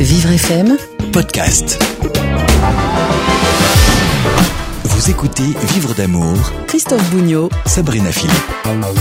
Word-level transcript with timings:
Vivre 0.00 0.30
FM 0.30 0.76
Podcast. 1.12 1.82
Vous 4.84 5.10
écoutez 5.10 5.42
Vivre 5.74 5.94
d'amour, 5.94 6.36
Christophe 6.68 7.10
Bougnot 7.10 7.48
Sabrina 7.66 8.12
Philippe. 8.12 8.36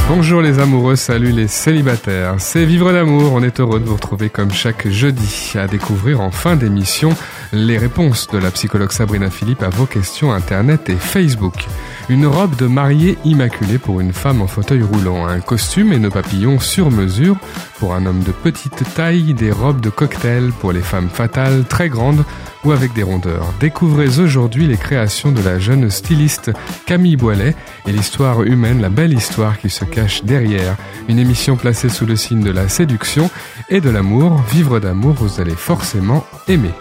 Bonjour 0.10 0.41
les 0.41 0.60
amoureux, 0.60 0.96
salut 0.96 1.31
les 1.31 1.47
célibataires. 1.47 2.36
C'est 2.39 2.65
Vivre 2.65 2.91
d'amour, 2.91 3.33
on 3.33 3.44
est 3.44 3.60
heureux 3.60 3.79
de 3.79 3.86
vous 3.86 3.96
retrouver 3.96 4.29
comme 4.29 4.52
chaque 4.52 4.88
jeudi 4.88 5.54
à 5.55 5.68
découvrir 5.68 6.21
en 6.21 6.31
fin 6.31 6.55
d'émission 6.55 7.09
les 7.53 7.77
réponses 7.77 8.27
de 8.27 8.37
la 8.37 8.51
psychologue 8.51 8.91
Sabrina 8.91 9.29
Philippe 9.29 9.63
à 9.63 9.69
vos 9.69 9.85
questions 9.85 10.31
internet 10.31 10.89
et 10.89 10.96
Facebook. 10.96 11.65
Une 12.09 12.25
robe 12.25 12.55
de 12.55 12.67
mariée 12.67 13.17
immaculée 13.25 13.77
pour 13.77 13.99
une 13.99 14.13
femme 14.13 14.41
en 14.41 14.47
fauteuil 14.47 14.81
roulant, 14.81 15.27
un 15.27 15.39
costume 15.39 15.91
et 15.91 15.99
nos 15.99 16.09
papillons 16.09 16.59
sur 16.59 16.89
mesure 16.89 17.38
pour 17.79 17.93
un 17.93 18.05
homme 18.05 18.23
de 18.23 18.31
petite 18.31 18.83
taille, 18.95 19.33
des 19.33 19.52
robes 19.52 19.81
de 19.81 19.89
cocktail 19.89 20.52
pour 20.59 20.71
les 20.71 20.81
femmes 20.81 21.09
fatales, 21.09 21.65
très 21.67 21.89
grandes 21.89 22.23
ou 22.63 22.71
avec 22.71 22.93
des 22.93 23.03
rondeurs. 23.03 23.53
Découvrez 23.59 24.19
aujourd'hui 24.19 24.67
les 24.67 24.77
créations 24.77 25.31
de 25.31 25.41
la 25.41 25.59
jeune 25.59 25.89
styliste 25.89 26.52
Camille 26.85 27.17
Boilet 27.17 27.55
et 27.88 27.91
l'histoire 27.91 28.43
humaine, 28.43 28.81
la 28.81 28.89
belle 28.89 29.13
histoire 29.13 29.57
qui 29.57 29.69
se 29.69 29.85
cache 29.85 30.23
derrière. 30.23 30.75
Une 31.09 31.19
émission 31.19 31.55
placée 31.55 31.89
sous 31.89 32.05
le 32.05 32.16
signe 32.16 32.41
de 32.41 32.52
la 32.52 32.69
séduction 32.69 33.29
et 33.69 33.81
de 33.81 33.89
l'amour. 33.89 34.41
Vivre 34.52 34.79
d'amour, 34.79 35.13
vous 35.13 35.41
allez 35.41 35.55
forcément 35.55 36.25
aimer. 36.47 36.71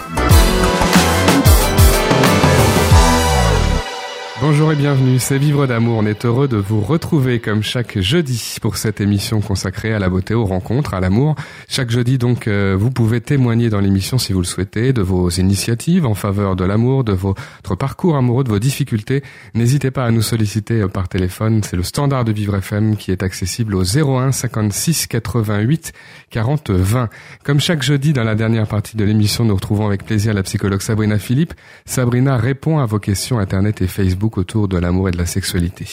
Bonjour 4.38 4.70
et 4.70 4.76
bienvenue, 4.76 5.18
c'est 5.18 5.38
Vivre 5.38 5.66
d'amour. 5.66 5.96
On 5.96 6.04
est 6.04 6.26
heureux 6.26 6.46
de 6.46 6.58
vous 6.58 6.82
retrouver 6.82 7.40
comme 7.40 7.62
chaque 7.62 7.98
jeudi 7.98 8.56
pour 8.60 8.76
cette 8.76 9.00
émission 9.00 9.40
consacrée 9.40 9.94
à 9.94 9.98
la 9.98 10.10
beauté, 10.10 10.34
aux 10.34 10.44
rencontres, 10.44 10.92
à 10.92 11.00
l'amour. 11.00 11.36
Chaque 11.68 11.88
jeudi 11.88 12.18
donc, 12.18 12.46
euh, 12.46 12.76
vous 12.78 12.90
pouvez 12.90 13.22
témoigner 13.22 13.70
dans 13.70 13.80
l'émission 13.80 14.18
si 14.18 14.34
vous 14.34 14.40
le 14.40 14.46
souhaitez 14.46 14.92
de 14.92 15.00
vos 15.00 15.30
initiatives 15.30 16.04
en 16.04 16.12
faveur 16.12 16.54
de 16.54 16.66
l'amour, 16.66 17.02
de 17.02 17.12
votre 17.12 17.76
parcours 17.78 18.14
amoureux, 18.14 18.44
de 18.44 18.50
vos 18.50 18.58
difficultés. 18.58 19.22
N'hésitez 19.54 19.90
pas 19.90 20.04
à 20.04 20.10
nous 20.10 20.20
solliciter 20.20 20.82
euh, 20.82 20.88
par 20.88 21.08
téléphone. 21.08 21.62
C'est 21.62 21.76
le 21.76 21.82
standard 21.82 22.26
de 22.26 22.32
Vivre 22.32 22.56
FM 22.56 22.98
qui 22.98 23.12
est 23.12 23.22
accessible 23.22 23.74
au 23.74 23.84
01 23.84 24.32
56 24.32 25.06
88 25.06 25.94
40 26.28 26.70
20. 26.72 27.08
Comme 27.42 27.58
chaque 27.58 27.82
jeudi 27.82 28.12
dans 28.12 28.24
la 28.24 28.34
dernière 28.34 28.66
partie 28.66 28.98
de 28.98 29.04
l'émission, 29.04 29.46
nous 29.46 29.54
retrouvons 29.54 29.86
avec 29.86 30.04
plaisir 30.04 30.34
la 30.34 30.42
psychologue 30.42 30.82
Sabrina 30.82 31.18
Philippe. 31.18 31.54
Sabrina 31.86 32.36
répond 32.36 32.80
à 32.80 32.84
vos 32.84 32.98
questions 32.98 33.38
Internet 33.38 33.80
et 33.80 33.86
Facebook 33.86 34.25
autour 34.34 34.68
de 34.68 34.78
l'amour 34.78 35.08
et 35.08 35.12
de 35.12 35.18
la 35.18 35.26
sexualité. 35.26 35.86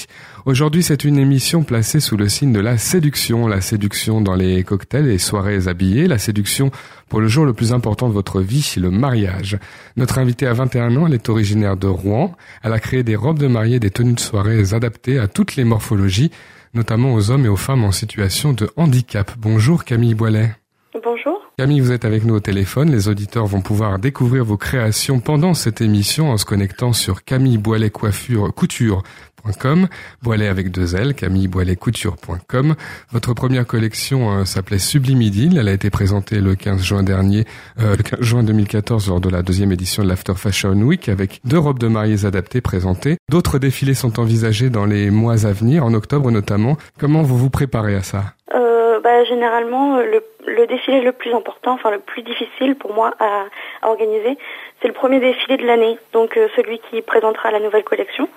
Aujourd'hui, 0.45 0.83
c'est 0.83 1.03
une 1.03 1.17
émission 1.17 1.63
placée 1.63 1.99
sous 1.99 2.17
le 2.17 2.27
signe 2.27 2.51
de 2.51 2.59
la 2.59 2.77
séduction, 2.77 3.47
la 3.47 3.61
séduction 3.61 4.21
dans 4.21 4.35
les 4.35 4.63
cocktails 4.63 5.09
et 5.09 5.17
soirées 5.17 5.67
habillées, 5.67 6.07
la 6.07 6.17
séduction 6.17 6.71
pour 7.09 7.21
le 7.21 7.27
jour 7.27 7.45
le 7.45 7.53
plus 7.53 7.73
important 7.73 8.07
de 8.07 8.13
votre 8.13 8.41
vie, 8.41 8.73
le 8.77 8.89
mariage. 8.89 9.57
Notre 9.97 10.17
invitée 10.17 10.47
a 10.47 10.53
21 10.53 10.95
ans, 10.97 11.07
elle 11.07 11.13
est 11.13 11.29
originaire 11.29 11.77
de 11.77 11.87
Rouen. 11.87 12.35
Elle 12.63 12.73
a 12.73 12.79
créé 12.79 13.03
des 13.03 13.15
robes 13.15 13.39
de 13.39 13.47
mariée, 13.47 13.79
des 13.79 13.91
tenues 13.91 14.13
de 14.13 14.19
soirée 14.19 14.73
adaptées 14.73 15.19
à 15.19 15.27
toutes 15.27 15.55
les 15.55 15.63
morphologies, 15.63 16.31
notamment 16.73 17.13
aux 17.13 17.31
hommes 17.31 17.45
et 17.45 17.49
aux 17.49 17.55
femmes 17.55 17.83
en 17.83 17.91
situation 17.91 18.53
de 18.53 18.69
handicap. 18.75 19.31
Bonjour 19.37 19.85
Camille 19.85 20.15
Boilet. 20.15 20.62
Bonjour. 21.01 21.41
Camille, 21.57 21.79
vous 21.79 21.91
êtes 21.91 22.05
avec 22.05 22.23
nous 22.23 22.35
au 22.35 22.39
téléphone. 22.39 22.91
Les 22.91 23.07
auditeurs 23.07 23.47
vont 23.47 23.61
pouvoir 23.61 23.97
découvrir 23.97 24.45
vos 24.45 24.57
créations 24.57 25.19
pendant 25.19 25.55
cette 25.55 25.81
émission 25.81 26.29
en 26.29 26.37
se 26.37 26.45
connectant 26.45 26.93
sur 26.93 27.23
Camille 27.23 27.57
Boilet 27.57 27.89
Coiffure 27.89 28.53
Couture.com, 28.53 29.87
Boilet 30.21 30.47
avec 30.47 30.69
deux 30.69 30.95
L, 30.95 31.15
Camille 31.15 31.47
Boilet 31.47 31.75
Couture.com. 31.77 32.75
Votre 33.11 33.33
première 33.33 33.65
collection 33.65 34.31
euh, 34.31 34.45
s'appelait 34.45 34.77
Sublime 34.77 35.23
Idylle. 35.23 35.57
Elle 35.57 35.67
a 35.67 35.73
été 35.73 35.89
présentée 35.89 36.39
le 36.39 36.53
15 36.53 36.83
juin 36.83 37.01
dernier, 37.01 37.45
euh, 37.79 37.95
le 37.95 38.03
15 38.03 38.21
juin 38.21 38.43
2014 38.43 39.07
lors 39.07 39.19
de 39.19 39.29
la 39.29 39.41
deuxième 39.41 39.71
édition 39.71 40.03
de 40.03 40.09
l'After 40.09 40.35
Fashion 40.35 40.73
Week 40.73 41.09
avec 41.09 41.41
deux 41.43 41.59
robes 41.59 41.79
de 41.79 41.87
mariée 41.87 42.25
adaptées 42.25 42.61
présentées. 42.61 43.17
D'autres 43.31 43.57
défilés 43.57 43.95
sont 43.95 44.19
envisagés 44.19 44.69
dans 44.69 44.85
les 44.85 45.09
mois 45.09 45.47
à 45.47 45.53
venir, 45.53 45.85
en 45.85 45.93
octobre 45.95 46.29
notamment. 46.29 46.77
Comment 46.99 47.23
vous 47.23 47.37
vous 47.37 47.49
préparez 47.49 47.95
à 47.95 48.03
ça? 48.03 48.35
Euh, 48.53 48.72
bah, 49.03 49.23
généralement, 49.25 49.97
le 49.97 50.23
le 50.45 50.67
défilé 50.67 51.01
le 51.01 51.11
plus 51.11 51.33
important, 51.33 51.73
enfin 51.73 51.91
le 51.91 51.99
plus 51.99 52.21
difficile 52.21 52.75
pour 52.75 52.93
moi 52.93 53.13
à, 53.19 53.45
organiser, 53.83 54.37
c'est 54.81 54.87
le 54.87 54.93
premier 54.93 55.19
défilé 55.19 55.57
de 55.57 55.65
l'année, 55.65 55.97
donc 56.11 56.37
euh, 56.37 56.47
celui 56.55 56.79
qui 56.79 57.01
présentera 57.01 57.51
la 57.51 57.59
nouvelle 57.59 57.83
collection. 57.83 58.27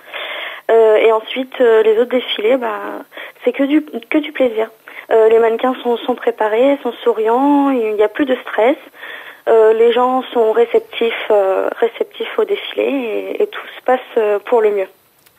Euh, 0.69 0.97
et 0.97 1.11
ensuite, 1.11 1.59
euh, 1.61 1.81
les 1.83 1.97
autres 1.97 2.11
défilés, 2.11 2.57
bah, 2.57 2.79
c'est 3.43 3.53
que 3.53 3.63
du, 3.63 3.81
que 3.81 4.17
du 4.17 4.31
plaisir. 4.31 4.69
les 5.09 5.39
mannequins 5.39 5.75
sont, 5.83 5.95
sont 5.97 6.15
préparés, 6.15 6.77
sont 6.83 6.91
souriants, 7.03 7.69
il 7.69 7.93
n'y 7.95 8.03
a 8.03 8.09
plus 8.09 8.25
de 8.25 8.35
stress. 8.35 8.77
les 9.47 9.93
gens 9.93 10.21
sont 10.33 10.51
réceptifs, 10.51 11.31
réceptifs 11.79 12.37
au 12.37 12.43
défilé 12.43 13.37
et, 13.39 13.47
tout 13.47 13.67
se 13.77 13.81
passe 13.85 14.41
pour 14.45 14.61
le 14.61 14.71
mieux. 14.71 14.89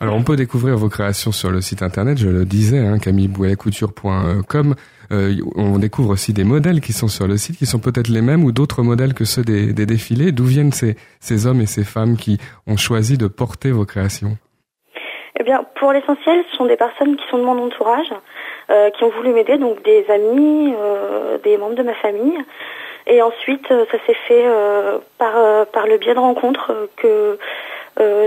Alors 0.00 0.14
on 0.14 0.22
peut 0.22 0.36
découvrir 0.36 0.76
vos 0.76 0.88
créations 0.88 1.32
sur 1.32 1.50
le 1.50 1.60
site 1.60 1.82
internet, 1.82 2.19
je 2.19 2.28
le 2.28 2.44
disais, 2.44 2.78
hein. 2.78 2.98
Euh, 5.10 5.34
on 5.56 5.78
découvre 5.78 6.10
aussi 6.10 6.32
des 6.32 6.44
modèles 6.44 6.81
qui 6.81 6.92
sont 6.92 7.09
sur 7.09 7.26
le 7.26 7.36
site, 7.38 7.56
qui 7.56 7.66
sont 7.66 7.78
peut-être 7.78 8.08
les 8.08 8.20
mêmes 8.20 8.44
ou 8.44 8.53
d'autres 8.53 8.82
modèles 8.82 9.14
que 9.14 9.25
ceux 9.25 9.42
des, 9.42 9.72
défilés. 9.72 10.32
D'où 10.32 10.44
viennent 10.44 10.72
ces, 10.72 10.97
ces 11.19 11.47
hommes 11.47 11.62
et 11.62 11.66
ces 11.66 11.84
femmes 11.84 12.16
qui 12.16 12.38
ont 12.66 12.76
choisi 12.76 13.16
de 13.16 13.26
porter 13.26 13.70
vos 13.70 13.87
créations? 13.87 14.37
Eh 15.41 15.44
bien, 15.44 15.64
pour 15.81 15.92
l'essentiel, 15.92 16.44
ce 16.50 16.56
sont 16.58 16.66
des 16.66 16.76
personnes 16.76 17.16
qui 17.16 17.26
sont 17.31 17.38
de 17.38 17.44
mon 17.44 17.58
entourage, 17.58 18.12
euh, 18.70 18.91
qui 18.91 19.04
ont 19.04 19.10
voulu 19.10 19.32
m'aider, 19.32 19.56
donc 19.56 19.82
des 19.82 20.04
amis, 20.10 20.75
euh, 20.76 21.38
des 21.38 21.56
membres 21.56 21.76
de 21.76 21.84
ma 21.84 21.94
famille. 21.94 22.38
Et 23.06 23.22
ensuite, 23.22 23.66
ça 23.69 23.98
s'est 24.06 24.16
fait 24.26 24.44
par, 25.16 25.66
par 25.69 25.87
le 25.87 25.97
biais 25.97 26.12
de 26.12 26.19
rencontres 26.19 26.91
que 26.97 27.38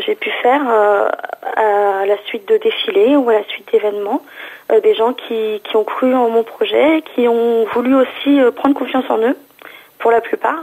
j'ai 0.06 0.16
pu 0.16 0.30
faire 0.42 0.62
à 0.68 2.06
la 2.06 2.18
suite 2.26 2.48
de 2.48 2.58
défilés 2.58 3.16
ou 3.16 3.30
à 3.30 3.34
la 3.34 3.44
suite 3.46 3.72
d'événements. 3.72 4.22
Euh, 4.72 4.80
des 4.80 4.94
gens 4.94 5.14
qui, 5.14 5.62
qui, 5.64 5.76
ont 5.76 5.84
cru 5.84 6.14
en 6.14 6.30
mon 6.30 6.44
projet, 6.44 7.04
qui 7.14 7.28
ont 7.28 7.66
voulu 7.74 7.96
aussi 7.96 8.40
euh, 8.40 8.52
prendre 8.52 8.76
confiance 8.76 9.10
en 9.10 9.18
eux, 9.18 9.36
pour 10.00 10.12
la 10.12 10.22
plupart. 10.22 10.60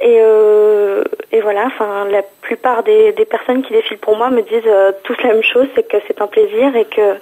Et, 0.00 0.18
euh, 0.20 1.04
et 1.32 1.40
voilà, 1.40 1.66
enfin, 1.66 2.06
la 2.10 2.22
plupart 2.42 2.82
des, 2.82 3.12
des, 3.12 3.24
personnes 3.24 3.62
qui 3.62 3.72
défilent 3.72 3.98
pour 3.98 4.16
moi 4.16 4.30
me 4.30 4.42
disent 4.42 4.72
tous 5.04 5.16
la 5.22 5.34
même 5.34 5.42
chose, 5.42 5.66
c'est 5.74 5.86
que 5.86 5.96
c'est 6.06 6.22
un 6.22 6.26
plaisir 6.26 6.74
et 6.76 6.84
que, 6.84 7.16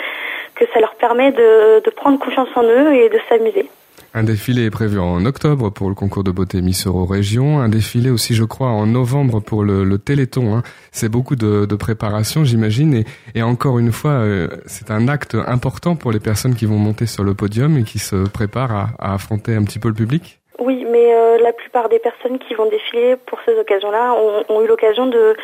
que 0.54 0.64
ça 0.72 0.80
leur 0.80 0.94
permet 0.94 1.32
de, 1.32 1.80
de 1.80 1.90
prendre 1.90 2.18
confiance 2.18 2.48
en 2.54 2.62
eux 2.62 2.94
et 2.94 3.08
de 3.08 3.18
s'amuser. 3.28 3.68
Un 4.14 4.22
défilé 4.22 4.64
est 4.64 4.70
prévu 4.70 4.98
en 4.98 5.24
octobre 5.26 5.70
pour 5.70 5.90
le 5.90 5.94
concours 5.94 6.24
de 6.24 6.30
beauté 6.30 6.62
Miss 6.62 6.86
Euro 6.86 7.04
Région. 7.04 7.60
Un 7.60 7.68
défilé 7.68 8.08
aussi, 8.08 8.34
je 8.34 8.44
crois, 8.44 8.68
en 8.68 8.86
novembre 8.86 9.40
pour 9.40 9.64
le, 9.64 9.98
Téléthon. 9.98 10.56
Hein. 10.56 10.62
C'est 10.92 11.10
beaucoup 11.10 11.36
de, 11.36 11.66
préparation, 11.76 12.42
j'imagine. 12.42 13.04
Et, 13.34 13.42
encore 13.42 13.78
une 13.78 13.92
fois, 13.92 14.12
euh, 14.12 14.48
c'est 14.66 14.90
un 14.90 15.08
acte 15.08 15.36
important 15.46 15.94
pour 15.94 16.10
les 16.10 16.20
personnes 16.20 16.54
qui 16.54 16.64
vont 16.64 16.78
monter 16.78 17.06
sur 17.06 17.22
le 17.22 17.34
podium 17.34 17.76
et 17.76 17.82
qui 17.82 17.98
se 17.98 18.28
préparent 18.28 18.94
à, 18.98 19.14
affronter 19.14 19.54
un 19.54 19.62
petit 19.64 19.78
peu 19.78 19.88
le 19.88 19.94
public. 19.94 20.40
Oui, 20.58 20.86
mais 20.90 21.14
euh, 21.14 21.38
la 21.42 21.52
plupart 21.52 21.88
des 21.88 21.98
personnes 21.98 22.38
qui 22.38 22.54
vont 22.54 22.68
défiler 22.68 23.16
pour 23.26 23.38
ces 23.44 23.58
occasions-là 23.58 24.14
ont, 24.48 24.62
eu 24.62 24.66
l'occasion 24.66 25.06
de 25.06 25.36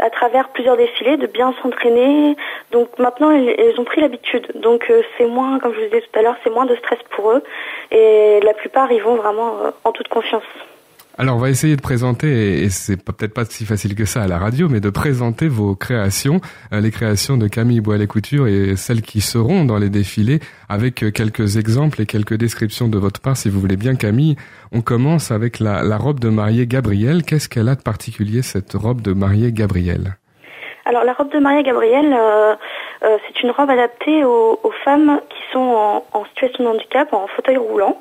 à 0.00 0.10
travers 0.10 0.48
plusieurs 0.50 0.76
défilés, 0.76 1.16
de 1.16 1.26
bien 1.26 1.54
s'entraîner. 1.62 2.36
Donc 2.72 2.98
maintenant, 2.98 3.30
elles, 3.30 3.78
ont 3.78 3.84
pris 3.84 4.00
l'habitude. 4.00 4.46
Donc 4.54 4.90
euh, 4.90 5.02
c'est 5.16 5.26
moins, 5.26 5.58
comme 5.58 5.72
je 5.74 5.80
vous 5.80 5.84
disais 5.86 6.02
tout 6.02 6.18
à 6.18 6.22
l'heure, 6.22 6.36
c'est 6.42 6.50
moins 6.50 6.66
de 6.66 6.76
stress 6.76 6.98
pour 7.10 7.32
eux. 7.32 7.42
Et 7.90 8.40
la 8.42 8.54
plupart, 8.54 8.90
ils 8.92 9.02
vont 9.02 9.16
vraiment 9.16 9.58
euh, 9.64 9.70
en 9.84 9.92
toute 9.92 10.08
confiance. 10.08 10.44
Alors, 11.16 11.36
on 11.36 11.38
va 11.38 11.48
essayer 11.48 11.76
de 11.76 11.80
présenter, 11.80 12.64
et 12.64 12.70
c'est 12.70 12.96
peut-être 12.96 13.32
pas 13.32 13.44
si 13.44 13.64
facile 13.64 13.94
que 13.94 14.04
ça 14.04 14.22
à 14.24 14.26
la 14.26 14.36
radio, 14.36 14.68
mais 14.68 14.80
de 14.80 14.90
présenter 14.90 15.46
vos 15.46 15.76
créations, 15.76 16.40
euh, 16.72 16.80
les 16.80 16.90
créations 16.90 17.36
de 17.36 17.46
Camille 17.46 17.80
Boilet-Couture 17.80 18.48
et 18.48 18.74
celles 18.74 19.00
qui 19.00 19.20
seront 19.20 19.64
dans 19.64 19.78
les 19.78 19.90
défilés, 19.90 20.40
avec 20.68 21.04
euh, 21.04 21.12
quelques 21.12 21.56
exemples 21.56 22.02
et 22.02 22.06
quelques 22.06 22.34
descriptions 22.34 22.88
de 22.88 22.98
votre 22.98 23.20
part, 23.20 23.36
si 23.36 23.48
vous 23.48 23.60
voulez 23.60 23.76
bien, 23.76 23.94
Camille. 23.94 24.34
On 24.72 24.80
commence 24.80 25.30
avec 25.30 25.60
la, 25.60 25.96
robe 25.98 26.18
de 26.18 26.30
mariée 26.30 26.66
Gabrielle. 26.66 27.22
Qu'est-ce 27.22 27.48
qu'elle 27.48 27.68
a 27.68 27.76
de 27.76 27.82
particulier, 27.82 28.42
cette 28.42 28.72
robe 28.72 29.00
de 29.00 29.12
mariée 29.12 29.52
Gabrielle? 29.52 30.16
Alors, 30.84 31.04
la 31.04 31.12
robe 31.12 31.32
de 31.32 31.38
mariée 31.38 31.62
Gabrielle, 31.62 32.12
euh, 32.12 32.56
c'est 33.00 33.40
une 33.44 33.52
robe 33.52 33.70
adaptée 33.70 34.24
aux, 34.24 34.58
femmes 34.84 35.20
qui 35.30 35.52
sont 35.52 36.02
en 36.12 36.24
situation 36.34 36.64
de 36.64 36.70
handicap, 36.70 37.12
en 37.12 37.28
fauteuil 37.28 37.56
roulant. 37.56 38.00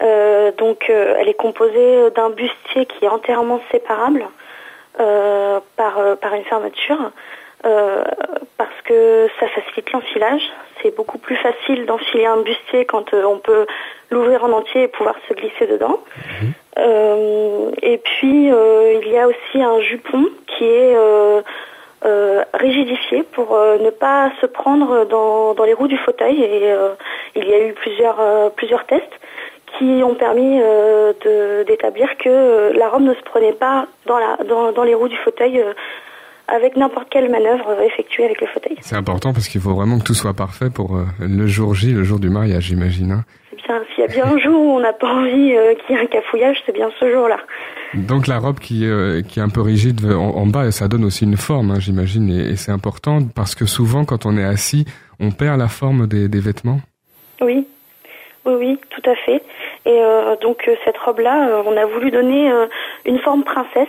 Euh, 0.00 0.52
donc 0.52 0.86
euh, 0.88 1.16
elle 1.18 1.28
est 1.28 1.34
composée 1.34 2.10
d'un 2.14 2.30
bustier 2.30 2.86
qui 2.86 3.04
est 3.04 3.08
entièrement 3.08 3.60
séparable 3.70 4.24
euh, 5.00 5.60
par, 5.76 6.16
par 6.20 6.34
une 6.34 6.44
fermeture. 6.44 7.10
parce 8.58 8.80
que 8.84 9.28
ça 9.38 9.46
facilite 9.48 9.92
l'enfilage. 9.92 10.42
C'est 10.80 10.94
beaucoup 10.96 11.18
plus 11.18 11.36
facile 11.36 11.86
d'enfiler 11.86 12.26
un 12.26 12.38
bustier 12.38 12.84
quand 12.84 13.14
on 13.14 13.38
peut 13.38 13.66
l'ouvrir 14.10 14.42
en 14.44 14.52
entier 14.52 14.84
et 14.84 14.88
pouvoir 14.88 15.14
se 15.28 15.34
glisser 15.34 15.66
dedans. 15.66 16.00
Mhm. 16.42 16.52
et 17.82 17.98
puis 17.98 18.46
il 19.02 19.08
y 19.08 19.18
a 19.18 19.28
aussi 19.28 19.62
un 19.62 19.80
jupon 19.80 20.24
qui 20.48 20.64
est 20.64 20.96
rigidifié 22.54 23.22
pour 23.22 23.56
ne 23.56 23.90
pas 23.90 24.32
se 24.40 24.46
prendre 24.46 25.04
dans, 25.04 25.54
dans, 25.54 25.64
les 25.64 25.74
roues 25.74 25.92
du 25.96 25.98
fauteuil. 25.98 26.42
Et 26.42 26.74
il 27.36 27.48
y 27.48 27.54
a 27.54 27.60
eu 27.68 27.72
plusieurs, 27.74 28.18
plusieurs 28.56 28.84
tests 28.86 29.16
qui 29.78 30.02
ont 30.02 30.14
permis 30.14 30.60
d'établir 31.66 32.08
que 32.18 32.76
la 32.76 32.88
robe 32.88 33.02
ne 33.02 33.14
se 33.14 33.22
prenait 33.22 33.52
pas 33.52 33.86
dans, 34.06 34.18
la, 34.18 34.36
dans, 34.48 34.72
dans 34.72 34.84
les 34.84 34.94
roues 34.94 35.08
du 35.08 35.16
fauteuil 35.16 35.62
avec 36.48 36.76
n'importe 36.76 37.08
quelle 37.10 37.30
manœuvre 37.30 37.80
effectuée 37.82 38.24
avec 38.24 38.40
le 38.40 38.46
fauteuil. 38.48 38.76
C'est 38.80 38.96
important 38.96 39.32
parce 39.32 39.48
qu'il 39.48 39.60
faut 39.60 39.74
vraiment 39.74 39.98
que 39.98 40.04
tout 40.04 40.14
soit 40.14 40.34
parfait 40.34 40.70
pour 40.70 40.98
le 41.20 41.46
jour 41.46 41.74
J, 41.74 41.92
le 41.92 42.04
jour 42.04 42.18
du 42.18 42.30
mariage, 42.30 42.64
j'imagine. 42.64 43.12
Hein. 43.12 43.24
S'il 43.94 44.04
y 44.04 44.06
a 44.06 44.08
bien 44.08 44.26
un 44.26 44.38
jour 44.38 44.60
où 44.60 44.70
on 44.72 44.80
n'a 44.80 44.92
pas 44.92 45.08
envie 45.08 45.54
qu'il 45.86 45.96
y 45.96 45.98
ait 45.98 46.02
un 46.02 46.06
cafouillage, 46.06 46.58
c'est 46.66 46.72
bien 46.72 46.90
ce 47.00 47.10
jour-là. 47.10 47.38
Donc 47.94 48.26
la 48.26 48.38
robe 48.38 48.58
qui, 48.58 48.86
qui 49.28 49.38
est 49.38 49.42
un 49.42 49.48
peu 49.48 49.60
rigide 49.60 50.04
en, 50.12 50.46
bas, 50.46 50.70
ça 50.70 50.88
donne 50.88 51.04
aussi 51.04 51.24
une 51.24 51.36
forme, 51.36 51.70
hein, 51.70 51.78
j'imagine, 51.78 52.28
et, 52.28 52.56
c'est 52.56 52.72
important 52.72 53.20
parce 53.34 53.54
que 53.54 53.66
souvent 53.66 54.04
quand 54.04 54.26
on 54.26 54.36
est 54.36 54.44
assis, 54.44 54.84
on 55.20 55.30
perd 55.30 55.58
la 55.58 55.68
forme 55.68 56.06
des, 56.06 56.28
des 56.28 56.40
vêtements. 56.40 56.80
Oui, 57.40 57.66
oui, 58.44 58.54
oui, 58.58 58.78
tout 58.90 59.10
à 59.10 59.14
fait. 59.14 59.42
Et 59.84 60.00
euh, 60.00 60.36
donc 60.36 60.70
cette 60.84 60.98
robe-là, 60.98 61.62
on 61.66 61.76
a 61.76 61.84
voulu 61.86 62.10
donner 62.10 62.52
une 63.04 63.18
forme 63.18 63.42
princesse 63.42 63.88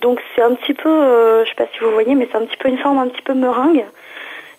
donc 0.00 0.20
c'est 0.34 0.42
un 0.42 0.54
petit 0.54 0.74
peu, 0.74 0.88
euh, 0.88 1.44
je 1.44 1.50
sais 1.50 1.56
pas 1.56 1.66
si 1.72 1.80
vous 1.80 1.90
voyez, 1.90 2.14
mais 2.14 2.26
c'est 2.30 2.38
un 2.38 2.44
petit 2.46 2.56
peu 2.56 2.68
une 2.68 2.78
forme 2.78 2.98
un 2.98 3.08
petit 3.08 3.22
peu 3.22 3.34
meringue. 3.34 3.84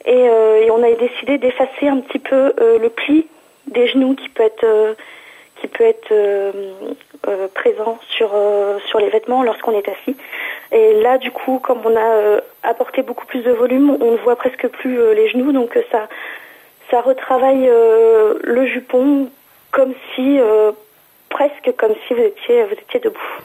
Et, 0.05 0.29
euh, 0.29 0.67
on 0.71 0.83
a 0.83 0.91
décidé 0.93 1.37
d'effacer 1.37 1.87
un 1.87 1.97
petit 1.97 2.19
peu 2.19 2.53
euh, 2.59 2.79
le 2.79 2.89
pli 2.89 3.27
des 3.67 3.87
genoux 3.87 4.15
qui 4.15 4.29
peut 4.29 4.43
être 4.43 4.95
qui 5.57 5.67
peut 5.67 5.83
être 5.83 6.11
présent 7.53 7.99
sur 8.09 8.31
sur 8.87 8.99
les 8.99 9.09
vêtements 9.09 9.43
lorsqu'on 9.43 9.73
est 9.73 9.87
assis. 9.87 10.15
Et 10.71 11.01
là, 11.01 11.17
du 11.19 11.29
coup, 11.29 11.59
comme 11.59 11.79
on 11.85 11.95
a 11.95 12.41
apporté 12.63 13.03
beaucoup 13.03 13.25
plus 13.27 13.41
de 13.41 13.51
volume, 13.51 13.95
on 14.01 14.11
ne 14.11 14.17
voit 14.17 14.35
presque 14.35 14.67
plus 14.67 15.13
les 15.13 15.29
genoux, 15.29 15.51
donc 15.51 15.77
ça 15.91 16.07
ça 16.89 17.01
retravaille 17.01 17.69
le 17.69 18.65
jupon 18.65 19.29
comme 19.71 19.93
si 20.15 20.39
presque 21.29 21.75
comme 21.77 21.93
si 22.07 22.13
vous 22.13 22.21
étiez 22.21 22.63
vous 22.65 22.73
étiez 22.73 22.99
debout. 22.99 23.41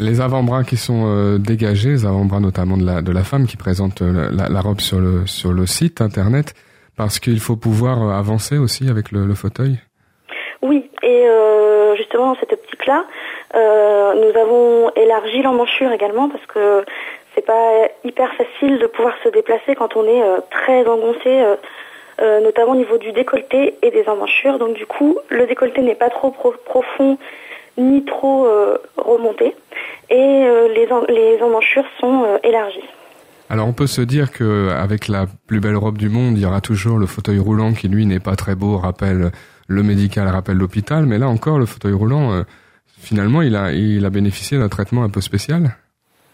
Les 0.00 0.20
avant-bras 0.20 0.62
qui 0.62 0.76
sont 0.76 1.06
euh, 1.06 1.38
dégagés, 1.38 1.90
les 1.90 2.06
avant-bras 2.06 2.38
notamment 2.38 2.76
de 2.76 2.86
la, 2.86 3.02
de 3.02 3.10
la 3.10 3.24
femme 3.24 3.48
qui 3.48 3.56
présente 3.56 4.00
euh, 4.00 4.30
la, 4.30 4.48
la, 4.48 4.60
robe 4.60 4.80
sur 4.80 5.00
le, 5.00 5.26
sur 5.26 5.52
le 5.52 5.66
site 5.66 6.00
internet, 6.00 6.54
parce 6.96 7.18
qu'il 7.18 7.40
faut 7.40 7.56
pouvoir 7.56 8.00
euh, 8.04 8.12
avancer 8.12 8.58
aussi 8.58 8.88
avec 8.88 9.10
le, 9.10 9.26
le 9.26 9.34
fauteuil 9.34 9.80
Oui, 10.62 10.88
et 11.02 11.26
euh, 11.26 11.96
justement 11.96 12.32
dans 12.32 12.38
cette 12.38 12.52
optique-là, 12.52 13.06
euh, 13.56 14.14
nous 14.14 14.38
avons 14.38 14.92
élargi 14.94 15.42
l'emmanchure 15.42 15.90
également 15.90 16.28
parce 16.28 16.46
que 16.46 16.84
c'est 17.34 17.44
pas 17.44 17.88
hyper 18.04 18.32
facile 18.34 18.78
de 18.78 18.86
pouvoir 18.86 19.14
se 19.24 19.30
déplacer 19.30 19.74
quand 19.74 19.96
on 19.96 20.04
est 20.04 20.22
très 20.52 20.86
engoncé, 20.86 21.42
notamment 22.20 22.72
au 22.72 22.76
niveau 22.76 22.98
du 22.98 23.12
décolleté 23.12 23.76
et 23.82 23.90
des 23.90 24.08
emmanchures. 24.08 24.58
Donc 24.58 24.74
du 24.74 24.86
coup, 24.86 25.18
le 25.28 25.46
décolleté 25.46 25.82
n'est 25.82 25.94
pas 25.94 26.10
trop 26.10 26.30
profond 26.30 27.18
ni 27.76 28.04
trop 28.04 28.48
remonté 28.96 29.54
et 30.10 30.16
euh, 30.16 30.68
les, 30.68 30.86
les 31.14 31.42
emmanchures 31.42 31.84
sont 32.00 32.24
euh, 32.24 32.38
élargies. 32.42 32.88
Alors 33.50 33.66
on 33.66 33.72
peut 33.72 33.86
se 33.86 34.02
dire 34.02 34.30
que 34.30 34.70
avec 34.70 35.08
la 35.08 35.26
plus 35.46 35.60
belle 35.60 35.76
robe 35.76 35.96
du 35.96 36.08
monde, 36.08 36.36
il 36.36 36.42
y 36.42 36.46
aura 36.46 36.60
toujours 36.60 36.98
le 36.98 37.06
fauteuil 37.06 37.38
roulant 37.38 37.72
qui 37.72 37.88
lui 37.88 38.04
n'est 38.04 38.20
pas 38.20 38.36
très 38.36 38.54
beau, 38.54 38.76
rappelle 38.76 39.30
le 39.68 39.82
médical, 39.82 40.28
rappelle 40.28 40.56
l'hôpital, 40.56 41.06
mais 41.06 41.18
là 41.18 41.28
encore 41.28 41.58
le 41.58 41.66
fauteuil 41.66 41.92
roulant, 41.92 42.32
euh, 42.32 42.42
finalement, 42.98 43.42
il 43.42 43.56
a 43.56 43.72
il 43.72 44.04
a 44.04 44.10
bénéficié 44.10 44.58
d'un 44.58 44.68
traitement 44.68 45.02
un 45.02 45.10
peu 45.10 45.20
spécial? 45.20 45.76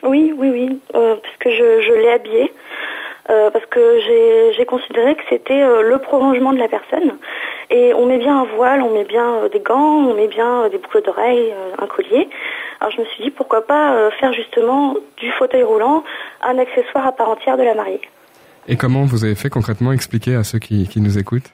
Oui, 0.02 0.32
oui, 0.36 0.50
oui, 0.50 0.80
euh, 0.94 1.14
parce 1.22 1.36
que 1.38 1.50
je, 1.50 1.82
je 1.82 1.92
l'ai 1.94 2.10
habillé. 2.10 2.52
Euh, 3.30 3.50
parce 3.50 3.64
que 3.66 4.00
j'ai 4.54 4.66
considéré 4.66 5.14
que 5.14 5.22
c'était 5.30 5.64
le 5.82 5.96
prolongement 5.98 6.52
de 6.52 6.58
la 6.58 6.68
personne. 6.68 7.16
Et 7.70 7.94
on 7.94 8.04
met 8.04 8.18
bien 8.18 8.40
un 8.40 8.44
voile, 8.44 8.82
on 8.82 8.92
met 8.92 9.04
bien 9.04 9.48
des 9.50 9.60
gants, 9.60 10.10
on 10.10 10.14
met 10.14 10.28
bien 10.28 10.68
des 10.68 10.76
boucles 10.76 11.02
d'oreilles, 11.02 11.54
un 11.78 11.86
collier. 11.86 12.28
Alors 12.80 12.92
je 12.92 13.00
me 13.00 13.06
suis 13.06 13.24
dit 13.24 13.30
pourquoi 13.30 13.66
pas 13.66 13.94
euh, 13.94 14.10
faire 14.20 14.32
justement 14.32 14.94
du 15.16 15.30
fauteuil 15.32 15.62
roulant 15.62 16.04
un 16.42 16.58
accessoire 16.58 17.06
à 17.06 17.12
part 17.12 17.30
entière 17.30 17.56
de 17.56 17.62
la 17.62 17.74
mariée. 17.74 18.00
Et 18.68 18.76
comment 18.76 19.04
vous 19.04 19.24
avez 19.24 19.34
fait 19.34 19.48
concrètement 19.48 19.92
expliquer 19.92 20.34
à 20.34 20.44
ceux 20.44 20.58
qui, 20.58 20.88
nous 20.96 21.18
écoutent? 21.18 21.50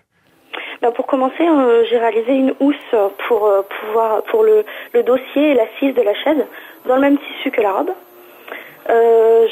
Ben 0.83 0.91
pour 0.93 1.07
commencer, 1.07 1.47
euh, 1.47 1.85
j'ai 1.89 1.99
réalisé 1.99 2.33
une 2.33 2.55
housse 2.59 2.75
pour 3.29 3.47
euh, 3.47 3.63
pouvoir 3.63 4.23
pour 4.25 4.43
le, 4.43 4.65
dossier 5.05 5.53
et 5.53 5.55
l'assise 5.55 5.95
de 5.95 6.03
la 6.03 6.15
chaise 6.15 6.45
dans 6.87 6.97
le 6.97 7.01
même 7.01 7.19
tissu 7.19 7.51
que 7.51 7.61
la 7.61 7.73
robe. 7.73 7.91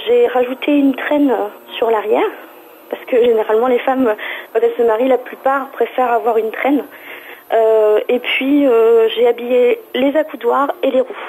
J'ai 0.06 0.26
rajouté 0.29 0.73
une 0.73 0.94
traîne 0.94 1.32
sur 1.76 1.90
l'arrière 1.90 2.31
parce 2.90 3.05
que 3.05 3.23
généralement 3.23 3.69
les 3.69 3.79
femmes 3.79 4.14
quand 4.52 4.61
elles 4.62 4.75
se 4.76 4.82
marient, 4.82 5.08
la 5.08 5.19
plupart 5.19 5.69
préfèrent 5.70 6.12
avoir 6.12 6.38
une 6.38 6.50
traîne. 6.50 6.85
et 8.08 8.19
puis 8.19 8.67
j'ai 9.14 9.29
habillé 9.29 9.81
les 9.94 10.17
accoudoirs 10.17 10.73
et 10.82 10.90
les 10.90 11.00
roues 11.00 11.25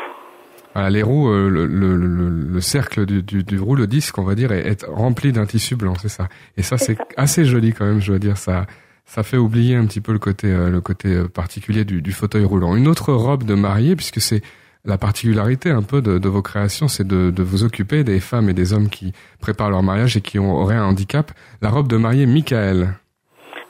les 0.88 1.03
roues, 1.03 1.29
euh, 1.29 1.50
le, 1.50 1.65
le, 1.65 1.97
le, 1.97 2.61
cercle 2.61 3.06
du, 3.06 3.21
du, 3.21 3.44
du 3.44 3.59
rouleau 3.59 3.85
disque, 3.85 4.17
on 4.17 4.23
va 4.23 4.35
dire, 4.35 4.53
est, 4.53 4.85
rempli 4.88 5.33
d'un 5.33 5.45
tissu 5.45 5.75
blanc, 5.75 5.95
c'est 6.01 6.09
ça. 6.09 6.29
Et 6.56 6.63
ça, 6.63 6.77
c'est 6.77 6.97
assez 7.17 7.44
joli 7.44 7.73
quand 7.73 7.85
même, 7.85 8.00
je 8.00 8.07
dois 8.07 8.19
dire. 8.19 8.38
Ça, 8.38 8.65
ça 9.06 9.23
fait 9.23 9.38
oublier 9.38 9.75
un 9.75 9.85
petit 9.85 10.00
peu 10.00 10.13
le 10.13 10.19
côté, 10.19 10.47
euh, 10.47 10.69
le 10.69 10.79
côté 10.79 11.09
euh, 11.09 11.27
particulier 11.27 11.83
du, 11.83 12.01
du, 12.01 12.13
fauteuil 12.13 12.45
roulant. 12.45 12.75
Une 12.75 12.88
autre 12.88 13.11
robe 13.11 13.44
de 13.44 13.56
mariée, 13.56 13.95
puisque 13.95 14.21
c'est 14.21 14.41
la 14.86 14.98
particularité 14.98 15.70
un 15.70 15.84
peu 15.84 16.02
de, 16.02 16.30
vos 16.30 16.42
créations, 16.42 16.88
c'est 16.88 17.08
de, 17.08 17.44
vous 17.44 17.64
occuper 17.64 18.04
des 18.04 18.20
femmes 18.20 18.50
et 18.50 18.54
des 18.54 18.74
hommes 18.74 18.90
qui 18.90 19.14
préparent 19.42 19.70
leur 19.70 19.84
mariage 19.84 20.18
et 20.18 20.22
qui 20.22 20.40
ont, 20.40 20.56
auraient 20.56 20.76
un 20.76 20.86
handicap. 20.86 21.31
La 21.62 21.70
robe 21.70 21.88
de 21.88 21.98
mariée 21.98 22.26
Michael. 22.26 22.94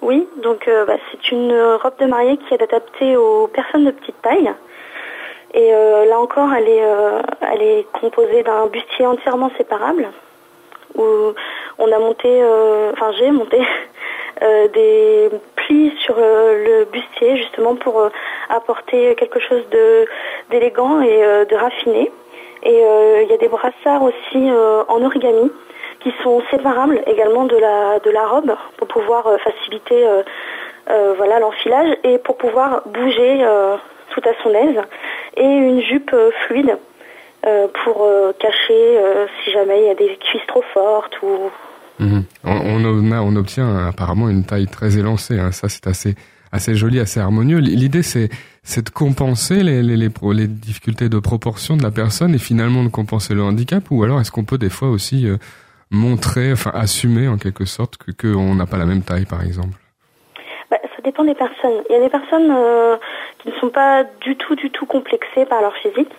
Oui, 0.02 0.28
donc 0.44 0.70
bah, 0.88 0.96
c'est 1.12 1.32
une 1.32 1.52
robe 1.82 2.00
de 2.00 2.06
mariée 2.06 2.38
qui 2.38 2.54
est 2.54 2.62
adaptée 2.62 3.18
aux 3.18 3.48
personnes 3.48 3.86
de 3.86 3.92
petite 3.92 4.22
taille. 4.22 4.52
Et 5.54 5.74
euh, 5.74 6.06
là 6.06 6.20
encore, 6.20 6.54
elle 6.54 6.68
est, 6.68 6.84
euh, 6.84 7.22
elle 7.52 7.62
est 7.62 7.88
composée 7.92 8.44
d'un 8.44 8.68
bustier 8.68 9.06
entièrement 9.06 9.50
séparable, 9.58 10.08
où 10.96 11.04
on 11.80 11.92
a 11.92 12.00
monté, 12.00 12.28
euh, 12.28 12.92
enfin 12.94 13.12
j'ai 13.18 13.32
monté 13.32 13.60
des 14.74 15.30
plis 15.56 15.92
sur 16.00 16.16
le 16.18 16.86
bustier 16.86 17.36
justement 17.38 17.76
pour 17.76 18.10
apporter 18.50 19.16
quelque 19.16 19.40
chose 19.40 19.68
de 19.70 20.06
d'élégant 20.50 21.02
et 21.02 21.46
de 21.50 21.56
raffiné. 21.56 22.12
Et 22.64 22.84
il 23.24 23.30
y 23.30 23.34
a 23.34 23.38
des 23.38 23.48
brassards 23.48 24.04
aussi 24.04 24.52
en 24.88 25.04
origami 25.04 25.52
qui 26.02 26.14
sont 26.24 26.42
séparables 26.52 27.02
également 27.08 27.46
de 27.46 27.58
la 27.58 28.00
de 28.00 28.10
la 28.12 28.26
robe 28.28 28.56
pour 28.78 28.88
pouvoir 28.88 29.30
faciliter 29.44 30.06
voilà 30.88 31.40
l'enfilage 31.40 31.96
et 32.04 32.18
pour 32.18 32.38
pouvoir 32.38 32.82
bouger 32.86 33.46
tout 34.14 34.22
à 34.28 34.34
son 34.44 34.54
aise 34.54 34.82
et 35.38 35.44
une 35.44 35.82
jupe 35.82 36.12
euh, 36.14 36.32
fluide 36.46 36.78
euh, 37.46 37.68
pour 37.84 38.04
euh, 38.04 38.34
cacher 38.40 38.98
si 39.44 39.52
jamais 39.52 39.82
il 39.82 39.88
y 39.88 39.90
a 39.90 39.96
des 39.96 40.18
cuisses 40.18 40.46
trop 40.48 40.64
fortes 40.74 41.18
ou. 41.22 41.50
Mhm. 42.00 42.24
On, 42.46 42.86
on, 42.86 43.36
obtient 43.36 43.88
apparemment 43.88 44.30
une 44.30 44.46
taille 44.46 44.68
très 44.68 44.98
élancée. 44.98 45.38
Hein. 45.38 45.52
Ça, 45.52 45.68
c'est 45.68 45.86
assez 45.86 46.16
assez 46.52 46.74
joli, 46.74 46.98
assez 47.00 47.20
harmonieux. 47.20 47.58
L'idée, 47.58 48.04
c'est 48.04 48.30
c'est 48.64 48.86
de 48.86 48.90
compenser 48.90 49.64
les, 49.64 49.82
les, 49.82 49.98
les, 49.98 50.10
les, 50.34 50.48
difficultés 50.48 51.10
de 51.10 51.20
proportion 51.20 51.78
de 51.78 51.84
la 51.84 51.92
personne 51.92 52.36
et 52.36 52.38
finalement 52.38 52.84
de 52.84 52.90
compenser 52.90 53.34
le 53.34 53.44
handicap. 53.44 53.84
Ou 53.92 54.04
alors, 54.04 54.20
est-ce 54.20 54.32
qu'on 54.32 54.46
peut 54.46 54.58
des 54.58 54.70
fois 54.70 54.90
aussi 54.90 55.28
montrer, 55.92 56.52
enfin 56.52 56.72
assumer 56.74 57.28
en 57.28 57.38
quelque 57.38 57.66
sorte 57.66 57.98
que 57.98 58.12
qu'on 58.12 58.56
n'a 58.56 58.66
pas 58.66 58.78
la 58.78 58.86
même 58.86 59.02
taille, 59.02 59.26
par 59.26 59.42
exemple? 59.44 59.78
Bah, 60.70 60.78
Ça 60.84 61.02
dépend 61.04 61.24
des 61.24 61.36
personnes. 61.36 61.82
Il 61.90 61.94
y 61.94 61.96
a 61.96 62.02
des 62.02 62.10
personnes 62.10 62.54
qui 63.40 63.50
ne 63.50 63.54
sont 63.56 63.70
pas 63.70 64.04
du 64.22 64.36
tout, 64.36 64.56
du 64.56 64.70
tout 64.70 64.86
complexés 64.86 65.46
par 65.46 65.62
leur 65.62 65.76
physique 65.78 66.12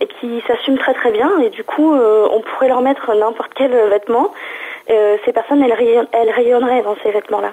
et 0.00 0.06
qui 0.06 0.42
s'assument 0.46 0.78
très 0.78 0.94
très 0.94 1.10
bien. 1.12 1.30
Et 1.40 1.50
du 1.50 1.64
coup, 1.64 1.94
euh, 1.94 2.28
on 2.30 2.40
pourrait 2.40 2.68
leur 2.68 2.82
mettre 2.82 3.14
n'importe 3.14 3.52
quel 3.54 3.72
vêtement. 3.88 4.32
Euh, 4.90 5.16
ces 5.24 5.32
personnes, 5.32 5.62
elles, 5.62 6.30
rayonneraient 6.30 6.82
dans 6.82 6.96
ces 7.02 7.10
vêtements-là. 7.10 7.52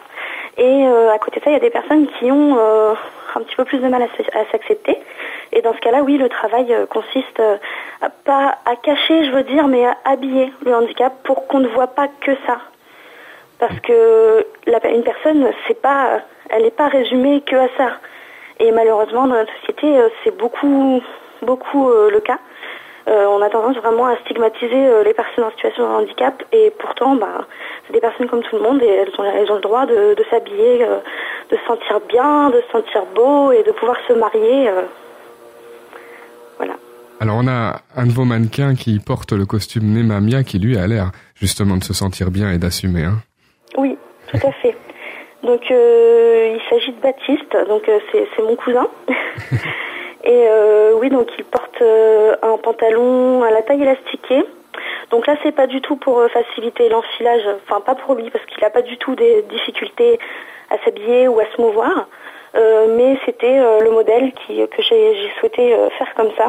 Et 0.57 0.87
euh, 0.87 1.11
à 1.11 1.19
côté 1.19 1.39
de 1.39 1.45
ça, 1.45 1.49
il 1.49 1.53
y 1.53 1.57
a 1.57 1.59
des 1.59 1.69
personnes 1.69 2.07
qui 2.19 2.31
ont 2.31 2.57
un 3.35 3.41
petit 3.41 3.55
peu 3.55 3.65
plus 3.65 3.79
de 3.79 3.87
mal 3.87 4.01
à 4.03 4.51
s'accepter. 4.51 4.97
Et 5.51 5.61
dans 5.61 5.73
ce 5.73 5.79
cas-là, 5.79 6.03
oui, 6.03 6.17
le 6.17 6.29
travail 6.29 6.75
consiste 6.89 7.41
à, 8.01 8.09
pas 8.09 8.57
à 8.65 8.75
cacher, 8.75 9.25
je 9.25 9.31
veux 9.31 9.43
dire, 9.43 9.67
mais 9.67 9.85
à 9.85 9.97
habiller 10.05 10.53
le 10.65 10.75
handicap 10.75 11.13
pour 11.23 11.47
qu'on 11.47 11.59
ne 11.59 11.67
voit 11.67 11.87
pas 11.87 12.07
que 12.21 12.31
ça. 12.45 12.57
Parce 13.59 13.79
que 13.79 14.45
une 14.67 15.03
personne, 15.03 15.47
c'est 15.67 15.81
pas, 15.81 16.19
elle 16.49 16.63
n'est 16.63 16.71
pas 16.71 16.87
résumée 16.87 17.41
que 17.41 17.55
à 17.55 17.67
ça. 17.77 17.97
Et 18.59 18.71
malheureusement, 18.71 19.27
dans 19.27 19.35
notre 19.35 19.53
société, 19.59 19.97
euh, 19.97 20.09
c'est 20.23 20.35
beaucoup, 20.37 21.01
beaucoup 21.41 21.89
euh, 21.89 22.11
le 22.11 22.19
cas. 22.19 22.39
Euh, 23.07 23.25
on 23.25 23.41
a 23.41 23.49
tendance 23.49 23.75
vraiment 23.77 24.05
à 24.07 24.15
stigmatiser 24.17 25.03
les 25.03 25.13
personnes 25.13 25.43
en 25.43 25.51
situation 25.51 25.83
de 25.83 25.93
handicap 26.03 26.41
et 26.51 26.71
pourtant, 26.79 27.15
bah, 27.15 27.45
c'est 27.85 27.93
des 27.93 27.99
personnes 27.99 28.27
comme 28.27 28.43
tout 28.43 28.55
le 28.55 28.61
monde 28.61 28.81
et 28.81 28.87
elles 28.87 29.11
ont, 29.17 29.23
elles 29.23 29.51
ont 29.51 29.55
le 29.55 29.61
droit 29.61 29.85
de, 29.85 30.13
de 30.13 30.23
s'habiller, 30.29 30.79
de 31.49 31.57
se 31.57 31.65
sentir 31.67 31.99
bien, 32.07 32.49
de 32.49 32.61
se 32.61 32.71
sentir 32.71 33.03
beau 33.13 33.51
et 33.51 33.63
de 33.63 33.71
pouvoir 33.71 33.97
se 34.07 34.13
marier. 34.13 34.69
voilà. 36.57 36.75
Alors 37.19 37.37
on 37.37 37.47
a 37.47 37.81
un 37.95 38.05
de 38.05 38.11
vos 38.11 38.25
mannequins 38.25 38.75
qui 38.75 38.99
porte 38.99 39.31
le 39.31 39.45
costume 39.45 39.93
Nemamia 39.93 40.43
qui 40.43 40.59
lui 40.59 40.77
a 40.77 40.87
l'air 40.87 41.11
justement 41.35 41.77
de 41.77 41.83
se 41.83 41.93
sentir 41.93 42.31
bien 42.31 42.51
et 42.51 42.57
d'assumer. 42.57 43.03
Hein 43.03 43.19
oui, 43.77 43.97
tout 44.27 44.45
à 44.45 44.51
fait. 44.51 44.75
Donc 45.43 45.61
euh, 45.71 46.55
il 46.55 46.61
s'agit 46.69 46.91
de 46.91 47.01
Baptiste, 47.01 47.55
donc 47.67 47.87
euh, 47.87 47.99
c'est 48.11 48.41
mon 48.41 48.55
cousin. 48.55 48.87
Et 50.23 50.45
euh, 50.47 50.93
oui, 50.95 51.09
donc 51.09 51.27
il 51.37 51.43
porte 51.43 51.81
euh, 51.81 52.35
un 52.41 52.57
pantalon 52.57 53.43
à 53.43 53.51
la 53.51 53.61
taille 53.61 53.81
élastiquée. 53.81 54.43
Donc 55.11 55.27
là, 55.27 55.35
c'est 55.43 55.51
pas 55.51 55.67
du 55.67 55.81
tout 55.81 55.97
pour 55.97 56.19
euh, 56.19 56.29
faciliter 56.29 56.87
l'enfilage, 56.87 57.41
enfin 57.63 57.81
pas 57.81 57.95
pour 57.95 58.15
lui 58.15 58.29
parce 58.29 58.45
qu'il 58.45 58.61
n'a 58.61 58.69
pas 58.69 58.81
du 58.81 58.97
tout 58.97 59.15
des 59.15 59.41
difficultés 59.43 60.19
à 60.69 60.77
s'habiller 60.83 61.27
ou 61.27 61.39
à 61.39 61.45
se 61.55 61.61
mouvoir. 61.61 62.07
Euh, 62.55 62.95
mais 62.95 63.17
c'était 63.25 63.57
le 63.81 63.89
modèle 63.89 64.31
que 64.33 64.81
j'ai 64.81 65.31
souhaité 65.39 65.75
faire 65.97 66.13
comme 66.15 66.31
ça. 66.37 66.47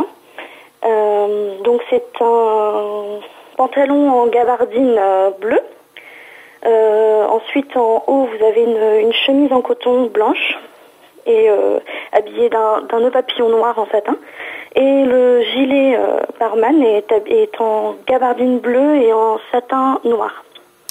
Donc 1.65 1.81
c'est 1.89 2.05
un 2.21 3.21
pantalon 3.57 4.11
en 4.11 4.27
gabardine 4.27 5.01
bleue. 5.41 5.63
Ensuite, 6.63 7.75
en 7.77 8.05
haut, 8.07 8.29
vous 8.29 8.45
avez 8.45 8.65
une 9.01 9.13
chemise 9.15 9.51
en 9.51 9.63
coton 9.63 10.07
blanche 10.07 10.59
et 11.27 11.51
euh, 11.51 11.79
habillée 12.13 12.51
d'un 12.51 13.01
nœud 13.01 13.11
papillon 13.11 13.49
noir 13.49 13.79
en 13.79 13.87
satin. 13.87 14.17
Et 14.75 15.05
le 15.05 15.43
gilet 15.53 15.97
euh, 15.97 16.21
barman 16.39 16.83
est, 16.83 17.61
en 17.61 17.97
gabardine 18.07 18.59
bleue 18.59 18.97
et 18.97 19.13
en 19.13 19.39
satin 19.53 20.01
noir. 20.05 20.45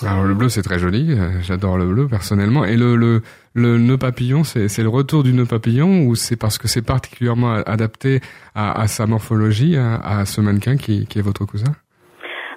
Alors 0.05 0.23
le 0.23 0.33
bleu 0.33 0.49
c'est 0.49 0.63
très 0.63 0.79
joli, 0.79 1.11
euh, 1.11 1.39
j'adore 1.41 1.77
le 1.77 1.85
bleu 1.85 2.07
personnellement. 2.07 2.65
Et 2.65 2.75
le 2.75 2.95
le, 2.95 3.21
le 3.53 3.77
nœud 3.77 3.97
papillon, 3.97 4.43
c'est 4.43 4.83
le 4.83 4.89
retour 4.89 5.23
du 5.23 5.33
nœud 5.33 5.45
papillon 5.45 6.05
ou 6.05 6.15
c'est 6.15 6.35
parce 6.35 6.57
que 6.57 6.67
c'est 6.67 6.85
particulièrement 6.85 7.53
adapté 7.65 8.19
à, 8.55 8.81
à 8.81 8.87
sa 8.87 9.05
morphologie, 9.05 9.77
à, 9.77 9.95
à 9.95 10.25
ce 10.25 10.41
mannequin 10.41 10.77
qui, 10.77 11.05
qui 11.07 11.19
est 11.19 11.21
votre 11.21 11.45
cousin? 11.45 11.73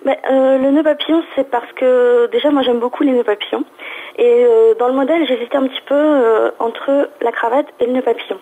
Euh, 0.06 0.58
le 0.58 0.70
nœud 0.70 0.82
papillon, 0.82 1.22
c'est 1.34 1.48
parce 1.50 1.70
que 1.72 2.30
déjà 2.30 2.50
moi 2.50 2.62
j'aime 2.62 2.78
beaucoup 2.78 3.02
les 3.02 3.12
nœuds 3.12 3.24
papillons. 3.24 3.64
Et 4.18 4.44
euh, 4.44 4.74
dans 4.78 4.88
le 4.88 4.94
modèle, 4.94 5.26
j'hésitais 5.26 5.56
un 5.56 5.66
petit 5.66 5.82
peu 5.86 5.94
euh, 5.94 6.50
entre 6.58 7.08
la 7.20 7.32
cravate 7.32 7.66
et 7.80 7.86
le 7.86 7.92
nœud 7.92 8.02
papillon. 8.02 8.38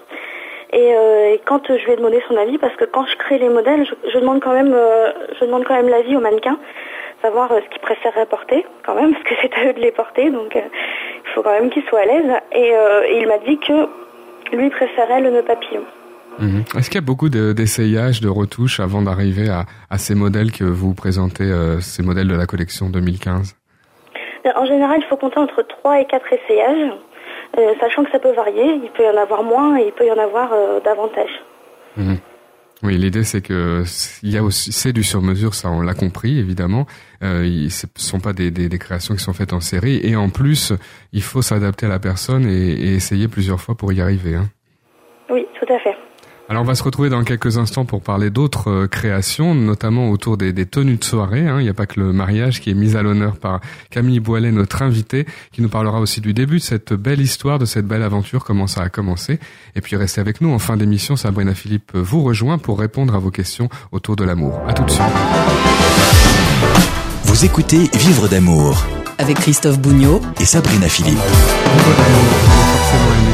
Et, 0.72 0.94
euh, 0.96 1.36
quand 1.44 1.66
je 1.68 1.84
lui 1.84 1.92
ai 1.92 1.96
demandé 1.96 2.22
son 2.28 2.36
avis, 2.36 2.58
parce 2.58 2.74
que 2.76 2.84
quand 2.84 3.06
je 3.06 3.16
crée 3.16 3.38
les 3.38 3.48
modèles, 3.48 3.86
je, 4.12 4.18
demande 4.18 4.40
quand 4.40 4.52
même, 4.52 4.72
euh, 4.72 5.10
je 5.38 5.44
demande 5.44 5.64
quand 5.64 5.74
même 5.74 5.88
l'avis 5.88 6.16
au 6.16 6.20
mannequin, 6.20 6.58
savoir 7.22 7.50
euh, 7.52 7.60
ce 7.64 7.70
qu'il 7.70 7.80
préférerait 7.80 8.26
porter, 8.26 8.64
quand 8.84 8.94
même, 8.94 9.12
parce 9.14 9.24
que 9.24 9.34
c'est 9.42 9.54
à 9.54 9.70
eux 9.70 9.72
de 9.72 9.80
les 9.80 9.92
porter, 9.92 10.30
donc 10.30 10.54
euh, 10.56 10.60
il 11.24 11.30
faut 11.34 11.42
quand 11.42 11.52
même 11.52 11.70
qu'il 11.70 11.82
soit 11.84 12.00
à 12.00 12.04
l'aise. 12.06 12.32
Et, 12.52 12.72
euh, 12.74 13.06
il 13.12 13.26
m'a 13.26 13.38
dit 13.38 13.58
que 13.58 13.88
lui 14.56 14.70
préférait 14.70 15.20
le 15.20 15.30
nœud 15.30 15.42
papillon. 15.42 15.84
Mhm. 16.38 16.64
Est-ce 16.76 16.88
qu'il 16.90 16.96
y 16.96 17.04
a 17.04 17.06
beaucoup 17.06 17.28
de- 17.28 17.52
d'essayages, 17.52 18.20
de 18.20 18.28
retouches 18.28 18.80
avant 18.80 19.02
d'arriver 19.02 19.48
à, 19.48 19.66
à 19.90 19.98
ces 19.98 20.14
modèles 20.16 20.50
que 20.50 20.64
vous 20.64 20.94
présentez, 20.94 21.44
euh, 21.44 21.80
ces 21.80 22.02
modèles 22.02 22.28
de 22.28 22.34
la 22.34 22.46
collection 22.46 22.90
2015 22.90 23.54
En 24.56 24.66
général, 24.66 24.98
il 25.00 25.06
faut 25.08 25.16
compter 25.16 25.38
entre 25.38 25.62
3 25.62 26.00
et 26.00 26.04
4 26.06 26.26
essayages, 26.32 26.92
euh, 27.58 27.74
sachant 27.80 28.04
que 28.04 28.10
ça 28.10 28.18
peut 28.18 28.32
varier. 28.32 28.74
Il 28.82 28.90
peut 28.90 29.04
y 29.04 29.08
en 29.08 29.16
avoir 29.20 29.42
moins 29.42 29.78
et 29.78 29.86
il 29.86 29.92
peut 29.92 30.06
y 30.06 30.10
en 30.12 30.18
avoir 30.18 30.52
euh, 30.52 30.80
davantage. 30.80 31.30
Mhm. 31.96 32.18
Oui, 32.82 32.98
l'idée 32.98 33.24
c'est 33.24 33.40
que 33.40 33.84
c- 33.86 34.20
il 34.22 34.30
y 34.30 34.36
a 34.36 34.42
aussi 34.42 34.70
c'est 34.72 34.92
du 34.92 35.02
sur-mesure, 35.04 35.54
ça 35.54 35.70
on 35.70 35.80
l'a 35.80 35.94
compris 35.94 36.38
évidemment. 36.38 36.86
Euh, 37.22 37.68
ce 37.70 37.86
sont 37.96 38.20
pas 38.20 38.34
des, 38.34 38.50
des, 38.50 38.68
des 38.68 38.78
créations 38.78 39.14
qui 39.14 39.22
sont 39.22 39.32
faites 39.32 39.54
en 39.54 39.60
série 39.60 40.00
et 40.02 40.16
en 40.16 40.28
plus 40.28 40.72
il 41.12 41.22
faut 41.22 41.40
s'adapter 41.40 41.86
à 41.86 41.88
la 41.88 41.98
personne 42.00 42.44
et, 42.46 42.72
et 42.72 42.94
essayer 42.94 43.26
plusieurs 43.28 43.60
fois 43.60 43.74
pour 43.74 43.92
y 43.94 44.02
arriver. 44.02 44.34
Hein. 44.34 44.50
Oui, 45.30 45.46
tout 45.58 45.72
à 45.72 45.78
fait. 45.78 45.96
Alors 46.50 46.62
on 46.62 46.66
va 46.66 46.74
se 46.74 46.82
retrouver 46.82 47.08
dans 47.08 47.24
quelques 47.24 47.56
instants 47.56 47.86
pour 47.86 48.02
parler 48.02 48.28
d'autres 48.28 48.70
euh, 48.70 48.86
créations, 48.86 49.54
notamment 49.54 50.10
autour 50.10 50.36
des, 50.36 50.52
des 50.52 50.66
tenues 50.66 50.96
de 50.96 51.04
soirée. 51.04 51.48
hein. 51.48 51.56
Il 51.58 51.62
n'y 51.62 51.70
a 51.70 51.74
pas 51.74 51.86
que 51.86 51.98
le 51.98 52.12
mariage 52.12 52.60
qui 52.60 52.70
est 52.70 52.74
mis 52.74 52.96
à 52.96 53.02
l'honneur 53.02 53.36
par 53.38 53.60
Camille 53.90 54.20
Boilet, 54.20 54.52
notre 54.52 54.82
invitée, 54.82 55.26
qui 55.52 55.62
nous 55.62 55.70
parlera 55.70 56.00
aussi 56.00 56.20
du 56.20 56.34
début 56.34 56.58
de 56.58 56.62
cette 56.62 56.92
belle 56.92 57.22
histoire, 57.22 57.58
de 57.58 57.64
cette 57.64 57.86
belle 57.86 58.02
aventure, 58.02 58.44
comment 58.44 58.66
ça 58.66 58.82
a 58.82 58.88
commencé. 58.90 59.38
Et 59.74 59.80
puis 59.80 59.96
restez 59.96 60.20
avec 60.20 60.42
nous 60.42 60.52
en 60.52 60.58
fin 60.58 60.76
d'émission, 60.76 61.16
Sabrina 61.16 61.54
Philippe 61.54 61.92
vous 61.94 62.22
rejoint 62.22 62.58
pour 62.58 62.78
répondre 62.78 63.14
à 63.14 63.18
vos 63.18 63.30
questions 63.30 63.70
autour 63.90 64.14
de 64.16 64.24
l'amour. 64.24 64.60
À 64.68 64.74
tout 64.74 64.84
de 64.84 64.90
suite. 64.90 65.02
Vous 67.24 67.44
écoutez 67.46 67.88
Vivre 67.94 68.28
d'amour 68.28 68.84
Avec 69.16 69.38
Christophe 69.38 69.78
Bougnot 69.80 70.20
et 70.38 70.44
Sabrina 70.44 70.88
Philippe. 70.90 71.18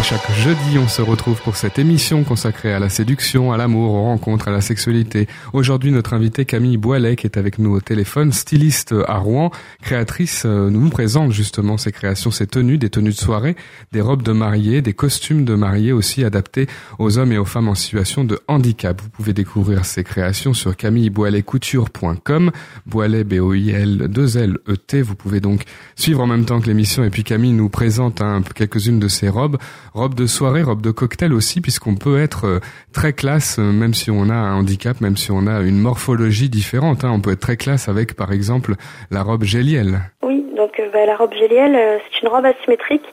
Aimé. 0.00 0.06
Chaque 0.10 0.32
jeudi, 0.32 0.78
on 0.78 0.88
se 0.88 1.02
retrouve 1.02 1.40
pour 1.42 1.56
cette 1.56 1.78
émission 1.78 2.24
consacrée 2.24 2.72
à 2.72 2.78
la 2.78 2.88
séduction, 2.88 3.52
à 3.52 3.56
l'amour, 3.56 3.92
aux 3.94 4.02
rencontres, 4.02 4.48
à 4.48 4.50
la 4.50 4.60
sexualité. 4.60 5.28
Aujourd'hui, 5.52 5.92
notre 5.92 6.14
invitée 6.14 6.44
Camille 6.44 6.78
Boilet, 6.78 7.16
qui 7.16 7.26
est 7.26 7.36
avec 7.36 7.58
nous 7.58 7.72
au 7.72 7.80
téléphone, 7.80 8.32
styliste 8.32 8.94
à 9.06 9.18
Rouen, 9.18 9.50
créatrice, 9.82 10.42
euh, 10.46 10.70
nous 10.70 10.88
présente 10.90 11.32
justement 11.32 11.76
ses 11.76 11.92
créations, 11.92 12.30
ses 12.30 12.46
tenues, 12.46 12.78
des 12.78 12.90
tenues 12.90 13.10
de 13.10 13.14
soirée, 13.14 13.56
des 13.92 14.00
robes 14.00 14.22
de 14.22 14.32
mariée, 14.32 14.82
des 14.82 14.94
costumes 14.94 15.44
de 15.44 15.54
mariée 15.54 15.92
aussi 15.92 16.24
adaptés 16.24 16.66
aux 16.98 17.18
hommes 17.18 17.32
et 17.32 17.38
aux 17.38 17.44
femmes 17.44 17.68
en 17.68 17.74
situation 17.74 18.24
de 18.24 18.40
handicap. 18.48 19.00
Vous 19.00 19.10
pouvez 19.10 19.32
découvrir 19.32 19.84
ses 19.84 20.02
créations 20.02 20.54
sur 20.54 20.76
camilleboiletcouture.com, 20.76 22.50
Boilet, 22.86 23.24
B-O-I-L, 23.24 24.08
2 24.08 24.38
L, 24.38 24.58
E-T. 24.68 25.02
Vous 25.02 25.14
pouvez 25.14 25.40
donc 25.40 25.62
suivre 25.94 26.20
en 26.20 26.26
même 26.26 26.44
temps 26.44 26.60
que 26.60 26.66
l'émission 26.66 27.04
et 27.04 27.10
puis 27.10 27.22
Camille 27.22 27.52
nous 27.52 27.68
présente 27.68 28.22
quelques-unes 28.54 28.98
de 28.98 29.08
ses 29.08 29.28
robes, 29.28 29.58
robes 29.94 30.14
de 30.14 30.26
soirée, 30.26 30.62
robes 30.62 30.82
de 30.82 30.90
cocktail 30.90 31.32
aussi, 31.32 31.60
puisqu'on 31.60 31.94
peut 31.96 32.20
être 32.20 32.46
euh, 32.46 32.60
très 32.92 33.12
classe, 33.12 33.58
euh, 33.58 33.72
même 33.72 33.94
si 33.94 34.10
on 34.10 34.28
a 34.30 34.34
un 34.34 34.56
handicap, 34.56 35.00
même 35.00 35.16
si 35.16 35.30
on 35.30 35.46
a 35.46 35.60
une 35.60 35.78
morphologie 35.78 36.48
différente. 36.48 37.04
hein. 37.04 37.10
On 37.12 37.20
peut 37.20 37.32
être 37.32 37.40
très 37.40 37.56
classe 37.56 37.88
avec, 37.88 38.14
par 38.14 38.32
exemple, 38.32 38.74
la 39.10 39.22
robe 39.22 39.44
gélielle. 39.44 40.00
Oui, 40.22 40.44
donc 40.56 40.78
euh, 40.78 40.88
bah, 40.92 41.06
la 41.06 41.16
robe 41.16 41.34
gélielle, 41.34 42.00
c'est 42.12 42.22
une 42.22 42.28
robe 42.28 42.44
asymétrique 42.44 43.04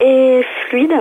et 0.00 0.42
fluide, 0.68 0.94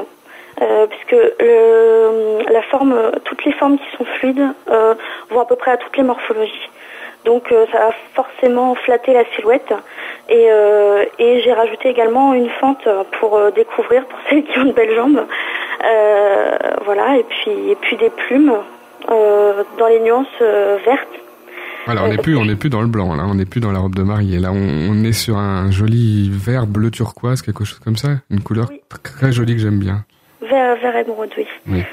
puisque 0.89 1.21
le, 1.39 2.51
la 2.51 2.61
forme, 2.63 2.95
toutes 3.25 3.45
les 3.45 3.53
formes 3.53 3.77
qui 3.77 3.97
sont 3.97 4.05
fluides 4.19 4.47
euh, 4.71 4.95
vont 5.29 5.39
à 5.41 5.45
peu 5.45 5.55
près 5.55 5.71
à 5.71 5.77
toutes 5.77 5.95
les 5.97 6.03
morphologies. 6.03 6.69
Donc 7.27 7.51
euh, 7.51 7.65
ça 7.73 7.79
va 7.79 7.91
forcément 8.15 8.73
flatter 8.73 9.13
la 9.13 9.25
silhouette. 9.35 9.73
Et, 10.29 10.47
euh, 10.49 11.03
et 11.19 11.41
j'ai 11.43 11.51
rajouté 11.51 11.89
également 11.89 12.33
une 12.33 12.49
fente 12.49 12.87
pour 13.19 13.35
euh, 13.37 13.51
découvrir, 13.51 14.05
pour 14.05 14.17
celles 14.29 14.45
qui 14.45 14.57
ont 14.59 14.65
de 14.65 14.71
belles 14.71 14.95
jambes. 14.95 15.21
Voilà, 16.85 17.17
et 17.17 17.23
puis, 17.23 17.51
et 17.69 17.75
puis 17.75 17.97
des 17.97 18.09
plumes 18.09 18.53
dans 19.07 19.87
les 19.87 19.99
nuances 19.99 20.39
vertes. 20.85 21.07
Voilà, 21.85 22.03
on 22.05 22.07
n'est 22.07 22.17
plus, 22.17 22.35
on 22.37 22.45
n'est 22.45 22.55
plus 22.55 22.69
dans 22.69 22.81
le 22.81 22.87
blanc, 22.87 23.13
là, 23.15 23.23
on 23.27 23.35
n'est 23.35 23.45
plus 23.45 23.61
dans 23.61 23.71
la 23.71 23.79
robe 23.79 23.95
de 23.95 24.03
mariée. 24.03 24.39
Là, 24.39 24.51
on, 24.51 24.91
on 24.91 25.03
est 25.03 25.13
sur 25.13 25.37
un 25.37 25.69
joli 25.71 26.29
vert 26.31 26.65
bleu 26.65 26.91
turquoise, 26.91 27.41
quelque 27.41 27.63
chose 27.65 27.79
comme 27.79 27.95
ça, 27.97 28.09
une 28.29 28.41
couleur 28.41 28.67
Oui. 28.69 28.81
très 29.03 29.31
jolie 29.31 29.55
que 29.55 29.61
j'aime 29.61 29.79
bien. 29.79 30.05
Vert, 30.41 30.77
vert 30.77 30.95
émeraude, 30.95 31.31
oui. 31.37 31.45
Oui. 31.69 31.83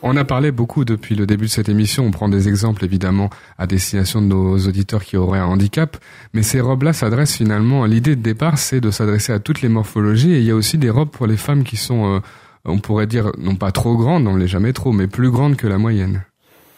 On 0.00 0.16
a 0.16 0.24
parlé 0.24 0.52
beaucoup 0.52 0.84
depuis 0.84 1.16
le 1.16 1.26
début 1.26 1.46
de 1.46 1.50
cette 1.50 1.68
émission. 1.68 2.04
On 2.04 2.12
prend 2.12 2.28
des 2.28 2.48
exemples 2.48 2.84
évidemment 2.84 3.30
à 3.58 3.66
destination 3.66 4.22
de 4.22 4.26
nos 4.26 4.56
auditeurs 4.56 5.02
qui 5.02 5.16
auraient 5.16 5.40
un 5.40 5.46
handicap, 5.46 5.96
mais 6.34 6.44
ces 6.44 6.60
robes-là 6.60 6.92
s'adressent 6.92 7.36
finalement. 7.36 7.84
L'idée 7.84 8.14
de 8.14 8.22
départ, 8.22 8.58
c'est 8.58 8.80
de 8.80 8.92
s'adresser 8.92 9.32
à 9.32 9.40
toutes 9.40 9.60
les 9.60 9.68
morphologies. 9.68 10.34
Et 10.34 10.38
il 10.38 10.44
y 10.44 10.52
a 10.52 10.54
aussi 10.54 10.78
des 10.78 10.90
robes 10.90 11.10
pour 11.10 11.26
les 11.26 11.36
femmes 11.36 11.64
qui 11.64 11.76
sont, 11.76 12.14
euh, 12.14 12.20
on 12.64 12.78
pourrait 12.78 13.06
dire, 13.06 13.32
non 13.38 13.56
pas 13.56 13.72
trop 13.72 13.96
grandes, 13.96 14.28
on 14.28 14.34
ne 14.34 14.38
l'est 14.38 14.46
jamais 14.46 14.72
trop, 14.72 14.92
mais 14.92 15.08
plus 15.08 15.30
grandes 15.30 15.56
que 15.56 15.66
la 15.66 15.78
moyenne. 15.78 16.22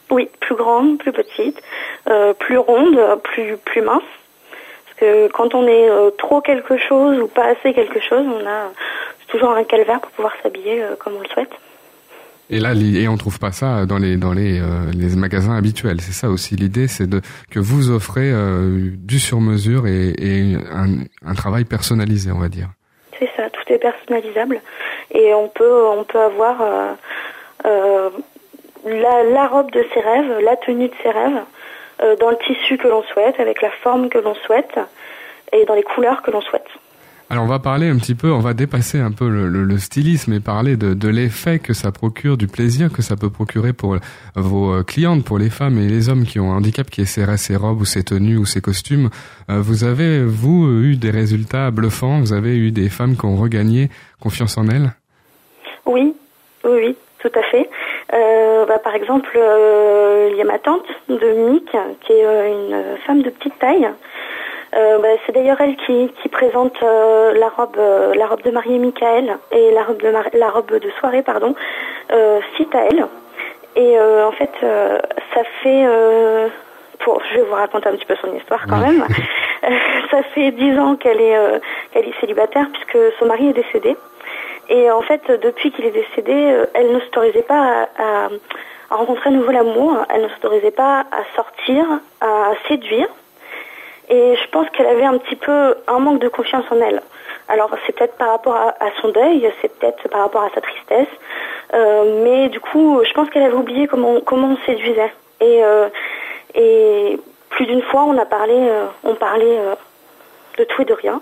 Oui, 0.09 0.27
plus 0.39 0.55
grande, 0.55 0.97
plus 0.97 1.11
petite, 1.11 1.61
euh, 2.09 2.33
plus 2.33 2.57
ronde, 2.57 2.99
plus 3.23 3.55
plus 3.63 3.81
mince. 3.83 4.01
Parce 4.85 4.99
que 4.99 5.27
quand 5.31 5.53
on 5.53 5.67
est 5.67 5.89
euh, 5.89 6.09
trop 6.17 6.41
quelque 6.41 6.77
chose 6.77 7.19
ou 7.19 7.27
pas 7.27 7.45
assez 7.45 7.73
quelque 7.73 7.99
chose, 7.99 8.25
on 8.25 8.47
a 8.47 8.71
toujours 9.27 9.51
un 9.51 9.63
calvaire 9.63 10.01
pour 10.01 10.11
pouvoir 10.11 10.33
s'habiller 10.41 10.83
comme 10.99 11.13
on 11.17 11.21
le 11.21 11.29
souhaite. 11.29 11.51
Et 12.49 12.59
là, 12.59 12.73
et 12.73 13.07
on 13.07 13.15
trouve 13.15 13.39
pas 13.39 13.51
ça 13.51 13.85
dans 13.85 13.97
les 13.97 14.17
dans 14.17 14.33
les 14.33 14.59
euh, 14.59 14.91
les 14.93 15.15
magasins 15.15 15.55
habituels. 15.55 16.01
C'est 16.01 16.11
ça 16.11 16.29
aussi 16.29 16.55
l'idée, 16.55 16.87
c'est 16.87 17.07
de 17.07 17.21
que 17.49 17.59
vous 17.59 17.89
offrez 17.91 18.29
euh, 18.29 18.91
du 18.97 19.19
sur-mesure 19.19 19.87
et, 19.87 20.55
un, 20.71 21.33
travail 21.35 21.63
personnalisé, 21.63 22.31
on 22.31 22.39
va 22.39 22.49
dire. 22.49 22.67
C'est 23.17 23.29
ça, 23.37 23.49
tout 23.49 23.63
est 23.67 23.77
personnalisable 23.77 24.59
et 25.11 25.33
on 25.33 25.47
peut 25.47 25.85
on 25.97 26.03
peut 26.03 26.19
avoir 26.19 26.61
euh, 27.65 28.09
la, 28.85 29.23
la 29.23 29.47
robe 29.47 29.71
de 29.71 29.85
ses 29.93 30.01
rêves, 30.01 30.39
la 30.43 30.57
tenue 30.57 30.89
de 30.89 30.93
ses 31.03 31.11
rêves, 31.11 31.41
dans 32.19 32.31
le 32.31 32.37
tissu 32.47 32.77
que 32.77 32.87
l'on 32.87 33.03
souhaite, 33.03 33.39
avec 33.39 33.61
la 33.61 33.69
forme 33.69 34.09
que 34.09 34.17
l'on 34.17 34.33
souhaite 34.33 34.79
et 35.53 35.65
dans 35.65 35.75
les 35.75 35.83
couleurs 35.83 36.21
que 36.23 36.31
l'on 36.31 36.41
souhaite. 36.41 36.67
Alors 37.31 37.45
on 37.45 37.47
va 37.47 37.59
parler 37.59 37.87
un 37.87 37.95
petit 37.95 38.13
peu, 38.13 38.29
on 38.33 38.41
va 38.41 38.53
dépasser 38.53 38.99
un 38.99 39.13
peu 39.13 39.29
le, 39.29 39.47
le- 39.47 39.77
stylisme 39.77 40.33
et 40.33 40.41
parler 40.41 40.75
de, 40.75 41.07
l'effet 41.07 41.59
que 41.59 41.71
ça 41.71 41.93
procure, 41.93 42.35
du 42.35 42.47
plaisir 42.47 42.91
que 42.91 43.01
ça 43.01 43.15
peut 43.15 43.29
procurer 43.29 43.71
pour 43.71 43.95
vos 44.35 44.73
euh, 44.73 44.83
clientes, 44.83 45.23
pour 45.23 45.39
les 45.39 45.49
femmes 45.49 45.77
et 45.77 45.87
les 45.87 46.09
hommes 46.09 46.25
qui 46.25 46.41
ont 46.41 46.51
un 46.51 46.57
handicap, 46.57 46.89
qui 46.89 46.99
essaieraient 46.99 47.37
ces 47.37 47.55
robes 47.55 47.79
ou 47.79 47.85
ces 47.85 48.03
tenues 48.03 48.35
ou 48.35 48.45
ces 48.45 48.59
costumes. 48.59 49.09
Euh, 49.49 49.61
vous 49.61 49.85
avez, 49.85 50.25
vous, 50.25 50.67
eu 50.83 50.97
des 50.97 51.09
résultats 51.09 51.71
bluffants? 51.71 52.19
Vous 52.19 52.33
avez 52.33 52.57
eu 52.57 52.71
des 52.71 52.89
femmes 52.89 53.15
qui 53.15 53.25
ont 53.25 53.37
regagné 53.37 53.89
confiance 54.19 54.57
en 54.57 54.67
elles? 54.67 54.91
Oui, 55.85 56.13
oui, 56.65 56.71
oui, 56.83 56.95
tout 57.19 57.31
à 57.33 57.43
fait. 57.43 57.69
Euh, 58.13 58.65
bah, 58.65 58.79
par 58.79 58.93
exemple, 58.93 59.31
euh, 59.37 60.27
il 60.33 60.37
y 60.37 60.41
a 60.41 60.45
ma 60.45 60.59
tante 60.59 60.83
Dominique, 61.07 61.71
qui 62.05 62.11
est 62.11 62.25
euh, 62.25 62.51
une 62.51 62.97
femme 63.07 63.21
de 63.21 63.29
petite 63.29 63.57
taille. 63.57 63.87
Euh, 64.73 64.99
bah, 64.99 65.09
c'est 65.25 65.33
d'ailleurs 65.33 65.59
elle 65.59 65.75
qui, 65.75 66.09
qui 66.21 66.29
présente 66.29 66.81
euh, 66.81 67.33
la 67.33 67.49
robe, 67.49 67.75
euh, 67.77 68.13
la 68.15 68.25
robe 68.25 68.41
de 68.41 68.51
mariée 68.51 68.79
Michael 68.79 69.37
et 69.51 69.71
la 69.71 69.83
robe 69.83 70.01
de 70.01 70.07
la 70.37 70.49
robe 70.49 70.79
de 70.79 70.89
soirée, 70.99 71.23
pardon, 71.23 71.55
euh, 72.11 72.39
fit 72.55 72.67
à 72.73 72.85
elle. 72.89 73.05
Et 73.75 73.97
en 73.97 74.31
fait, 74.33 74.51
ça 75.33 75.41
fait 75.63 75.85
pour, 76.99 77.21
je 77.29 77.35
vais 77.35 77.41
vous 77.43 77.53
raconter 77.53 77.87
un 77.87 77.93
petit 77.93 78.05
peu 78.05 78.17
son 78.21 78.35
histoire 78.35 78.67
quand 78.67 78.79
même. 78.79 79.05
ça 80.11 80.23
fait 80.23 80.51
dix 80.51 80.77
ans 80.77 80.97
qu'elle 80.97 81.21
est, 81.21 81.61
qu'elle 81.93 82.05
est 82.05 82.19
célibataire 82.19 82.67
puisque 82.73 82.97
son 83.17 83.27
mari 83.27 83.47
est 83.47 83.53
décédé. 83.53 83.95
Et 84.67 84.91
en 84.91 85.01
fait, 85.01 85.21
depuis 85.41 85.71
qu'il 85.71 85.85
est 85.85 85.91
décédé, 85.91 86.65
elle 86.73 86.91
ne 86.91 86.99
s'autorisait 86.99 87.43
pas 87.43 87.87
à, 87.97 88.27
à 88.89 88.95
rencontrer 88.97 89.29
à 89.29 89.33
nouveau 89.33 89.51
l'amour. 89.51 90.05
Elle 90.13 90.23
ne 90.23 90.27
s'autorisait 90.27 90.71
pas 90.71 91.05
à 91.09 91.23
sortir, 91.33 91.85
à 92.19 92.51
séduire. 92.67 93.07
Et 94.11 94.35
je 94.35 94.49
pense 94.49 94.69
qu'elle 94.71 94.87
avait 94.87 95.05
un 95.05 95.17
petit 95.17 95.37
peu 95.37 95.73
un 95.87 95.99
manque 95.99 96.19
de 96.19 96.27
confiance 96.27 96.65
en 96.69 96.81
elle. 96.81 97.01
Alors 97.47 97.69
c'est 97.85 97.95
peut-être 97.95 98.17
par 98.17 98.29
rapport 98.29 98.55
à, 98.55 98.73
son 99.01 99.07
deuil, 99.09 99.49
c'est 99.61 99.73
peut-être 99.79 100.09
par 100.09 100.19
rapport 100.19 100.43
à 100.43 100.49
sa 100.53 100.59
tristesse, 100.59 101.07
euh, 101.73 102.21
mais 102.21 102.49
du 102.49 102.59
coup 102.59 103.01
je 103.05 103.13
pense 103.13 103.29
qu'elle 103.29 103.43
avait 103.43 103.55
oublié 103.55 103.87
comment 103.87 104.19
comment 104.19 104.49
on 104.49 104.65
séduisait. 104.65 105.13
Et 105.39 105.63
euh, 105.63 105.87
plus 107.49 107.65
d'une 107.65 107.81
fois 107.83 108.03
on 108.03 108.17
a 108.17 108.25
parlé, 108.25 108.53
euh, 108.53 108.85
on 109.05 109.15
parlait 109.15 109.59
de 110.57 110.63
tout 110.65 110.81
et 110.81 110.85
de 110.85 110.93
rien. 110.93 111.21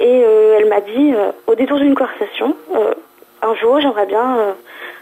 Et 0.00 0.20
elle 0.20 0.68
m'a 0.68 0.80
dit 0.80 1.14
au 1.46 1.54
détour 1.54 1.78
d'une 1.78 1.94
conversation, 1.94 2.56
un 3.42 3.54
jour 3.56 3.80
j'aimerais 3.80 4.06
bien 4.06 4.54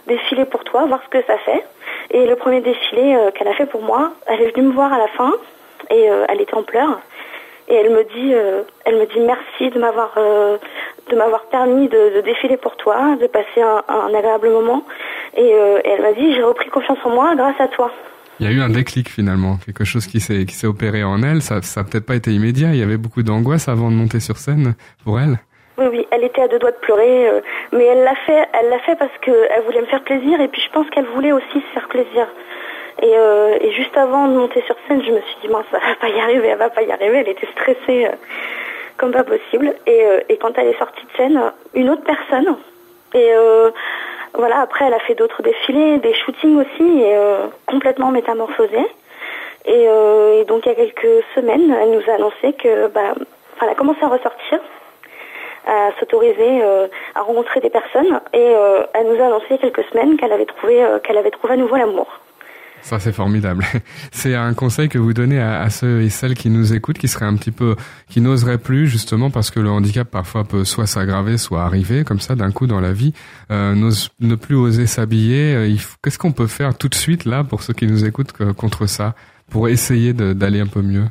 défiler 0.08 0.44
pour 0.44 0.64
toi, 0.64 0.86
voir 0.86 1.00
ce 1.04 1.08
que 1.08 1.24
ça 1.24 1.38
fait. 1.38 1.64
Et 2.10 2.26
le 2.26 2.34
premier 2.34 2.60
défilé 2.60 3.16
qu'elle 3.34 3.48
a 3.48 3.54
fait 3.54 3.66
pour 3.66 3.82
moi, 3.82 4.10
elle 4.26 4.42
est 4.42 4.54
venue 4.54 4.66
me 4.68 4.72
voir 4.72 4.92
à 4.92 4.98
la 4.98 5.08
fin 5.08 5.32
et 5.92 6.08
elle 6.28 6.40
était 6.40 6.54
en 6.54 6.62
pleurs 6.62 6.98
et 7.68 7.74
elle 7.74 7.90
me 7.90 8.04
dit, 8.04 8.34
euh, 8.34 8.62
elle 8.84 8.96
me 8.96 9.06
dit 9.06 9.20
merci 9.20 9.70
de 9.70 9.78
m'avoir, 9.78 10.12
euh, 10.18 10.58
de 11.10 11.16
m'avoir 11.16 11.44
permis 11.46 11.88
de, 11.88 12.20
défiler 12.20 12.56
pour 12.56 12.76
toi, 12.76 13.16
de 13.20 13.26
passer 13.26 13.62
un, 13.62 14.14
agréable 14.14 14.50
moment. 14.50 14.84
Euh, 15.38 15.80
et, 15.84 15.88
elle 15.88 16.02
m'a 16.02 16.12
dit, 16.12 16.34
j'ai 16.34 16.42
repris 16.42 16.68
confiance 16.68 16.98
en 17.04 17.10
moi 17.10 17.34
grâce 17.34 17.60
à 17.60 17.68
toi. 17.68 17.90
Il 18.40 18.46
y 18.46 18.48
a 18.48 18.52
eu 18.52 18.60
un 18.60 18.70
déclic 18.70 19.08
finalement, 19.08 19.58
quelque 19.64 19.84
chose 19.84 20.06
qui 20.06 20.18
s'est 20.18 20.44
qui 20.46 20.54
s'est 20.54 20.66
opéré 20.66 21.04
en 21.04 21.22
elle. 21.22 21.42
Ça, 21.42 21.62
ça 21.62 21.84
peut-être 21.84 22.06
pas 22.06 22.16
été 22.16 22.32
immédiat. 22.32 22.70
Il 22.72 22.78
y 22.78 22.82
avait 22.82 22.96
beaucoup 22.96 23.22
d'angoisse 23.22 23.68
avant 23.68 23.90
de 23.90 23.94
monter 23.94 24.20
sur 24.20 24.36
scène 24.36 24.74
pour 25.04 25.20
elle. 25.20 25.38
Oui, 25.78 25.86
oui, 25.90 26.06
elle 26.10 26.24
était 26.24 26.42
à 26.42 26.48
deux 26.48 26.58
doigts 26.58 26.72
de 26.72 26.76
pleurer, 26.76 27.30
mais 27.72 27.84
elle 27.84 28.04
l'a 28.04 28.14
fait, 28.26 28.48
elle 28.60 28.68
l'a 28.68 28.78
fait 28.80 28.96
parce 28.96 29.16
qu'elle 29.22 29.62
voulait 29.64 29.80
me 29.80 29.86
faire 29.86 30.02
plaisir 30.02 30.40
et 30.40 30.48
puis 30.48 30.60
je 30.60 30.70
pense 30.70 30.88
qu'elle 30.90 31.06
voulait 31.06 31.32
aussi 31.32 31.54
se 31.54 31.72
faire 31.72 31.88
plaisir. 31.88 32.26
Et, 33.00 33.16
euh, 33.16 33.56
et, 33.60 33.72
juste 33.72 33.96
avant 33.96 34.28
de 34.28 34.34
monter 34.34 34.62
sur 34.62 34.76
scène, 34.86 35.02
je 35.02 35.10
me 35.10 35.20
suis 35.20 35.36
dit, 35.42 35.48
mince, 35.48 35.64
ça 35.70 35.78
va 35.78 35.94
pas 35.94 36.08
y 36.08 36.20
arriver, 36.20 36.48
elle 36.48 36.58
va 36.58 36.68
pas 36.68 36.82
y 36.82 36.92
arriver. 36.92 37.18
Elle 37.18 37.28
était 37.28 37.48
stressée 37.52 38.06
euh, 38.06 38.12
comme 38.98 39.12
pas 39.12 39.24
possible. 39.24 39.74
Et, 39.86 40.04
euh, 40.04 40.20
et, 40.28 40.36
quand 40.36 40.56
elle 40.58 40.68
est 40.68 40.78
sortie 40.78 41.04
de 41.04 41.16
scène, 41.16 41.40
une 41.74 41.90
autre 41.90 42.04
personne. 42.04 42.56
Et 43.14 43.30
voilà, 44.32 44.60
après, 44.60 44.86
elle 44.86 44.94
a 44.94 44.98
fait 45.00 45.14
d'autres 45.14 45.42
défilés, 45.42 45.98
des 45.98 46.14
shootings 46.14 46.58
aussi, 46.58 47.02
et 47.02 47.14
complètement 47.66 48.10
métamorphosée. 48.10 48.86
Et, 49.66 49.84
et, 49.84 50.44
donc, 50.46 50.64
il 50.64 50.70
y 50.70 50.72
a 50.72 50.74
quelques 50.74 51.22
semaines, 51.34 51.76
elle 51.78 51.90
nous 51.90 52.10
a 52.10 52.14
annoncé 52.14 52.54
que, 52.54 52.86
bah, 52.86 53.12
elle 53.60 53.68
a 53.68 53.74
commencé 53.74 54.02
à 54.02 54.08
ressortir, 54.08 54.60
à 55.66 55.90
s'autoriser 56.00 56.62
à 57.14 57.20
rencontrer 57.20 57.60
des 57.60 57.68
personnes, 57.68 58.18
et 58.32 58.54
elle 58.94 59.08
nous 59.08 59.22
a 59.22 59.26
annoncé 59.26 59.44
il 59.50 59.56
y 59.56 59.58
a 59.58 59.70
quelques 59.70 59.86
semaines 59.90 60.16
qu'elle 60.16 60.32
avait 60.32 60.46
trouvé, 60.46 60.82
qu'elle 61.04 61.18
avait 61.18 61.30
trouvé 61.30 61.52
à 61.52 61.56
nouveau 61.58 61.76
l'amour. 61.76 62.18
Ça, 62.82 62.98
c'est 62.98 63.12
formidable. 63.12 63.64
C'est 64.12 64.34
un 64.34 64.54
conseil 64.54 64.88
que 64.88 64.98
vous 64.98 65.12
donnez 65.12 65.40
à, 65.40 65.70
ceux 65.70 66.02
et 66.02 66.10
celles 66.10 66.34
qui 66.34 66.50
nous 66.50 66.74
écoutent, 66.74 66.98
qui 66.98 67.06
seraient 67.06 67.26
un 67.26 67.36
petit 67.36 67.52
peu, 67.52 67.76
qui 68.10 68.20
n'oseraient 68.20 68.58
plus, 68.58 68.88
justement, 68.88 69.30
parce 69.30 69.50
que 69.52 69.60
le 69.60 69.70
handicap 69.70 70.10
parfois 70.10 70.42
peut 70.44 70.64
soit 70.64 70.86
s'aggraver, 70.86 71.38
soit 71.38 71.62
arriver, 71.62 72.02
comme 72.02 72.18
ça, 72.18 72.34
d'un 72.34 72.50
coup 72.50 72.66
dans 72.66 72.80
la 72.80 72.92
vie, 72.92 73.14
euh, 73.52 73.74
ne 74.20 74.34
plus 74.34 74.56
oser 74.56 74.86
s'habiller. 74.86 75.54
Euh, 75.54 75.76
qu'est-ce 76.02 76.18
qu'on 76.18 76.32
peut 76.32 76.48
faire 76.48 76.76
tout 76.76 76.88
de 76.88 76.94
suite, 76.96 77.24
là, 77.24 77.44
pour 77.44 77.62
ceux 77.62 77.72
qui 77.72 77.86
nous 77.86 78.04
écoutent, 78.04 78.32
contre 78.56 78.86
ça, 78.86 79.14
pour 79.48 79.68
essayer 79.68 80.12
d'aller 80.12 80.60
un 80.60 80.66
peu 80.66 80.82
mieux? 80.82 81.04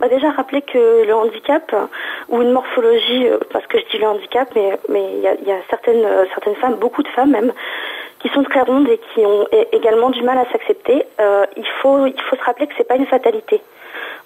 Bah 0.00 0.06
déjà 0.08 0.30
rappeler 0.30 0.62
que 0.62 1.04
le 1.04 1.12
handicap 1.12 1.74
ou 2.28 2.40
une 2.40 2.52
morphologie, 2.52 3.26
euh, 3.26 3.38
parce 3.52 3.66
que 3.66 3.78
je 3.80 3.90
dis 3.90 3.98
le 3.98 4.06
handicap, 4.06 4.48
mais 4.54 4.78
mais 4.88 5.04
il 5.16 5.22
y 5.22 5.26
a, 5.26 5.34
y 5.34 5.50
a, 5.50 5.58
certaines 5.68 6.06
certaines 6.32 6.54
femmes, 6.54 6.76
beaucoup 6.76 7.02
de 7.02 7.08
femmes 7.08 7.32
même, 7.32 7.52
qui 8.20 8.28
sont 8.30 8.42
très 8.42 8.62
rondes 8.62 8.88
et 8.88 8.98
qui 9.14 9.24
ont 9.24 9.46
également 9.72 10.10
du 10.10 10.22
mal 10.22 10.38
à 10.38 10.50
s'accepter, 10.50 11.04
euh, 11.20 11.46
il, 11.56 11.66
faut, 11.80 12.06
il 12.06 12.20
faut 12.22 12.36
se 12.36 12.42
rappeler 12.42 12.66
que 12.66 12.74
c'est 12.76 12.88
pas 12.88 12.96
une 12.96 13.06
fatalité. 13.06 13.62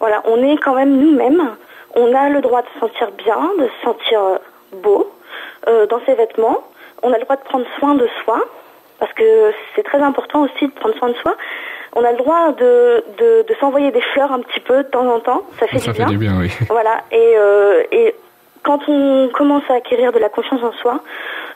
Voilà, 0.00 0.22
on 0.26 0.42
est 0.42 0.56
quand 0.56 0.74
même 0.74 0.96
nous-mêmes, 0.96 1.56
on 1.94 2.14
a 2.14 2.28
le 2.28 2.40
droit 2.40 2.62
de 2.62 2.68
se 2.74 2.80
sentir 2.80 3.10
bien, 3.12 3.38
de 3.58 3.64
se 3.66 3.84
sentir 3.84 4.22
euh, 4.22 4.38
beau 4.76 5.12
euh, 5.68 5.86
dans 5.86 6.00
ses 6.06 6.14
vêtements, 6.14 6.64
on 7.02 7.12
a 7.12 7.18
le 7.18 7.24
droit 7.24 7.36
de 7.36 7.42
prendre 7.42 7.66
soin 7.78 7.94
de 7.94 8.08
soi, 8.24 8.40
parce 8.98 9.12
que 9.12 9.52
c'est 9.74 9.82
très 9.82 10.00
important 10.00 10.42
aussi 10.42 10.66
de 10.68 10.72
prendre 10.72 10.94
soin 10.96 11.08
de 11.08 11.14
soi. 11.14 11.36
On 11.94 12.04
a 12.04 12.12
le 12.12 12.16
droit 12.16 12.52
de, 12.52 13.04
de, 13.18 13.44
de 13.46 13.54
s'envoyer 13.60 13.90
des 13.90 14.00
fleurs 14.00 14.32
un 14.32 14.40
petit 14.40 14.60
peu 14.60 14.78
de 14.78 14.88
temps 14.88 15.06
en 15.06 15.20
temps, 15.20 15.42
ça 15.58 15.66
fait, 15.66 15.78
ça 15.78 15.92
du, 15.92 15.98
fait 15.98 16.04
bien. 16.04 16.10
du 16.12 16.18
bien. 16.18 16.38
Oui. 16.38 16.50
Voilà, 16.68 17.02
et, 17.10 17.34
euh, 17.36 17.82
et 17.92 18.14
quand 18.62 18.80
on 18.88 19.28
commence 19.32 19.64
à 19.68 19.74
acquérir 19.74 20.12
de 20.12 20.18
la 20.18 20.28
confiance 20.28 20.62
en 20.62 20.72
soi, 20.72 21.02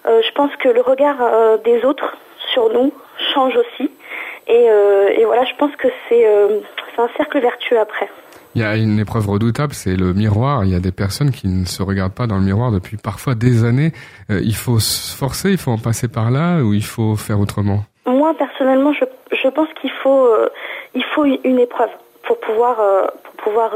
euh, 0.07 0.21
je 0.27 0.33
pense 0.33 0.55
que 0.57 0.69
le 0.69 0.81
regard 0.81 1.17
euh, 1.21 1.57
des 1.65 1.85
autres 1.85 2.17
sur 2.53 2.73
nous 2.73 2.93
change 3.35 3.55
aussi. 3.57 3.91
Et, 4.49 4.67
euh, 4.71 5.09
et 5.17 5.25
voilà, 5.25 5.45
je 5.45 5.55
pense 5.57 5.75
que 5.77 5.89
c'est 6.09 6.25
un 6.99 7.09
cercle 7.17 7.41
vertueux 7.41 7.79
après. 7.79 8.09
Il 8.55 8.63
y 8.63 8.65
a 8.65 8.77
une 8.77 8.99
épreuve 8.99 9.29
redoutable, 9.29 9.75
c'est 9.75 9.97
le 9.97 10.15
miroir. 10.15 10.65
Il 10.65 10.71
y 10.71 10.75
a 10.75 10.81
des 10.81 10.93
personnes 10.93 11.31
qui 11.31 11.47
ne 11.47 11.67
se 11.67 11.83
regardent 11.83 12.15
pas 12.15 12.27
dans 12.27 12.37
le 12.37 12.45
miroir 12.45 12.71
depuis 12.71 12.97
parfois 12.97 13.35
des 13.35 13.65
années. 13.65 13.93
il 14.31 14.55
faut 14.55 14.79
se 14.79 15.15
forcer, 15.15 15.51
il 15.51 15.59
faut 15.59 15.73
en 15.73 15.79
passer 15.79 16.09
par 16.09 16.31
là 16.31 16.63
ou 16.63 16.73
il 16.73 16.85
faut 16.85 17.17
faire 17.17 17.39
autrement? 17.39 17.81
Moi, 18.07 18.33
personnellement, 18.39 18.95
je, 18.95 19.05
je 19.37 19.49
pense 19.49 19.69
qu'il 19.81 19.91
faut, 19.91 20.27
il 20.95 21.05
faut 21.15 21.25
une 21.25 21.59
épreuve 21.59 21.91
pour 22.23 22.41
pouvoir, 22.41 22.77
pour 23.25 23.45
pouvoir 23.45 23.73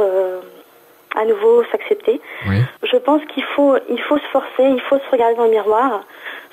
à 1.16 1.24
nouveau 1.24 1.64
s'accepter. 1.72 2.20
Je 2.82 2.96
pense 2.96 3.22
qu'il 3.32 3.44
faut, 3.44 3.76
il 3.88 4.00
faut 4.02 4.18
se 4.18 4.26
forcer, 4.32 4.64
il 4.64 4.80
faut 4.82 4.98
se 4.98 5.10
regarder 5.10 5.36
dans 5.36 5.44
le 5.44 5.50
miroir, 5.50 6.02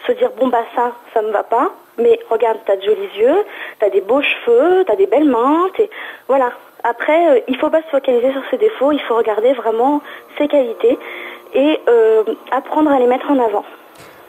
se 0.05 0.11
dire 0.13 0.29
bon 0.39 0.47
bah 0.47 0.63
ça, 0.75 0.93
ça 1.13 1.21
me 1.21 1.31
va 1.31 1.43
pas, 1.43 1.71
mais 1.97 2.19
regarde, 2.29 2.57
t'as 2.65 2.75
de 2.75 2.81
jolis 2.83 3.09
yeux, 3.17 3.43
t'as 3.79 3.89
des 3.89 4.01
beaux 4.01 4.21
cheveux, 4.21 4.83
t'as 4.85 4.95
des 4.95 5.07
belles 5.07 5.29
mains, 5.29 5.67
t'es... 5.75 5.89
voilà. 6.27 6.51
Après, 6.83 7.29
euh, 7.29 7.39
il 7.47 7.57
faut 7.57 7.69
pas 7.69 7.81
se 7.81 7.87
focaliser 7.87 8.31
sur 8.31 8.41
ses 8.51 8.57
défauts, 8.57 8.91
il 8.91 9.01
faut 9.01 9.15
regarder 9.15 9.53
vraiment 9.53 10.01
ses 10.37 10.47
qualités 10.47 10.97
et 11.53 11.79
euh, 11.89 12.23
apprendre 12.51 12.91
à 12.91 12.99
les 12.99 13.07
mettre 13.07 13.29
en 13.31 13.39
avant. 13.39 13.65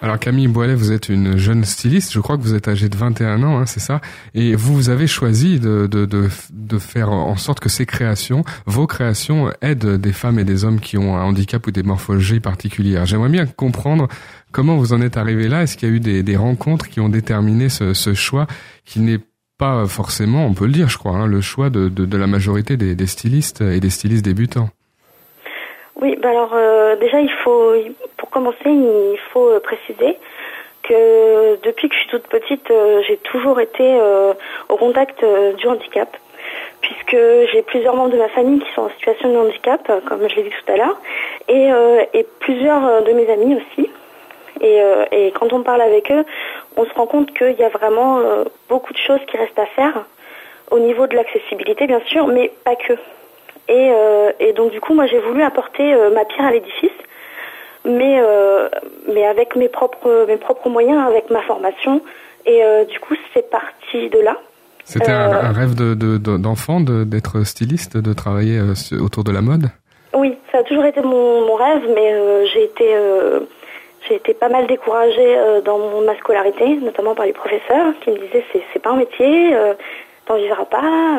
Alors 0.00 0.20
Camille 0.20 0.46
Boilet, 0.46 0.76
vous 0.76 0.92
êtes 0.92 1.08
une 1.08 1.37
jeune 1.38 1.64
styliste, 1.64 2.12
je 2.12 2.20
crois 2.20 2.37
que 2.37 2.42
vous 2.42 2.54
êtes 2.54 2.68
âgée 2.68 2.88
de 2.88 2.96
21 2.96 3.42
ans, 3.42 3.58
hein, 3.58 3.66
c'est 3.66 3.80
ça 3.80 4.00
Et 4.32 4.54
vous 4.54 4.90
avez 4.90 5.08
choisi 5.08 5.58
de, 5.58 5.88
de, 5.88 6.06
de, 6.06 6.28
de, 6.52 6.78
faire 6.78 7.11
en 7.11 7.34
sorte 7.34 7.58
que 7.58 7.68
ces 7.68 7.84
créations, 7.84 8.44
vos 8.66 8.87
créations, 8.87 9.50
aident 9.61 9.96
des 9.96 10.12
femmes 10.12 10.38
et 10.38 10.44
des 10.44 10.64
hommes 10.64 10.78
qui 10.78 10.98
ont 10.98 11.16
un 11.16 11.24
handicap 11.24 11.66
ou 11.66 11.72
des 11.72 11.82
morphologies 11.82 12.38
particulières. 12.38 13.06
J'aimerais 13.06 13.28
bien 13.28 13.46
comprendre 13.46 14.06
comment 14.52 14.76
vous 14.76 14.92
en 14.92 15.00
êtes 15.00 15.16
arrivé 15.16 15.48
là. 15.48 15.64
Est-ce 15.64 15.76
qu'il 15.76 15.88
y 15.88 15.92
a 15.92 15.94
eu 15.96 16.00
des, 16.00 16.22
des 16.22 16.37
rencontres 16.37 16.88
qui 16.88 17.00
ont 17.00 17.08
déterminé 17.08 17.68
ce, 17.68 17.92
ce 17.92 18.14
choix 18.14 18.46
qui 18.84 19.00
n'est 19.00 19.20
pas 19.58 19.87
forcément, 19.87 20.46
on 20.46 20.54
peut 20.54 20.66
le 20.66 20.72
dire, 20.72 20.88
je 20.88 20.96
crois, 20.96 21.16
hein, 21.16 21.26
le 21.26 21.40
choix 21.40 21.70
de, 21.70 21.88
de, 21.88 22.06
de 22.06 22.16
la 22.16 22.28
majorité 22.28 22.76
des, 22.76 22.94
des 22.94 23.06
stylistes 23.08 23.62
et 23.62 23.80
des 23.80 23.90
stylistes 23.90 24.24
débutants? 24.24 24.68
Oui, 26.00 26.16
bah 26.22 26.30
alors 26.30 26.54
euh, 26.54 26.94
déjà 27.00 27.20
il 27.20 27.30
faut, 27.42 27.74
commencer, 28.38 28.70
il 28.70 29.18
faut 29.33 29.51
euh, 29.51 29.61
préciser 29.61 30.16
que 30.85 31.57
depuis 31.62 31.88
que 31.88 31.94
je 31.94 32.01
suis 32.01 32.09
toute 32.09 32.29
petite, 32.29 32.70
euh, 32.70 33.03
j'ai 33.07 33.16
toujours 33.18 33.61
été 33.61 33.98
au 34.68 34.77
contact 34.77 35.24
du 35.57 35.66
handicap, 35.66 36.09
puisque 36.81 37.16
j'ai 37.53 37.62
plusieurs 37.62 37.94
membres 37.96 38.12
de 38.12 38.18
ma 38.18 38.29
famille 38.29 38.61
qui 38.61 38.72
sont 38.74 38.83
en 38.83 38.90
situation 38.90 39.33
de 39.33 39.37
handicap, 39.37 39.90
comme 40.07 40.29
je 40.29 40.37
l'ai 40.37 40.44
dit 40.44 40.51
tout 40.51 40.72
à 40.72 40.77
l'heure, 40.77 40.96
et, 41.48 42.24
plusieurs 42.38 43.03
de 43.03 43.12
mes 43.12 43.29
amis 43.31 43.57
aussi. 43.57 43.90
Et, 44.61 45.33
quand 45.33 45.53
on 45.53 45.62
parle 45.62 45.83
avec 45.83 46.11
eux, 46.12 46.24
on 46.77 46.85
se 46.85 46.94
rend 46.94 47.07
compte 47.07 47.37
qu'il 47.37 47.59
y 47.59 47.64
a 47.64 47.68
vraiment 47.68 48.20
beaucoup 48.68 48.92
de 48.92 48.98
choses 48.98 49.20
qui 49.27 49.37
restent 49.37 49.59
à 49.59 49.66
faire 49.66 50.05
au 50.70 50.79
niveau 50.79 51.07
de 51.07 51.16
l'accessibilité, 51.16 51.87
bien 51.87 52.01
sûr, 52.07 52.29
mais 52.29 52.53
pas 52.64 52.77
que. 52.77 52.94
Et, 53.68 53.90
euh, 53.92 54.33
donc 54.57 54.72
du 54.72 54.81
coup, 54.81 54.94
moi 54.94 55.07
j'ai 55.07 55.18
voulu 55.18 55.42
apporter 55.42 55.92
euh, 55.92 56.11
ma 56.11 56.24
pierre 56.24 56.46
à 56.46 56.51
l'édifice, 56.51 56.90
mais, 57.88 58.20
euh, 58.20 58.68
mais 59.12 59.27
avec 59.27 59.57
mes 59.57 59.68
propres, 59.68 60.27
mes 60.29 60.37
propres 60.37 60.68
moyens, 60.68 61.07
avec 61.07 61.31
ma 61.31 61.42
formation. 61.42 62.03
Et 62.46 62.62
du 62.90 62.98
coup, 63.01 63.14
c'est 63.35 63.51
parti 63.51 64.09
de 64.09 64.20
là. 64.20 64.35
C'était 64.85 65.11
un, 65.11 65.53
rêve 65.53 65.74
d'enfant 65.74 66.81
de, 66.81 67.05
d'être 67.05 67.44
styliste, 67.44 67.98
de 67.98 68.14
travailler 68.14 68.59
autour 69.03 69.22
de 69.22 69.33
la 69.33 69.42
mode? 69.42 69.68
Oui, 70.14 70.35
ça 70.51 70.59
a 70.59 70.62
toujours 70.62 70.87
été 70.87 71.03
mon, 71.03 71.46
mon 71.46 71.57
rêve, 71.57 71.83
mais 71.94 72.46
j'ai 72.46 72.64
été, 72.64 72.96
j'ai 74.09 74.14
été 74.14 74.33
pas 74.33 74.48
mal 74.48 74.66
découragée 74.66 75.37
dans 75.66 76.01
ma 76.01 76.16
scolarité, 76.16 76.77
notamment 76.77 77.14
par 77.14 77.27
les 77.27 77.35
professeurs 77.35 77.92
qui 78.01 78.12
me 78.12 78.16
disaient 78.16 78.44
c'est, 78.72 78.81
pas 78.81 78.92
un 78.92 78.96
métier, 78.96 79.55
t'en 80.24 80.37
vivras 80.37 80.64
pas 80.64 81.18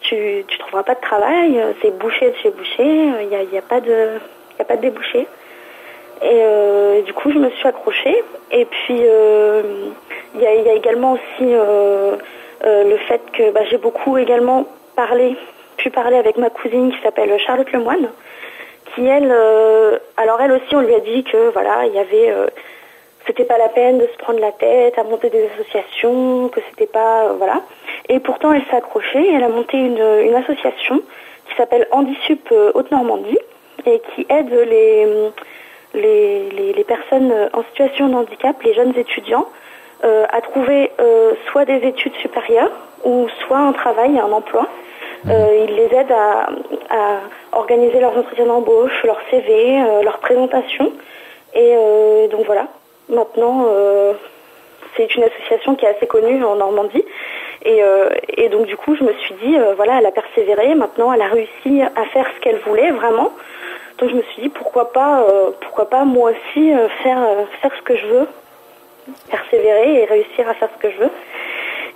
tu 0.00 0.44
tu 0.46 0.58
trouveras 0.58 0.82
pas 0.82 0.94
de 0.94 1.00
travail, 1.00 1.58
euh, 1.58 1.72
c'est 1.82 1.96
bouché 1.98 2.30
de 2.30 2.36
chez 2.36 2.50
boucher, 2.50 2.84
il 2.84 3.14
euh, 3.14 3.24
n'y 3.24 3.36
a, 3.36 3.42
y 3.42 3.58
a, 3.58 3.62
pas 3.62 3.80
de 3.80 4.18
y 4.58 4.62
a 4.62 4.64
pas 4.64 4.76
de 4.76 4.82
débouché. 4.82 5.26
Et 6.22 6.40
euh, 6.42 7.02
du 7.02 7.12
coup, 7.12 7.30
je 7.30 7.38
me 7.38 7.50
suis 7.50 7.68
accrochée. 7.68 8.22
Et 8.50 8.64
puis, 8.64 9.02
Il 10.34 10.40
y 10.42 10.46
a, 10.46 10.54
il 10.54 10.62
y 10.62 10.68
a 10.68 10.74
également 10.74 11.12
aussi 11.12 11.42
euh, 11.42 12.16
euh, 12.64 12.84
le 12.84 12.96
fait 12.98 13.20
que 13.32 13.50
bah, 13.50 13.64
j'ai 13.70 13.78
beaucoup 13.78 14.18
également 14.18 14.66
parlé, 14.94 15.36
pu 15.78 15.90
parler 15.90 16.16
avec 16.16 16.36
ma 16.36 16.50
cousine 16.50 16.92
qui 16.92 17.00
s'appelle 17.02 17.36
Charlotte 17.40 17.70
Lemoine, 17.72 18.08
qui 18.94 19.06
elle, 19.06 19.32
euh, 19.32 19.98
alors 20.16 20.40
elle 20.40 20.52
aussi, 20.52 20.74
on 20.74 20.80
lui 20.80 20.94
a 20.94 21.00
dit 21.00 21.24
que 21.24 21.50
voilà, 21.50 21.86
il 21.86 21.94
y 21.94 21.98
avait, 21.98 22.30
euh, 22.30 22.46
c'était 23.26 23.44
pas 23.44 23.58
la 23.58 23.68
peine 23.68 23.98
de 23.98 24.06
se 24.06 24.16
prendre 24.18 24.40
la 24.40 24.52
tête 24.52 24.98
à 24.98 25.04
monter 25.04 25.30
des 25.30 25.48
associations, 25.54 26.48
que 26.48 26.60
c'était 26.70 26.86
pas, 26.86 27.24
euh, 27.24 27.32
voilà. 27.38 27.62
Et 28.08 28.20
pourtant, 28.20 28.52
elle 28.52 28.62
s'est 28.70 28.76
accrochée. 28.76 29.32
Elle 29.34 29.44
a 29.44 29.48
monté 29.48 29.76
une, 29.78 30.02
une 30.26 30.34
association 30.34 31.00
qui 31.48 31.56
s'appelle 31.56 31.86
Handisup 31.90 32.48
euh, 32.52 32.72
Haute-Normandie 32.74 33.38
et 33.86 34.00
qui 34.14 34.26
aide 34.28 34.52
les, 34.52 35.06
les, 35.94 36.50
les, 36.50 36.72
les 36.72 36.84
personnes 36.84 37.32
en 37.52 37.62
situation 37.64 38.08
de 38.08 38.14
handicap, 38.14 38.60
les 38.62 38.74
jeunes 38.74 38.96
étudiants, 38.96 39.46
euh, 40.04 40.24
à 40.30 40.40
trouver 40.40 40.92
euh, 41.00 41.32
soit 41.50 41.64
des 41.64 41.86
études 41.86 42.14
supérieures 42.16 42.70
ou 43.04 43.26
soit 43.46 43.58
un 43.58 43.72
travail, 43.72 44.18
un 44.18 44.30
emploi. 44.30 44.66
Euh, 45.28 45.66
il 45.68 45.74
les 45.74 45.92
aide 45.96 46.12
à, 46.12 46.48
à 46.90 47.20
organiser 47.52 47.98
leurs 47.98 48.16
entretiens 48.16 48.46
d'embauche, 48.46 49.02
leur 49.02 49.18
CV, 49.30 49.80
euh, 49.80 50.02
leur 50.02 50.18
présentation. 50.18 50.92
Et 51.54 51.74
euh, 51.76 52.28
donc 52.28 52.46
voilà, 52.46 52.68
maintenant, 53.08 53.66
euh, 53.68 54.12
c'est 54.96 55.12
une 55.16 55.24
association 55.24 55.74
qui 55.74 55.84
est 55.84 55.88
assez 55.88 56.06
connue 56.06 56.44
en 56.44 56.54
Normandie. 56.54 57.04
Et, 57.64 57.82
euh, 57.82 58.10
et 58.36 58.48
donc 58.48 58.66
du 58.66 58.76
coup, 58.76 58.94
je 58.94 59.02
me 59.02 59.12
suis 59.14 59.34
dit, 59.42 59.58
euh, 59.58 59.74
voilà, 59.74 59.98
elle 59.98 60.06
a 60.06 60.12
persévéré, 60.12 60.74
maintenant 60.76 61.12
elle 61.12 61.22
a 61.22 61.28
réussi 61.28 61.82
à 61.82 62.04
faire 62.12 62.26
ce 62.36 62.40
qu'elle 62.40 62.60
voulait 62.60 62.92
vraiment. 62.92 63.32
Donc 63.98 64.10
je 64.10 64.14
me 64.14 64.22
suis 64.22 64.42
dit, 64.42 64.48
pourquoi 64.48 64.92
pas, 64.92 65.22
euh, 65.22 65.50
pourquoi 65.60 65.90
pas 65.90 66.04
moi 66.04 66.30
aussi 66.30 66.72
euh, 66.72 66.88
faire, 67.02 67.18
euh, 67.18 67.44
faire 67.60 67.72
ce 67.76 67.82
que 67.82 67.96
je 67.96 68.06
veux, 68.06 68.28
persévérer 69.30 70.02
et 70.02 70.04
réussir 70.04 70.48
à 70.48 70.54
faire 70.54 70.68
ce 70.76 70.82
que 70.82 70.92
je 70.92 70.98
veux. 70.98 71.10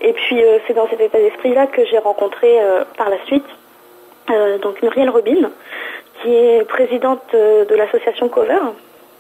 Et 0.01 0.13
puis 0.13 0.43
euh, 0.43 0.59
c'est 0.67 0.75
dans 0.75 0.89
cet 0.89 1.01
état 1.01 1.19
d'esprit-là 1.19 1.69
que 1.69 1.85
j'ai 1.85 1.99
rencontré 1.99 2.61
euh, 2.61 2.85
par 2.97 3.09
la 3.09 3.19
suite 3.27 3.47
euh, 4.31 4.59
donc 4.59 4.83
Muriel 4.83 5.11
Robin, 5.11 5.51
qui 6.21 6.35
est 6.35 6.65
présidente 6.69 7.23
de 7.33 7.75
l'association 7.75 8.29
Cover, 8.29 8.59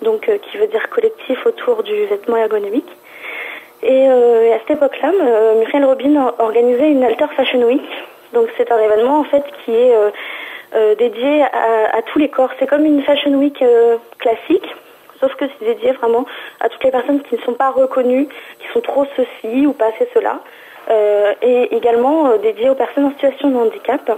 donc 0.02 0.30
qui 0.42 0.56
veut 0.56 0.66
dire 0.66 0.88
collectif 0.90 1.46
autour 1.46 1.82
du 1.82 2.06
vêtement 2.06 2.36
ergonomique. 2.36 2.88
Et, 3.82 4.04
et 4.04 4.52
à 4.52 4.58
cette 4.60 4.76
époque-là, 4.76 5.10
Muriel 5.56 5.84
Robin 5.84 6.14
a 6.16 6.34
organisé 6.40 6.86
une 6.86 7.02
Alter 7.02 7.26
Fashion 7.36 7.62
Week. 7.62 7.82
Donc 8.32 8.48
c'est 8.56 8.70
un 8.70 8.78
événement 8.78 9.18
en 9.18 9.24
fait 9.24 9.42
qui 9.64 9.74
est 9.74 9.92
euh, 10.74 10.82
euh, 10.82 10.94
dédié 10.94 11.42
à, 11.42 11.96
à 11.96 12.02
tous 12.02 12.18
les 12.18 12.28
corps. 12.28 12.50
C'est 12.58 12.66
comme 12.66 12.84
une 12.84 13.02
Fashion 13.02 13.34
Week 13.34 13.60
euh, 13.62 13.96
classique, 14.18 14.66
sauf 15.20 15.34
que 15.36 15.44
c'est 15.58 15.64
dédié 15.64 15.92
vraiment 15.92 16.26
à 16.60 16.68
toutes 16.68 16.84
les 16.84 16.90
personnes 16.90 17.22
qui 17.22 17.36
ne 17.36 17.40
sont 17.42 17.54
pas 17.54 17.70
reconnues, 17.70 18.28
qui 18.58 18.66
sont 18.72 18.80
trop 18.80 19.06
ceci 19.16 19.66
ou 19.66 19.72
pas 19.72 19.86
assez 19.86 20.08
cela. 20.14 20.40
Euh, 20.90 21.32
et 21.42 21.76
également 21.76 22.26
euh, 22.26 22.38
dédié 22.38 22.68
aux 22.68 22.74
personnes 22.74 23.04
en 23.04 23.10
situation 23.12 23.50
de 23.50 23.56
handicap. 23.56 24.10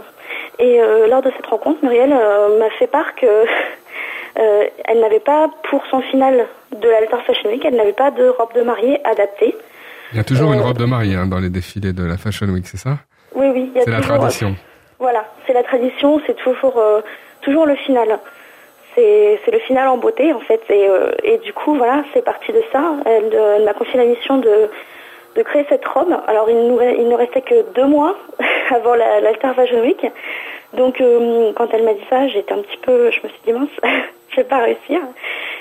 Et 0.58 0.80
euh, 0.80 1.06
lors 1.08 1.20
de 1.20 1.30
cette 1.36 1.44
rencontre, 1.46 1.78
Muriel 1.82 2.08
m'a 2.08 2.70
fait 2.78 2.86
part 2.86 3.14
que 3.14 3.26
elle 4.36 5.00
n'avait 5.00 5.20
pas, 5.20 5.50
pour 5.68 5.82
son 5.90 6.00
final 6.00 6.46
de 6.74 6.88
l'Alter 6.88 7.18
Fashion 7.26 7.50
Week, 7.50 7.64
elle 7.64 7.76
n'avait 7.76 7.92
pas 7.92 8.10
de 8.10 8.28
robe 8.28 8.54
de 8.54 8.62
mariée 8.62 8.98
adaptée. 9.06 9.54
Il 10.12 10.16
y 10.16 10.20
a 10.20 10.24
toujours 10.24 10.52
une 10.52 10.60
robe 10.60 10.78
de 10.78 10.86
mariée 10.86 11.16
hein, 11.16 11.26
dans 11.26 11.38
les 11.38 11.50
défilés 11.50 11.92
de 11.92 12.04
la 12.04 12.16
Fashion 12.16 12.46
Week, 12.46 12.66
c'est 12.66 12.78
ça? 12.78 12.98
Oui, 13.34 13.46
oui, 13.52 13.70
C'est 13.74 13.90
la 13.90 14.00
tradition. 14.00 14.56
Voilà, 15.00 15.24
c'est 15.46 15.52
la 15.52 15.64
tradition, 15.64 16.20
c'est 16.26 16.36
toujours, 16.36 16.78
euh, 16.78 17.00
le 17.46 17.74
final. 17.74 18.18
C'est 18.94 19.50
le 19.52 19.58
final 19.58 19.88
en 19.88 19.96
beauté 19.96 20.32
en 20.32 20.38
fait. 20.38 20.62
Et, 20.70 20.88
euh, 20.88 21.10
et 21.24 21.38
du 21.38 21.52
coup, 21.52 21.74
voilà, 21.74 22.04
c'est 22.12 22.24
parti 22.24 22.52
de 22.52 22.62
ça. 22.72 22.94
Elle, 23.04 23.30
euh, 23.34 23.64
m'a 23.64 23.74
confié 23.74 23.98
la 23.98 24.04
mission 24.04 24.38
de, 24.38 24.68
créer 25.42 25.66
cette 25.68 25.84
robe. 25.84 26.16
Alors 26.28 26.48
il 26.48 26.56
nous, 26.68 26.78
ne 26.80 27.16
restait 27.16 27.40
que 27.40 27.62
deux 27.74 27.86
mois 27.86 28.16
avant 28.70 28.94
la- 28.94 29.54
Fashion 29.54 29.80
Week. 29.80 30.06
Donc 30.74 31.02
quand 31.56 31.68
elle 31.72 31.82
m'a 31.82 31.94
dit 31.94 32.06
ça, 32.08 32.28
j'étais 32.28 32.52
un 32.52 32.58
petit 32.62 32.76
peu, 32.78 33.10
je 33.10 33.20
me 33.24 33.28
suis 33.28 33.40
dit 33.44 33.52
mince, 33.52 33.68
je 34.30 34.36
vais 34.36 34.44
pas 34.44 34.58
réussir. 34.58 35.00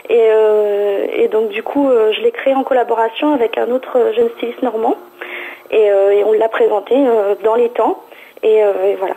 Et, 0.09 1.27
donc 1.27 1.49
du 1.49 1.63
coup, 1.63 1.89
je 1.89 2.21
l'ai 2.21 2.31
créée 2.31 2.53
en 2.53 2.63
collaboration 2.63 3.33
avec 3.33 3.57
un 3.57 3.71
autre 3.71 4.11
jeune 4.15 4.29
styliste 4.37 4.61
normand. 4.61 4.95
Et, 5.71 5.85
et 5.85 6.23
on 6.23 6.33
l'a 6.33 6.49
présenté 6.49 6.95
dans 7.43 7.55
les 7.55 7.69
temps. 7.69 8.03
Et, 8.43 8.63
euh, 8.63 8.91
et 8.91 8.95
voilà. 8.95 9.15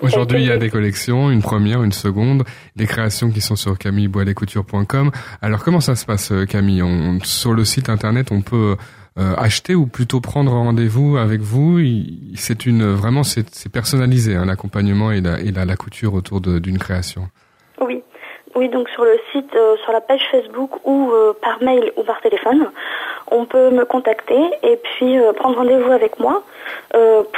Aujourd'hui, 0.00 0.40
il 0.40 0.46
y 0.46 0.50
a 0.50 0.58
des 0.58 0.70
collections, 0.70 1.30
une 1.30 1.40
première, 1.40 1.82
une 1.82 1.92
seconde, 1.92 2.44
des 2.76 2.86
créations 2.86 3.30
qui 3.30 3.40
sont 3.40 3.56
sur 3.56 3.78
camilleboilecoutures.com. 3.78 5.10
Alors, 5.40 5.62
comment 5.62 5.80
ça 5.80 5.94
se 5.94 6.04
passe, 6.04 6.32
euh, 6.32 6.46
Camille 6.46 6.82
on, 6.82 7.20
Sur 7.22 7.52
le 7.52 7.64
site 7.64 7.88
internet, 7.88 8.32
on 8.32 8.42
peut 8.42 8.76
euh, 9.18 9.34
acheter 9.36 9.74
ou 9.74 9.86
plutôt 9.86 10.20
prendre 10.20 10.52
rendez-vous 10.52 11.16
avec 11.16 11.40
vous 11.40 11.78
C'est 12.34 12.66
une 12.66 12.84
vraiment, 12.84 13.22
c'est 13.22 13.48
c'est 13.54 13.70
personnalisé, 13.70 14.34
hein, 14.34 14.44
l'accompagnement 14.44 15.12
et, 15.12 15.20
la, 15.20 15.40
et 15.40 15.52
la, 15.52 15.64
la 15.64 15.76
couture 15.76 16.14
autour 16.14 16.40
d'une 16.40 16.78
création. 16.78 17.28
Oui. 18.54 18.68
Donc 18.68 18.88
sur 18.90 19.04
le 19.04 19.18
site, 19.32 19.54
euh, 19.54 19.76
sur 19.82 19.92
la 19.92 20.00
page 20.00 20.22
Facebook 20.30 20.70
ou 20.84 21.10
euh, 21.12 21.32
par 21.40 21.62
mail 21.62 21.92
ou 21.96 22.02
par 22.02 22.20
téléphone, 22.20 22.70
on 23.30 23.44
peut 23.46 23.70
me 23.70 23.84
contacter 23.84 24.40
et 24.62 24.76
puis 24.76 25.18
euh, 25.18 25.32
prendre 25.32 25.56
rendez-vous 25.56 25.90
avec 25.90 26.18
moi 26.18 26.42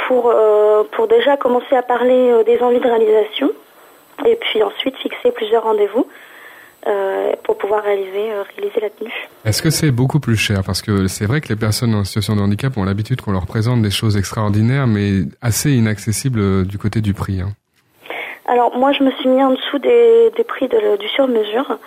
pour 0.07 1.07
déjà 1.07 1.37
commencer 1.37 1.75
à 1.75 1.81
parler 1.81 2.43
des 2.45 2.59
envies 2.61 2.79
de 2.79 2.87
réalisation 2.87 3.51
et 4.25 4.35
puis 4.35 4.63
ensuite 4.63 4.95
fixer 4.97 5.31
plusieurs 5.31 5.63
rendez-vous 5.63 6.07
pour 7.43 7.57
pouvoir 7.57 7.83
réaliser 7.83 8.31
réaliser 8.55 8.79
la 8.81 8.89
tenue. 8.89 9.27
Est-ce 9.45 9.61
que 9.61 9.69
c'est 9.69 9.91
beaucoup 9.91 10.19
plus 10.19 10.37
cher? 10.37 10.63
Parce 10.65 10.81
que 10.81 11.07
c'est 11.07 11.25
vrai 11.25 11.41
que 11.41 11.49
les 11.49 11.55
personnes 11.55 11.93
en 11.95 12.03
situation 12.03 12.35
de 12.35 12.41
handicap 12.41 12.77
ont 12.77 12.85
l'habitude 12.85 13.21
qu'on 13.21 13.31
leur 13.33 13.45
présente 13.45 13.81
des 13.81 13.91
choses 13.91 14.15
extraordinaires, 14.15 14.87
mais 14.87 15.23
assez 15.41 15.71
inaccessibles 15.71 16.65
du 16.65 16.77
côté 16.77 17.01
du 17.01 17.13
prix. 17.13 17.41
hein. 17.41 17.51
Alors 18.47 18.77
moi 18.77 18.91
je 18.93 19.03
me 19.03 19.11
suis 19.11 19.27
mis 19.29 19.43
en 19.43 19.51
dessous 19.51 19.79
des, 19.79 20.31
des 20.35 20.43
prix 20.43 20.67
de, 20.67 20.97
du 20.97 21.07
sur-mesure. 21.09 21.77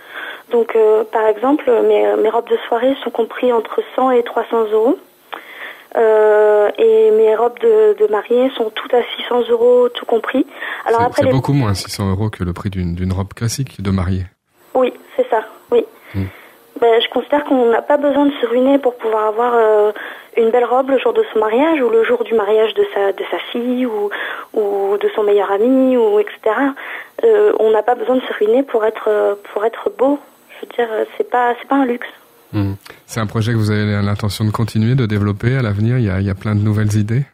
Donc 0.51 0.75
euh, 0.77 1.05
par 1.11 1.27
exemple 1.27 1.71
mes, 1.89 2.17
mes 2.17 2.29
robes 2.31 2.49
de 2.51 2.57
soirée 2.69 2.95
sont 3.03 3.11
compris 3.11 3.53
entre 3.53 3.81
100 3.97 4.11
et 4.13 4.23
300 4.23 4.65
euros. 4.73 4.99
Euh, 5.97 6.71
et 6.79 7.11
mes 7.11 7.35
robes 7.35 7.59
de, 7.61 7.97
de 7.99 8.07
mariée 8.13 8.49
sont 8.57 8.71
toutes 8.71 8.95
à 8.95 9.03
600 9.17 9.49
euros 9.51 9.89
tout 9.89 10.07
compris. 10.07 10.47
Alors 10.87 11.01
C'est- 11.01 11.07
après 11.07 11.23
C'est 11.23 11.27
les... 11.29 11.33
beaucoup 11.33 11.53
moins 11.53 11.75
600 11.75 12.11
euros 12.11 12.31
que 12.31 12.45
le 12.45 12.53
prix 12.53 12.71
d'une 12.71 12.95
d'une 12.95 13.13
robe 13.13 13.33
classique 13.35 13.83
de 13.83 13.91
mariée. 13.91 14.27
Oui, 14.75 14.93
c'est 15.17 15.29
ça, 15.29 15.41
oui. 15.73 15.85
Mm. 16.15 16.25
Ben, 16.81 17.01
je 17.03 17.09
considère 17.11 17.45
qu'on 17.45 17.71
n'a 17.71 17.83
pas 17.83 17.99
besoin 17.99 18.27
de 18.27 18.33
se 18.41 18.47
ruiner 18.47 18.79
pour 18.79 18.97
pouvoir 18.97 19.27
avoir 19.27 19.53
euh, 19.55 19.93
une 20.37 20.51
belle 20.51 20.65
robe 20.65 20.91
le 20.91 20.99
jour 20.99 21.13
de 21.13 21.23
son 21.33 21.39
mariage 21.39 21.81
ou 21.83 21.91
le 21.91 22.05
jour 22.05 22.25
du 22.25 22.35
mariage 22.35 22.73
de 22.75 22.87
sa, 22.95 23.13
de 23.13 23.23
sa 23.31 23.39
fille 23.53 23.85
ou, 23.85 24.11
ou 24.55 24.97
de 24.97 25.09
son 25.15 25.23
meilleur 25.23 25.51
ami 25.51 25.97
ou 25.97 26.19
etc. 26.19 26.39
Euh, 27.25 27.53
on 27.59 27.71
n'a 27.71 27.83
pas 27.83 27.95
besoin 27.95 28.17
de 28.17 28.23
se 28.23 28.33
ruiner 28.33 28.63
pour 28.63 28.85
être, 28.87 29.09
euh, 29.09 29.35
pour 29.53 29.65
être 29.67 29.91
beau. 29.99 30.19
Je 30.49 30.67
veux 30.67 30.73
dire, 30.75 31.07
c'est 31.17 31.29
pas, 31.29 31.55
c'est 31.61 31.69
pas 31.69 31.77
un 31.77 31.85
luxe. 31.85 32.09
Hmm. 32.53 32.73
C'est 33.07 33.21
un 33.21 33.27
projet 33.27 33.53
que 33.53 33.59
vous 33.59 33.71
avez 33.71 33.85
l'intention 34.03 34.45
de 34.45 34.51
continuer, 34.51 34.95
de 34.95 35.07
développer 35.07 35.57
à 35.57 35.63
l'avenir? 35.63 35.99
Il 35.99 36.05
y 36.05 36.11
a, 36.11 36.21
il 36.21 36.27
y 36.27 36.31
a 36.31 36.35
plein 36.35 36.55
de 36.55 36.61
nouvelles 36.61 36.97
idées? 36.97 37.25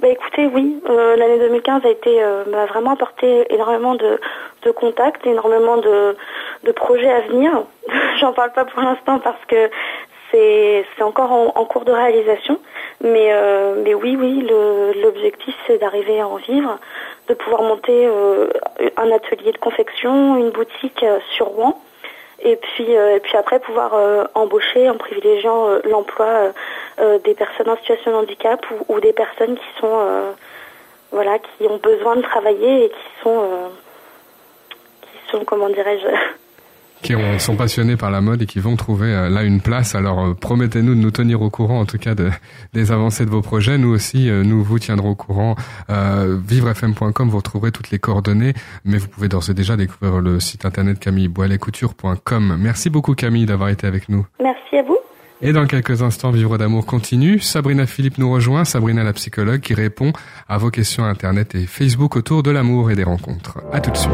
Bah 0.00 0.08
écoutez, 0.08 0.46
oui, 0.46 0.78
euh, 0.90 1.16
l'année 1.16 1.38
2015 1.38 1.84
a 1.84 1.88
été 1.88 2.22
euh, 2.22 2.44
m'a 2.50 2.66
vraiment 2.66 2.92
apporté 2.92 3.46
énormément 3.48 3.94
de, 3.94 4.20
de 4.62 4.70
contacts, 4.70 5.26
énormément 5.26 5.78
de, 5.78 6.14
de 6.64 6.72
projets 6.72 7.12
à 7.12 7.20
venir. 7.22 7.64
J'en 8.20 8.32
parle 8.32 8.52
pas 8.52 8.64
pour 8.64 8.82
l'instant 8.82 9.18
parce 9.18 9.44
que 9.46 9.70
c'est 10.30 11.02
encore 11.02 11.32
en, 11.32 11.64
cours 11.64 11.84
de 11.84 11.92
réalisation, 11.92 12.58
mais 13.00 13.28
euh, 13.30 13.82
mais 13.82 13.94
oui, 13.94 14.16
oui, 14.18 14.46
l'objectif 15.02 15.54
c'est 15.66 15.78
d'arriver 15.78 16.20
à 16.20 16.28
en 16.28 16.36
vivre, 16.36 16.78
de 17.28 17.34
pouvoir 17.34 17.62
monter 17.62 18.06
euh, 18.06 18.48
un 18.96 19.10
atelier 19.10 19.52
de 19.52 19.58
confection, 19.58 20.36
une 20.36 20.50
boutique 20.50 21.02
euh, 21.02 21.18
sur 21.30 21.46
Rouen. 21.46 21.80
Et 22.42 22.56
puis, 22.56 22.92
et 22.92 23.20
puis 23.20 23.34
après 23.38 23.58
pouvoir 23.58 24.28
embaucher 24.34 24.90
en 24.90 24.98
privilégiant 24.98 25.68
l'emploi 25.84 26.52
des 27.24 27.32
personnes 27.32 27.70
en 27.70 27.78
situation 27.78 28.10
de 28.10 28.16
handicap 28.16 28.64
ou, 28.70 28.94
ou 28.94 29.00
des 29.00 29.14
personnes 29.14 29.56
qui 29.56 29.80
sont 29.80 30.34
voilà 31.12 31.38
qui 31.38 31.66
ont 31.66 31.78
besoin 31.78 32.14
de 32.14 32.20
travailler 32.20 32.84
et 32.84 32.88
qui 32.90 33.22
sont 33.22 33.42
qui 35.00 35.30
sont 35.30 35.46
comment 35.46 35.70
dirais-je 35.70 36.08
qui 37.02 37.14
ont- 37.14 37.38
sont 37.38 37.56
passionnés 37.56 37.96
par 37.96 38.10
la 38.10 38.20
mode 38.20 38.42
et 38.42 38.46
qui 38.46 38.58
vont 38.58 38.74
trouver 38.76 39.12
euh, 39.14 39.28
là 39.28 39.42
une 39.44 39.60
place. 39.60 39.94
Alors 39.94 40.20
euh, 40.26 40.34
promettez-nous 40.34 40.94
de 40.94 41.00
nous 41.00 41.10
tenir 41.10 41.42
au 41.42 41.50
courant, 41.50 41.80
en 41.80 41.84
tout 41.86 41.98
cas 41.98 42.14
de, 42.14 42.30
des 42.72 42.90
avancées 42.92 43.24
de 43.24 43.30
vos 43.30 43.42
projets. 43.42 43.78
Nous 43.78 43.88
aussi, 43.90 44.28
euh, 44.28 44.42
nous 44.42 44.62
vous 44.64 44.78
tiendrons 44.78 45.10
au 45.10 45.14
courant. 45.14 45.54
Euh, 45.90 46.36
vivrefm.com, 46.46 47.28
vous 47.28 47.36
retrouverez 47.36 47.70
toutes 47.72 47.90
les 47.90 47.98
coordonnées, 47.98 48.54
mais 48.84 48.98
vous 48.98 49.08
pouvez 49.08 49.28
d'ores 49.28 49.48
et 49.50 49.54
déjà 49.54 49.76
découvrir 49.76 50.20
le 50.20 50.40
site 50.40 50.64
internet 50.64 50.98
camilleboilecoutures.com. 50.98 52.56
Merci 52.58 52.90
beaucoup 52.90 53.14
Camille 53.14 53.46
d'avoir 53.46 53.68
été 53.68 53.86
avec 53.86 54.08
nous. 54.08 54.26
Merci 54.42 54.76
à 54.76 54.82
vous. 54.82 54.98
Et 55.42 55.52
dans 55.52 55.66
quelques 55.66 56.00
instants, 56.02 56.30
Vivre 56.30 56.56
d'amour 56.56 56.86
continue. 56.86 57.38
Sabrina 57.40 57.84
Philippe 57.86 58.16
nous 58.16 58.32
rejoint, 58.32 58.64
Sabrina 58.64 59.04
la 59.04 59.12
psychologue 59.12 59.60
qui 59.60 59.74
répond 59.74 60.12
à 60.48 60.56
vos 60.56 60.70
questions 60.70 61.04
internet 61.04 61.54
et 61.54 61.66
Facebook 61.66 62.16
autour 62.16 62.42
de 62.42 62.50
l'amour 62.50 62.90
et 62.90 62.94
des 62.96 63.04
rencontres. 63.04 63.58
À 63.70 63.80
tout 63.80 63.90
de 63.90 63.96
suite. 63.98 64.12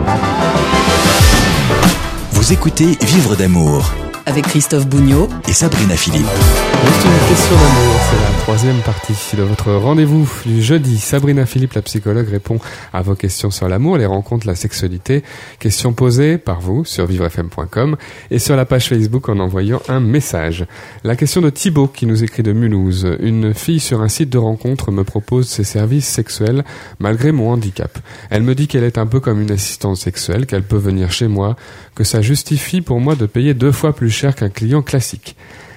Vous 2.42 2.52
écoutez 2.52 2.98
Vivre 3.00 3.36
d'amour 3.36 3.94
avec 4.26 4.46
Christophe 4.46 4.86
Bougnot 4.86 5.28
et 5.48 5.52
Sabrina 5.52 5.96
Philippe. 5.96 6.26
C'est 6.26 7.08
une 7.08 7.28
question 7.28 7.54
d'amour, 7.56 8.00
c'est 8.10 8.32
la 8.32 8.38
troisième 8.42 8.78
partie 8.80 9.36
de 9.36 9.42
votre 9.42 9.72
rendez-vous 9.72 10.28
du 10.46 10.62
jeudi. 10.62 10.98
Sabrina 10.98 11.46
Philippe, 11.46 11.72
la 11.72 11.82
psychologue, 11.82 12.28
répond 12.28 12.58
à 12.92 13.02
vos 13.02 13.14
questions 13.14 13.50
sur 13.50 13.68
l'amour, 13.68 13.98
les 13.98 14.06
rencontres, 14.06 14.46
la 14.46 14.54
sexualité. 14.54 15.22
Questions 15.58 15.92
posées 15.92 16.38
par 16.38 16.60
vous 16.60 16.84
sur 16.84 17.06
vivrefm.com 17.06 17.96
et 18.30 18.38
sur 18.38 18.56
la 18.56 18.64
page 18.64 18.88
Facebook 18.88 19.28
en 19.28 19.38
envoyant 19.38 19.82
un 19.88 20.00
message. 20.00 20.66
La 21.04 21.16
question 21.16 21.40
de 21.40 21.50
Thibaut 21.50 21.88
qui 21.88 22.06
nous 22.06 22.22
écrit 22.22 22.42
de 22.42 22.52
Mulhouse. 22.52 23.16
Une 23.20 23.54
fille 23.54 23.80
sur 23.80 24.02
un 24.02 24.08
site 24.08 24.30
de 24.30 24.38
rencontre 24.38 24.90
me 24.92 25.04
propose 25.04 25.48
ses 25.48 25.64
services 25.64 26.06
sexuels 26.06 26.64
malgré 26.98 27.32
mon 27.32 27.50
handicap. 27.50 27.98
Elle 28.30 28.42
me 28.42 28.54
dit 28.54 28.68
qu'elle 28.68 28.84
est 28.84 28.98
un 28.98 29.06
peu 29.06 29.20
comme 29.20 29.40
une 29.40 29.50
assistante 29.50 29.96
sexuelle, 29.96 30.46
qu'elle 30.46 30.62
peut 30.62 30.76
venir 30.76 31.10
chez 31.10 31.28
moi, 31.28 31.56
que 31.94 32.04
ça 32.04 32.22
justifie 32.22 32.80
pour 32.80 33.00
moi 33.00 33.16
de 33.16 33.26
payer 33.26 33.54
deux 33.54 33.72
fois 33.72 33.94
plus 33.94 34.11
cher 34.12 34.34
qu'un 34.34 34.48
client 34.48 34.82
classique. 34.82 35.36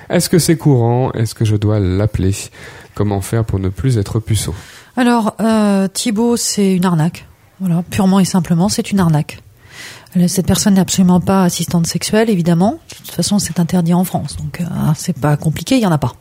Est-ce 0.09 0.29
que 0.29 0.37
c'est 0.39 0.57
courant? 0.57 1.11
Est-ce 1.13 1.33
que 1.33 1.45
je 1.45 1.55
dois 1.55 1.79
l'appeler? 1.79 2.35
Comment 2.93 3.21
faire 3.21 3.43
pour 3.43 3.59
ne 3.59 3.69
plus 3.69 3.97
être 3.97 4.19
puceau? 4.19 4.53
Alors, 4.95 5.35
euh, 5.41 5.87
Thibaut, 5.87 6.37
c'est 6.37 6.73
une 6.73 6.85
arnaque. 6.85 7.25
Voilà, 7.59 7.83
purement 7.89 8.19
et 8.19 8.25
simplement, 8.25 8.69
c'est 8.69 8.91
une 8.91 8.99
arnaque. 8.99 9.39
Euh, 10.15 10.27
Cette 10.27 10.45
personne 10.47 10.75
n'est 10.75 10.81
absolument 10.81 11.19
pas 11.19 11.43
assistante 11.43 11.87
sexuelle, 11.87 12.29
évidemment. 12.29 12.79
De 12.89 13.05
toute 13.07 13.15
façon, 13.15 13.39
c'est 13.39 13.59
interdit 13.59 13.93
en 13.93 14.03
France, 14.03 14.37
donc 14.37 14.61
euh, 14.61 14.65
c'est 14.95 15.17
pas 15.19 15.35
compliqué, 15.37 15.75
il 15.75 15.81
y 15.81 15.85
en 15.85 15.91
a 15.91 15.97
pas. 15.97 16.13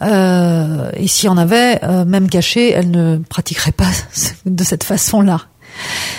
Et 0.00 1.08
s'il 1.08 1.26
y 1.26 1.28
en 1.28 1.38
avait, 1.38 1.80
même 2.04 2.28
caché, 2.30 2.70
elle 2.70 2.92
ne 2.92 3.18
pratiquerait 3.18 3.72
pas 3.72 3.90
de 4.46 4.62
cette 4.64 4.84
façon-là. 4.84 5.42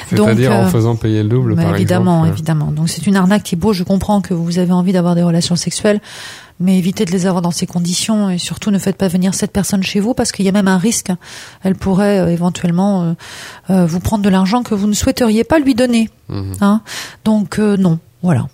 C'est-à-dire 0.10 0.52
Donc, 0.52 0.60
en 0.60 0.66
euh, 0.66 0.70
faisant 0.70 0.96
payer 0.96 1.24
le 1.24 1.30
double, 1.30 1.56
bah, 1.56 1.64
par 1.64 1.76
évidemment, 1.76 2.20
exemple. 2.26 2.38
évidemment. 2.38 2.72
Donc 2.72 2.90
c'est 2.90 3.06
une 3.08 3.16
arnaque, 3.16 3.44
Thibaut. 3.44 3.74
Je 3.74 3.84
comprends 3.84 4.22
que 4.22 4.34
vous 4.34 4.60
avez 4.60 4.72
envie 4.72 4.94
d'avoir 4.94 5.16
des 5.16 5.24
relations 5.24 5.56
sexuelles, 5.56 6.02
mais 6.60 6.78
évitez 6.78 7.06
de 7.06 7.12
les 7.12 7.26
avoir 7.26 7.42
dans 7.42 7.52
ces 7.52 7.66
conditions 7.66 8.30
et 8.30 8.38
surtout 8.38 8.72
ne 8.72 8.80
faites 8.80 8.98
pas 8.98 9.08
venir 9.08 9.34
cette 9.34 9.52
personne 9.52 9.82
chez 9.84 10.00
vous 10.00 10.14
parce 10.14 10.32
qu'il 10.32 10.46
y 10.46 10.50
a 10.50 10.52
même 10.52 10.68
un 10.68 10.78
risque. 10.78 11.12
Elle 11.64 11.76
pourrait 11.76 12.20
euh, 12.20 12.28
éventuellement 12.32 13.04
euh, 13.04 13.14
euh, 13.70 13.86
vous 13.86 14.00
prendre 14.00 14.24
de 14.24 14.30
l'argent 14.30 14.64
que 14.64 14.76
vous 14.76 14.88
ne 14.88 14.94
souhaiteriez 14.94 15.44
pas 15.44 15.60
lui 15.60 15.76
donner. 15.76 16.10
Mhm. 16.28 16.54
Hein? 16.62 16.82
Donc 17.24 17.60
euh, 17.60 17.78
non, 17.78 18.00
voilà, 18.24 18.48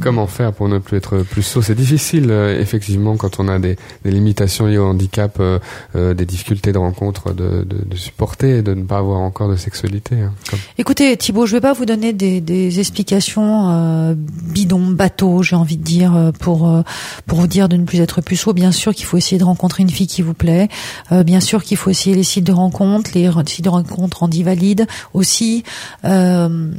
Comment 0.00 0.26
faire 0.26 0.52
pour 0.52 0.68
ne 0.68 0.78
plus 0.78 0.98
être 0.98 1.18
puceau 1.22 1.62
C'est 1.62 1.74
difficile, 1.74 2.26
euh, 2.30 2.60
effectivement, 2.60 3.16
quand 3.16 3.40
on 3.40 3.48
a 3.48 3.58
des, 3.58 3.76
des 4.04 4.10
limitations 4.10 4.66
liées 4.66 4.76
au 4.78 4.86
handicap, 4.86 5.36
euh, 5.40 5.58
euh, 5.96 6.12
des 6.14 6.26
difficultés 6.26 6.72
de 6.72 6.78
rencontre, 6.78 7.32
de, 7.32 7.64
de, 7.64 7.78
de 7.88 7.96
supporter 7.96 8.62
de 8.62 8.74
ne 8.74 8.82
pas 8.84 8.98
avoir 8.98 9.20
encore 9.20 9.48
de 9.48 9.56
sexualité. 9.56 10.16
hein, 10.16 10.32
comme- 10.50 10.58
Écoutez, 10.76 11.16
Thibaut, 11.16 11.46
je 11.46 11.52
vais 11.52 11.60
pas 11.62 11.72
vous 11.72 11.86
donner 11.86 12.12
des, 12.12 12.40
des 12.42 12.78
explications 12.78 13.70
euh, 13.70 14.14
bidons, 14.16 14.86
bateaux, 14.90 15.42
j'ai 15.42 15.56
envie 15.56 15.78
de 15.78 15.82
dire, 15.84 16.14
euh, 16.14 16.30
pour 16.32 16.68
euh, 16.68 16.82
pour 17.26 17.40
vous 17.40 17.46
dire 17.46 17.68
de 17.68 17.76
ne 17.76 17.84
plus 17.84 18.00
être 18.00 18.20
puceau. 18.20 18.52
Bien 18.52 18.72
sûr 18.72 18.94
qu'il 18.94 19.06
faut 19.06 19.16
essayer 19.16 19.38
de 19.38 19.44
rencontrer 19.44 19.82
une 19.82 19.90
fille 19.90 20.06
qui 20.06 20.20
vous 20.22 20.34
plaît. 20.34 20.68
Euh, 21.12 21.22
bien 21.22 21.40
sûr 21.40 21.62
qu'il 21.64 21.76
faut 21.76 21.88
essayer 21.90 22.14
les 22.14 22.22
sites 22.22 22.44
de 22.44 22.52
rencontres, 22.52 23.10
les 23.14 23.30
sites 23.46 23.64
de 23.64 23.70
rencontres 23.70 24.18
rendis 24.20 24.42
valides 24.42 24.86
aussi. 25.14 25.64
Euh, 26.04 26.70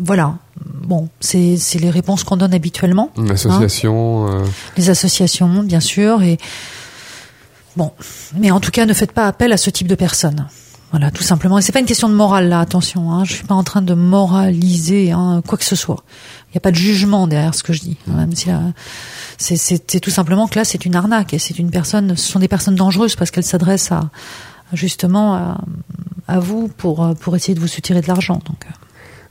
voilà. 0.00 0.38
Bon, 0.64 1.08
c'est 1.20 1.56
c'est 1.56 1.78
les 1.78 1.90
réponses 1.90 2.24
qu'on 2.24 2.36
donne 2.36 2.52
habituellement. 2.54 3.10
Une 3.16 3.30
association, 3.30 4.28
euh, 4.28 4.44
Les 4.76 4.90
associations, 4.90 5.62
bien 5.62 5.80
sûr, 5.80 6.22
et 6.22 6.38
bon. 7.76 7.92
Mais 8.36 8.50
en 8.50 8.60
tout 8.60 8.70
cas, 8.70 8.86
ne 8.86 8.92
faites 8.94 9.12
pas 9.12 9.26
appel 9.26 9.52
à 9.52 9.56
ce 9.56 9.70
type 9.70 9.86
de 9.88 9.94
personnes. 9.94 10.46
Voilà, 10.90 11.12
tout 11.12 11.22
simplement. 11.22 11.56
Et 11.56 11.62
c'est 11.62 11.70
pas 11.70 11.78
une 11.78 11.86
question 11.86 12.08
de 12.08 12.14
morale 12.14 12.48
là, 12.48 12.58
attention. 12.58 13.12
Hein, 13.12 13.24
je 13.24 13.32
suis 13.34 13.44
pas 13.46 13.54
en 13.54 13.62
train 13.62 13.80
de 13.80 13.94
moraliser 13.94 15.12
hein, 15.12 15.40
quoi 15.46 15.56
que 15.56 15.64
ce 15.64 15.76
soit. 15.76 16.02
Il 16.48 16.54
n'y 16.54 16.58
a 16.58 16.60
pas 16.60 16.72
de 16.72 16.76
jugement 16.76 17.28
derrière 17.28 17.54
ce 17.54 17.62
que 17.62 17.72
je 17.72 17.80
dis. 17.80 17.96
hein, 18.10 18.16
Même 18.16 18.34
si 18.34 18.50
c'est, 19.38 20.00
tout 20.00 20.10
simplement 20.10 20.48
que 20.48 20.58
là, 20.58 20.64
c'est 20.64 20.84
une 20.84 20.96
arnaque 20.96 21.32
et 21.32 21.38
c'est 21.38 21.58
une 21.60 21.70
personne. 21.70 22.16
Ce 22.16 22.28
sont 22.32 22.40
des 22.40 22.48
personnes 22.48 22.74
dangereuses 22.74 23.14
parce 23.14 23.30
qu'elles 23.30 23.44
s'adressent 23.44 23.92
à 23.92 24.10
justement 24.72 25.34
à, 25.34 25.60
à 26.26 26.40
vous 26.40 26.66
pour 26.68 27.04
euh, 27.04 27.14
pour 27.14 27.36
essayer 27.36 27.54
de 27.54 27.60
vous 27.60 27.68
soutirer 27.68 28.00
de 28.00 28.08
l'argent. 28.08 28.40
Donc. 28.44 28.66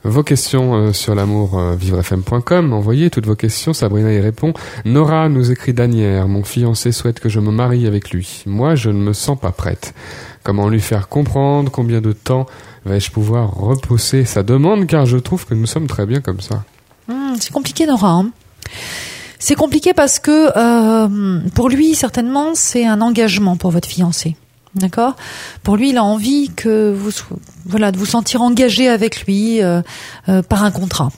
Vos 0.02 0.22
questions 0.22 0.74
euh, 0.74 0.92
sur 0.94 1.14
l'amour 1.14 1.58
euh, 1.58 1.76
vivrefm.com, 1.76 2.72
envoyez 2.72 3.10
toutes 3.10 3.26
vos 3.26 3.34
questions, 3.36 3.74
Sabrina 3.74 4.10
y 4.12 4.18
répond. 4.20 4.54
Nora 4.86 5.28
nous 5.28 5.50
écrit 5.50 5.74
Danière, 5.74 6.26
mon 6.26 6.42
fiancé 6.42 6.90
souhaite 6.90 7.20
que 7.20 7.28
je 7.28 7.38
me 7.38 7.50
marie 7.50 7.86
avec 7.86 8.10
lui. 8.10 8.42
Moi, 8.46 8.76
je 8.76 8.88
ne 8.88 8.98
me 8.98 9.12
sens 9.12 9.38
pas 9.38 9.52
prête. 9.52 9.92
Comment 10.42 10.68
lui 10.70 10.80
faire 10.80 11.08
comprendre? 11.08 11.70
Combien 11.70 12.00
de 12.00 12.12
temps 12.12 12.46
vais-je 12.86 13.10
pouvoir 13.10 13.50
repousser 13.50 14.24
sa 14.24 14.42
demande? 14.42 14.86
Car 14.86 15.04
je 15.04 15.18
trouve 15.18 15.44
que 15.44 15.52
nous 15.52 15.66
sommes 15.66 15.86
très 15.86 16.06
bien 16.06 16.22
comme 16.22 16.40
ça. 16.40 16.64
Hmm, 17.06 17.34
c'est 17.38 17.52
compliqué, 17.52 17.84
Nora. 17.84 18.12
hein. 18.12 18.30
C'est 19.38 19.54
compliqué 19.54 19.92
parce 19.92 20.18
que 20.18 20.50
euh, 20.56 21.40
pour 21.54 21.68
lui, 21.68 21.94
certainement, 21.94 22.54
c'est 22.54 22.86
un 22.86 23.02
engagement 23.02 23.56
pour 23.56 23.70
votre 23.70 23.88
fiancé. 23.88 24.36
D'accord 24.74 25.16
Pour 25.64 25.76
lui, 25.76 25.90
il 25.90 25.96
a 25.96 26.04
envie 26.04 26.50
que 26.54 26.92
vous, 26.92 27.10
voilà, 27.66 27.90
de 27.90 27.98
vous 27.98 28.06
sentir 28.06 28.42
engagé 28.42 28.88
avec 28.88 29.26
lui 29.26 29.60
euh, 29.62 29.82
euh, 30.28 30.42
par 30.42 30.62
un 30.62 30.70
contrat. 30.70 31.10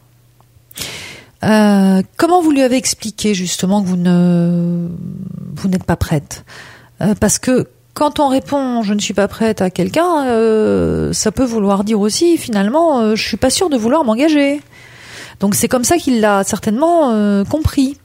Euh, 1.44 2.02
comment 2.16 2.40
vous 2.40 2.50
lui 2.50 2.62
avez 2.62 2.76
expliqué 2.76 3.34
justement 3.34 3.82
que 3.82 3.88
vous 3.88 3.96
ne 3.96 4.88
vous 5.54 5.68
n'êtes 5.68 5.84
pas 5.84 5.96
prête? 5.96 6.44
Parce 7.18 7.40
que 7.40 7.68
quand 7.94 8.20
on 8.20 8.28
répond 8.28 8.82
je 8.82 8.94
ne 8.94 9.00
suis 9.00 9.12
pas 9.12 9.26
prête 9.26 9.60
à 9.60 9.68
quelqu'un, 9.68 10.22
ça 11.12 11.32
peut 11.32 11.44
vouloir 11.44 11.82
dire 11.82 11.98
aussi 11.98 12.38
finalement 12.38 13.16
je 13.16 13.22
suis 13.22 13.36
pas 13.36 13.50
sûre 13.50 13.70
de 13.70 13.76
vouloir 13.76 14.04
m'engager. 14.04 14.60
Donc 15.40 15.56
c'est 15.56 15.66
comme 15.66 15.82
ça 15.82 15.96
qu'il 15.96 16.20
l'a 16.20 16.44
certainement 16.44 17.44
compris. 17.44 17.98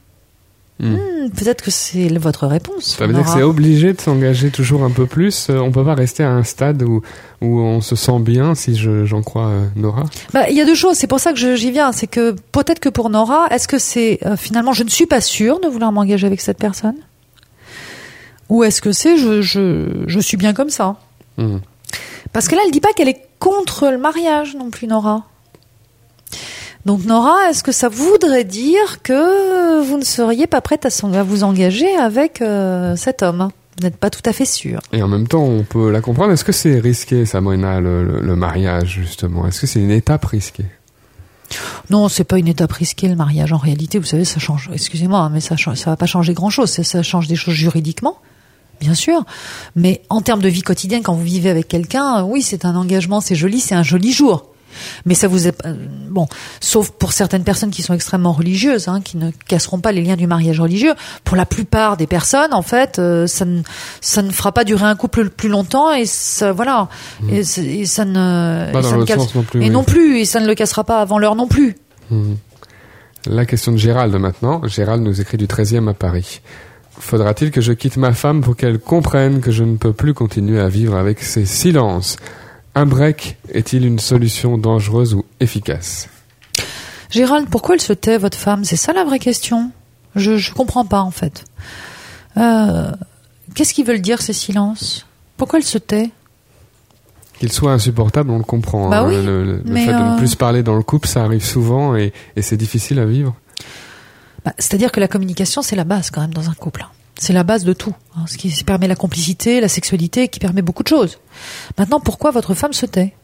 Hmm. 0.80 0.94
Hmm, 0.94 1.30
Peut-être 1.30 1.62
que 1.64 1.70
c'est 1.72 2.08
votre 2.18 2.46
réponse. 2.46 2.96
Ça 2.96 3.06
veut 3.06 3.12
dire 3.12 3.24
que 3.24 3.30
c'est 3.30 3.42
obligé 3.42 3.92
de 3.92 4.00
s'engager 4.00 4.50
toujours 4.50 4.84
un 4.84 4.90
peu 4.90 5.06
plus. 5.06 5.48
Euh, 5.50 5.58
On 5.58 5.72
peut 5.72 5.84
pas 5.84 5.94
rester 5.94 6.22
à 6.22 6.30
un 6.30 6.44
stade 6.44 6.82
où, 6.84 7.02
où 7.42 7.58
on 7.60 7.80
se 7.80 7.96
sent 7.96 8.20
bien, 8.20 8.54
si 8.54 8.76
je- 8.76 9.04
j'en 9.04 9.22
crois 9.22 9.48
euh, 9.48 9.66
Nora. 9.76 10.04
Bah, 10.32 10.48
il 10.48 10.56
y 10.56 10.60
a 10.60 10.64
deux 10.64 10.76
choses. 10.76 10.96
C'est 10.96 11.06
pour 11.08 11.18
ça 11.20 11.32
que 11.32 11.56
j'y 11.56 11.70
viens. 11.72 11.90
C'est 11.92 12.06
que 12.06 12.36
peut-être 12.52 12.78
que 12.78 12.88
pour 12.88 13.10
Nora, 13.10 13.46
est-ce 13.50 13.66
que 13.66 13.78
c'est 13.78 14.20
euh, 14.24 14.36
finalement 14.36 14.72
je 14.72 14.84
ne 14.84 14.88
suis 14.88 15.06
pas 15.06 15.20
sûre 15.20 15.58
de 15.60 15.66
vouloir 15.66 15.90
m'engager 15.92 16.26
avec 16.28 16.40
cette 16.40 16.58
personne, 16.58 16.96
ou 18.48 18.62
est-ce 18.64 18.80
que 18.80 18.92
c'est 18.92 19.18
je, 19.18 19.42
je 19.42 20.04
je 20.06 20.20
suis 20.20 20.36
bien 20.36 20.54
comme 20.54 20.70
ça? 20.70 20.96
Hmm. 21.38 21.58
Parce 22.32 22.46
que 22.48 22.54
là, 22.54 22.62
elle 22.64 22.70
dit 22.70 22.80
pas 22.80 22.92
qu'elle 22.94 23.08
est 23.08 23.22
contre 23.38 23.88
le 23.90 23.98
mariage 23.98 24.54
non 24.56 24.70
plus, 24.70 24.86
Nora. 24.86 25.24
Donc 26.88 27.04
Nora, 27.04 27.50
est-ce 27.50 27.62
que 27.62 27.70
ça 27.70 27.90
voudrait 27.90 28.44
dire 28.44 29.02
que 29.02 29.82
vous 29.82 29.98
ne 29.98 30.04
seriez 30.04 30.46
pas 30.46 30.62
prête 30.62 30.86
à, 30.86 31.22
vous 31.22 31.44
engager 31.44 31.94
avec 31.96 32.40
euh, 32.40 32.96
cet 32.96 33.22
homme? 33.22 33.50
Vous 33.76 33.84
n'êtes 33.84 33.98
pas 33.98 34.08
tout 34.08 34.22
à 34.24 34.32
fait 34.32 34.46
sûre. 34.46 34.80
Et 34.94 35.02
en 35.02 35.06
même 35.08 35.28
temps, 35.28 35.42
on 35.44 35.64
peut 35.64 35.90
la 35.90 36.00
comprendre. 36.00 36.32
Est-ce 36.32 36.44
que 36.44 36.52
c'est 36.52 36.80
risqué, 36.80 37.26
Sabrina, 37.26 37.78
le, 37.80 38.04
le- 38.06 38.20
le 38.22 38.36
mariage, 38.36 39.00
justement? 39.00 39.46
Est-ce 39.46 39.60
que 39.60 39.66
c'est 39.66 39.80
une 39.80 39.90
étape 39.90 40.24
risquée? 40.24 40.64
Non, 41.90 42.08
c'est 42.08 42.24
pas 42.24 42.38
une 42.38 42.48
étape 42.48 42.72
risquée 42.72 43.08
le 43.08 43.16
mariage. 43.16 43.52
En 43.52 43.58
réalité, 43.58 43.98
vous 43.98 44.06
savez, 44.06 44.24
ça 44.24 44.40
change. 44.40 44.70
Excusez-moi, 44.72 45.18
hein, 45.18 45.30
mais 45.30 45.40
ça 45.40 45.56
change- 45.58 45.76
ça 45.76 45.90
va 45.90 45.96
pas 45.98 46.06
changer 46.06 46.32
grand-chose. 46.32 46.70
Ça, 46.70 46.84
ça 46.84 47.02
change 47.02 47.28
des 47.28 47.36
choses 47.36 47.52
juridiquement, 47.52 48.16
bien 48.80 48.94
sûr. 48.94 49.26
Mais 49.76 50.00
en 50.08 50.22
termes 50.22 50.40
de 50.40 50.48
vie 50.48 50.62
quotidienne, 50.62 51.02
quand 51.02 51.12
vous 51.12 51.22
vivez 51.22 51.50
avec 51.50 51.68
quelqu'un, 51.68 52.22
oui, 52.24 52.40
c'est 52.40 52.64
un 52.64 52.74
engagement, 52.76 53.20
c'est 53.20 53.34
joli, 53.34 53.60
c'est 53.60 53.74
un 53.74 53.82
joli 53.82 54.10
jour. 54.14 54.46
Mais 55.06 55.14
ça 55.14 55.28
vous 55.28 55.48
est 55.48 55.66
euh, 55.66 55.74
bon, 56.08 56.26
sauf 56.60 56.90
pour 56.90 57.12
certaines 57.12 57.44
personnes 57.44 57.70
qui 57.70 57.82
sont 57.82 57.94
extrêmement 57.94 58.32
religieuses, 58.32 58.88
hein, 58.88 59.00
qui 59.00 59.16
ne 59.16 59.30
casseront 59.46 59.80
pas 59.80 59.92
les 59.92 60.02
liens 60.02 60.16
du 60.16 60.26
mariage 60.26 60.60
religieux. 60.60 60.94
Pour 61.24 61.36
la 61.36 61.46
plupart 61.46 61.96
des 61.96 62.06
personnes, 62.06 62.52
en 62.52 62.62
fait, 62.62 62.98
euh, 62.98 63.26
ça 63.26 63.44
ne 63.44 63.62
ça 64.00 64.22
ne 64.22 64.30
fera 64.30 64.52
pas 64.52 64.64
durer 64.64 64.84
un 64.86 64.96
couple 64.96 65.30
plus 65.30 65.48
longtemps 65.48 65.92
et 65.92 66.06
ça 66.06 66.52
voilà 66.52 66.88
et, 67.30 67.44
c'est- 67.44 67.64
et 67.64 67.86
ça 67.86 68.04
ne 68.04 68.70
Pas 68.72 68.80
et 68.80 68.82
dans 68.82 68.82
ça 68.82 68.90
ne 68.92 68.94
l'autre 69.00 69.06
casse- 69.06 69.18
sens 69.18 69.34
non 69.34 69.42
plus. 69.42 69.60
et 69.60 69.64
oui. 69.64 69.70
non 69.70 69.84
plus 69.84 70.18
et 70.18 70.24
ça 70.24 70.40
ne 70.40 70.46
le 70.46 70.54
cassera 70.54 70.84
pas 70.84 71.00
avant 71.00 71.18
l'heure 71.18 71.34
non 71.36 71.48
plus. 71.48 71.76
Mhm. 72.10 72.36
La 73.26 73.44
question 73.46 73.72
de 73.72 73.76
Gérald 73.76 74.14
maintenant. 74.14 74.62
Gérald 74.66 75.02
nous 75.02 75.20
écrit 75.20 75.36
du 75.36 75.46
13e 75.46 75.88
à 75.88 75.94
Paris. 75.94 76.40
Faudra-t-il 77.00 77.50
que 77.50 77.60
je 77.60 77.72
quitte 77.72 77.96
ma 77.96 78.12
femme 78.12 78.40
pour 78.40 78.56
qu'elle 78.56 78.78
comprenne 78.78 79.40
que 79.40 79.50
je 79.50 79.64
ne 79.64 79.76
peux 79.76 79.92
plus 79.92 80.14
continuer 80.14 80.60
à 80.60 80.68
vivre 80.68 80.96
avec 80.96 81.22
ses 81.22 81.44
silences? 81.46 82.16
Un 82.78 82.86
break 82.86 83.36
est-il 83.52 83.84
une 83.84 83.98
solution 83.98 84.56
dangereuse 84.56 85.12
ou 85.12 85.24
efficace? 85.40 86.08
Gérald, 87.10 87.48
pourquoi 87.50 87.74
elle 87.74 87.80
se 87.80 87.92
tait, 87.92 88.18
votre 88.18 88.38
femme? 88.38 88.64
C'est 88.64 88.76
ça 88.76 88.92
la 88.92 89.02
vraie 89.02 89.18
question. 89.18 89.72
Je 90.14 90.36
je 90.36 90.54
comprends 90.54 90.84
pas 90.84 91.00
en 91.00 91.10
fait. 91.10 91.44
Euh, 92.36 92.92
Qu'est-ce 93.56 93.74
qu'ils 93.74 93.84
veulent 93.84 94.00
dire 94.00 94.22
ces 94.22 94.32
silences? 94.32 95.06
Pourquoi 95.36 95.58
elle 95.58 95.64
se 95.64 95.78
tait? 95.78 96.10
Qu'il 97.40 97.50
soit 97.50 97.72
insupportable, 97.72 98.30
on 98.30 98.38
le 98.38 98.44
comprend. 98.44 98.88
Bah 98.88 99.00
hein. 99.00 99.08
oui, 99.08 99.16
le 99.24 99.42
le- 99.44 99.56
le 99.56 99.62
mais 99.64 99.84
fait 99.84 99.92
de 99.92 99.96
euh, 99.98 100.12
ne 100.12 100.16
plus 100.18 100.28
se 100.28 100.36
parler 100.36 100.62
dans 100.62 100.76
le 100.76 100.84
couple, 100.84 101.08
ça 101.08 101.24
arrive 101.24 101.44
souvent 101.44 101.96
et, 101.96 102.12
et 102.36 102.42
c'est 102.42 102.56
difficile 102.56 103.00
à 103.00 103.06
vivre. 103.06 103.34
Bah, 104.44 104.52
C'est-à-dire 104.56 104.92
que 104.92 105.00
la 105.00 105.08
communication, 105.08 105.62
c'est 105.62 105.74
la 105.74 105.82
base 105.84 106.10
quand 106.12 106.20
même 106.20 106.32
dans 106.34 106.48
un 106.48 106.54
couple. 106.54 106.86
C'est 107.18 107.32
la 107.32 107.42
base 107.42 107.64
de 107.64 107.72
tout. 107.72 107.94
hein, 108.16 108.24
ce 108.26 108.36
qui 108.38 108.48
permet 108.64 108.88
la 108.88 108.94
complicité, 108.96 109.60
la 109.60 109.68
sexualité, 109.68 110.28
qui 110.28 110.38
permet 110.38 110.62
beaucoup 110.62 110.82
de 110.84 110.88
choses. 110.88 111.18
Maintenant, 111.76 112.00
pourquoi 112.00 112.30
votre 112.30 112.54
femme 112.54 112.72
se 112.72 112.86
tait? 112.86 113.14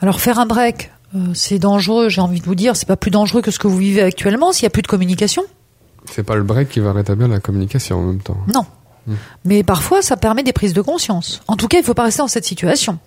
Alors 0.00 0.20
faire 0.20 0.38
un 0.38 0.46
break, 0.46 0.90
Euh, 1.16 1.32
c'est 1.32 1.58
dangereux, 1.58 2.10
j'ai 2.10 2.20
envie 2.20 2.38
de 2.38 2.44
vous 2.44 2.54
dire, 2.54 2.76
c'est 2.76 2.86
pas 2.86 2.96
plus 2.98 3.10
dangereux 3.10 3.40
que 3.40 3.50
ce 3.50 3.58
que 3.58 3.66
vous 3.66 3.78
vivez 3.78 4.02
actuellement 4.02 4.52
s'il 4.52 4.64
y 4.64 4.66
a 4.66 4.70
plus 4.70 4.82
de 4.82 4.86
communication. 4.88 5.42
C'est 6.12 6.22
pas 6.22 6.36
le 6.36 6.42
break 6.42 6.68
qui 6.68 6.80
va 6.80 6.92
rétablir 6.92 7.28
la 7.28 7.40
communication 7.40 7.98
en 7.98 8.02
même 8.02 8.20
temps. 8.20 8.36
Non. 8.52 8.66
Mais 9.44 9.62
parfois, 9.62 10.02
ça 10.02 10.16
permet 10.16 10.42
des 10.42 10.52
prises 10.52 10.72
de 10.74 10.80
conscience. 10.82 11.40
En 11.48 11.56
tout 11.56 11.68
cas, 11.68 11.78
il 11.78 11.84
faut 11.84 11.94
pas 11.94 12.04
rester 12.04 12.22
dans 12.22 12.28
cette 12.28 12.44
situation. 12.44 12.98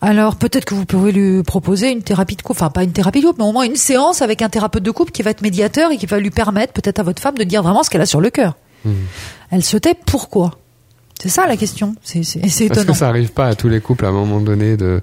Alors 0.00 0.36
peut-être 0.36 0.64
que 0.64 0.74
vous 0.74 0.84
pouvez 0.84 1.10
lui 1.10 1.42
proposer 1.42 1.90
une 1.90 2.02
thérapie 2.02 2.36
de 2.36 2.42
couple, 2.42 2.58
enfin 2.60 2.70
pas 2.70 2.84
une 2.84 2.92
thérapie 2.92 3.20
de 3.20 3.26
couple, 3.26 3.40
mais 3.42 3.48
au 3.48 3.52
moins 3.52 3.64
une 3.64 3.74
séance 3.76 4.22
avec 4.22 4.40
un 4.42 4.48
thérapeute 4.48 4.84
de 4.84 4.90
couple 4.92 5.10
qui 5.10 5.22
va 5.22 5.30
être 5.30 5.42
médiateur 5.42 5.90
et 5.90 5.96
qui 5.96 6.06
va 6.06 6.20
lui 6.20 6.30
permettre 6.30 6.72
peut-être 6.72 7.00
à 7.00 7.02
votre 7.02 7.20
femme 7.20 7.36
de 7.36 7.42
dire 7.42 7.62
vraiment 7.64 7.82
ce 7.82 7.90
qu'elle 7.90 8.00
a 8.02 8.06
sur 8.06 8.20
le 8.20 8.30
cœur. 8.30 8.54
Hmm. 8.84 8.92
Elle 9.50 9.64
se 9.64 9.76
tait 9.76 9.96
pourquoi? 10.06 10.52
C'est 11.20 11.28
ça 11.28 11.48
la 11.48 11.56
question. 11.56 11.96
C'est 12.04 12.22
c'est- 12.22 12.38
c'est 12.48 12.68
Parce 12.68 12.80
étonnant. 12.82 12.92
que 12.92 12.98
ça 12.98 13.08
arrive 13.08 13.32
pas 13.32 13.46
à 13.48 13.54
tous 13.56 13.68
les 13.68 13.80
couples 13.80 14.04
à 14.04 14.08
un 14.08 14.12
moment 14.12 14.40
donné 14.40 14.76
de 14.76 15.00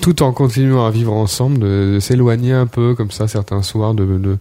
tout 0.00 0.22
en 0.22 0.32
continuant 0.32 0.86
à 0.86 0.90
vivre 0.90 1.12
ensemble, 1.12 1.58
de, 1.58 1.92
de 1.96 2.00
s'éloigner 2.00 2.52
un 2.52 2.66
peu 2.66 2.94
comme 2.94 3.10
ça 3.10 3.28
certains 3.28 3.62
soirs, 3.62 3.92
de 3.92 4.04
de 4.16 4.38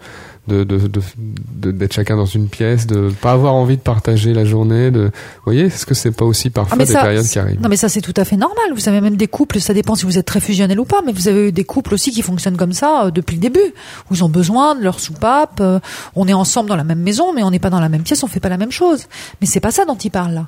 de 0.48 0.64
de- 0.64 0.78
de- 0.88 1.02
de- 1.18 1.72
d'être 1.72 1.94
chacun 1.94 2.16
dans 2.16 2.26
une 2.26 2.48
pièce, 2.48 2.86
de 2.88 3.10
pas 3.22 3.32
avoir 3.32 3.54
envie 3.56 3.78
de 3.78 3.82
partager 3.82 4.34
la 4.34 4.46
journée. 4.46 4.92
De, 4.92 5.06
vous 5.06 5.12
voyez, 5.46 5.64
est-ce 5.66 5.86
que 5.86 5.94
c'est 5.94 6.12
pas 6.12 6.26
aussi 6.26 6.50
parfois 6.50 6.74
Ah, 6.74 6.78
mais 6.78 6.86
des 6.86 6.94
ça- 6.94 7.02
périodes 7.02 7.26
qui 7.26 7.40
arrivent 7.40 7.62
Non 7.62 7.70
mais 7.70 7.76
ça 7.78 7.90
c'est 7.90 8.02
tout 8.02 8.14
à 8.18 8.26
fait 8.26 8.38
normal. 8.38 8.66
Vous 8.74 8.88
avez 8.90 9.02
même 9.02 9.16
des 9.18 9.28
couples, 9.28 9.60
ça 9.60 9.74
dépend 9.74 9.96
si 9.96 10.06
vous 10.06 10.18
êtes 10.18 10.26
très 10.26 10.40
fusionnel 10.40 10.80
ou 10.80 10.86
pas, 10.86 11.02
mais 11.06 11.12
vous 11.14 11.28
avez 11.28 11.52
des 11.52 11.64
couples 11.64 11.94
aussi 11.94 12.12
qui 12.12 12.22
fonctionnent 12.22 12.58
comme 12.58 12.74
ça 12.74 13.06
euh, 13.06 13.12
depuis 13.12 13.36
le 13.36 13.42
début, 13.42 13.74
où 14.12 14.14
ils 14.16 14.24
ont 14.24 14.30
besoin 14.30 14.76
de 14.76 14.84
leur 14.84 15.00
soupape. 15.00 15.60
euh, 15.62 15.80
on 16.16 16.28
est 16.28 16.34
ensemble 16.34 16.70
dans 16.70 16.76
la 16.76 16.84
même 16.84 17.00
maison, 17.02 17.34
mais 17.34 17.44
on 17.44 17.52
n'est 17.52 17.60
pas 17.60 17.70
dans 17.70 17.80
la 17.80 17.90
même 17.90 18.04
pièce, 18.04 18.24
on 18.24 18.28
fait 18.28 18.40
pas 18.40 18.50
la 18.50 18.58
même 18.58 18.72
chose. 18.72 19.06
Mais 19.42 19.48
c'est 19.48 19.60
pas 19.60 19.72
ça 19.72 19.86
dont 19.86 19.96
il 19.96 20.12
parle 20.12 20.34
là. 20.34 20.48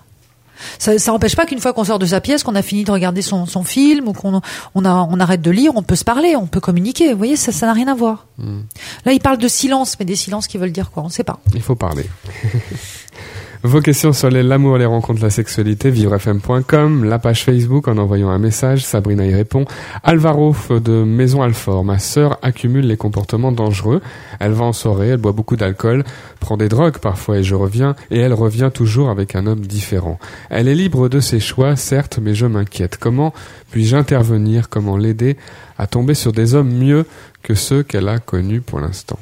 Ça, 0.80 0.98
ça 0.98 1.13
empêche 1.13 1.36
pas 1.36 1.46
qu'une 1.46 1.60
fois 1.60 1.74
qu'on 1.74 1.84
sort 1.84 2.00
de 2.00 2.06
sa 2.06 2.22
pièce, 2.22 2.43
qu'on 2.43 2.56
a 2.56 2.62
fini 2.62 2.84
de 2.84 2.91
regarder 2.91 3.22
son, 3.22 3.46
son 3.46 3.63
film 3.63 4.08
ou 4.08 4.13
qu'on 4.13 4.41
on, 4.76 4.86
a, 4.86 5.08
on 5.10 5.20
arrête 5.20 5.41
de 5.41 5.52
lire, 5.52 5.72
on 5.76 5.84
peut 5.84 5.96
se 5.96 6.06
parler, 6.06 6.36
on 6.36 6.48
peut 6.48 6.60
communiquer. 6.60 7.12
Vous 7.12 7.17
voyez, 7.17 7.36
ça 7.36 7.52
ça 7.52 7.65
n'a 7.65 7.74
rien 7.74 7.88
à 7.88 7.96
voir. 7.96 8.28
Hmm. 8.38 8.62
Là, 9.06 9.13
il 9.13 9.20
parle 9.20 9.38
de 9.38 9.48
silence, 9.48 9.98
mais 10.00 10.06
des 10.06 10.15
silences 10.15 10.48
qui 10.48 10.58
veulent 10.58 10.72
dire 10.72 10.91
quoi? 10.91 11.04
On 11.04 11.10
sait 11.10 11.24
pas. 11.24 11.39
Il 11.54 11.62
faut 11.62 11.76
parler. 11.76 12.06
Vos 13.63 13.82
questions 13.82 14.13
sur 14.13 14.30
l'amour, 14.30 14.78
les 14.78 14.86
rencontres, 14.86 15.22
la 15.24 15.32
sexualité, 15.32 15.89
vivrefm.com, 15.89 17.04
la 17.04 17.17
page 17.17 17.43
Facebook 17.43 17.88
en 17.88 17.98
envoyant 17.98 18.30
un 18.30 18.38
message, 18.38 18.86
Sabrina 18.86 19.26
y 19.26 19.34
répond. 19.34 19.65
Alvaro 20.04 20.56
de 20.70 21.04
Maison 21.04 21.41
Alfort, 21.41 21.84
ma 21.84 21.98
sœur 21.98 22.38
accumule 22.43 22.86
les 22.86 22.98
comportements 22.98 23.52
dangereux. 23.52 24.02
Elle 24.39 24.52
va 24.52 24.65
en 24.65 24.74
soirée, 24.74 25.10
elle 25.10 25.17
boit 25.17 25.32
beaucoup 25.32 25.56
d'alcool, 25.56 26.04
prend 26.39 26.56
des 26.56 26.70
drogues 26.70 27.00
parfois 27.00 27.39
et 27.39 27.43
je 27.43 27.56
reviens, 27.56 27.96
et 28.12 28.20
elle 28.20 28.34
revient 28.34 28.70
toujours 28.72 29.10
avec 29.10 29.36
un 29.36 29.48
homme 29.48 29.65
différent. 29.65 30.20
Elle 30.52 30.67
est 30.67 30.76
libre 30.76 31.10
de 31.10 31.20
ses 31.20 31.39
choix, 31.39 31.76
certes, 31.76 32.20
mais 32.22 32.36
je 32.36 32.46
m'inquiète. 32.46 32.98
Comment 32.98 33.34
puis-je 33.72 33.96
intervenir? 33.96 34.70
Comment 34.70 34.98
l'aider 34.98 35.36
à 35.80 35.88
tomber 35.88 36.13
sur 36.13 36.32
des 36.32 36.54
hommes 36.54 36.72
mieux 36.72 37.08
que 37.41 37.56
ceux 37.56 37.82
qu'elle 37.82 38.08
a 38.08 38.20
connus 38.20 38.62
pour 38.62 38.80
l'instant? 38.80 39.17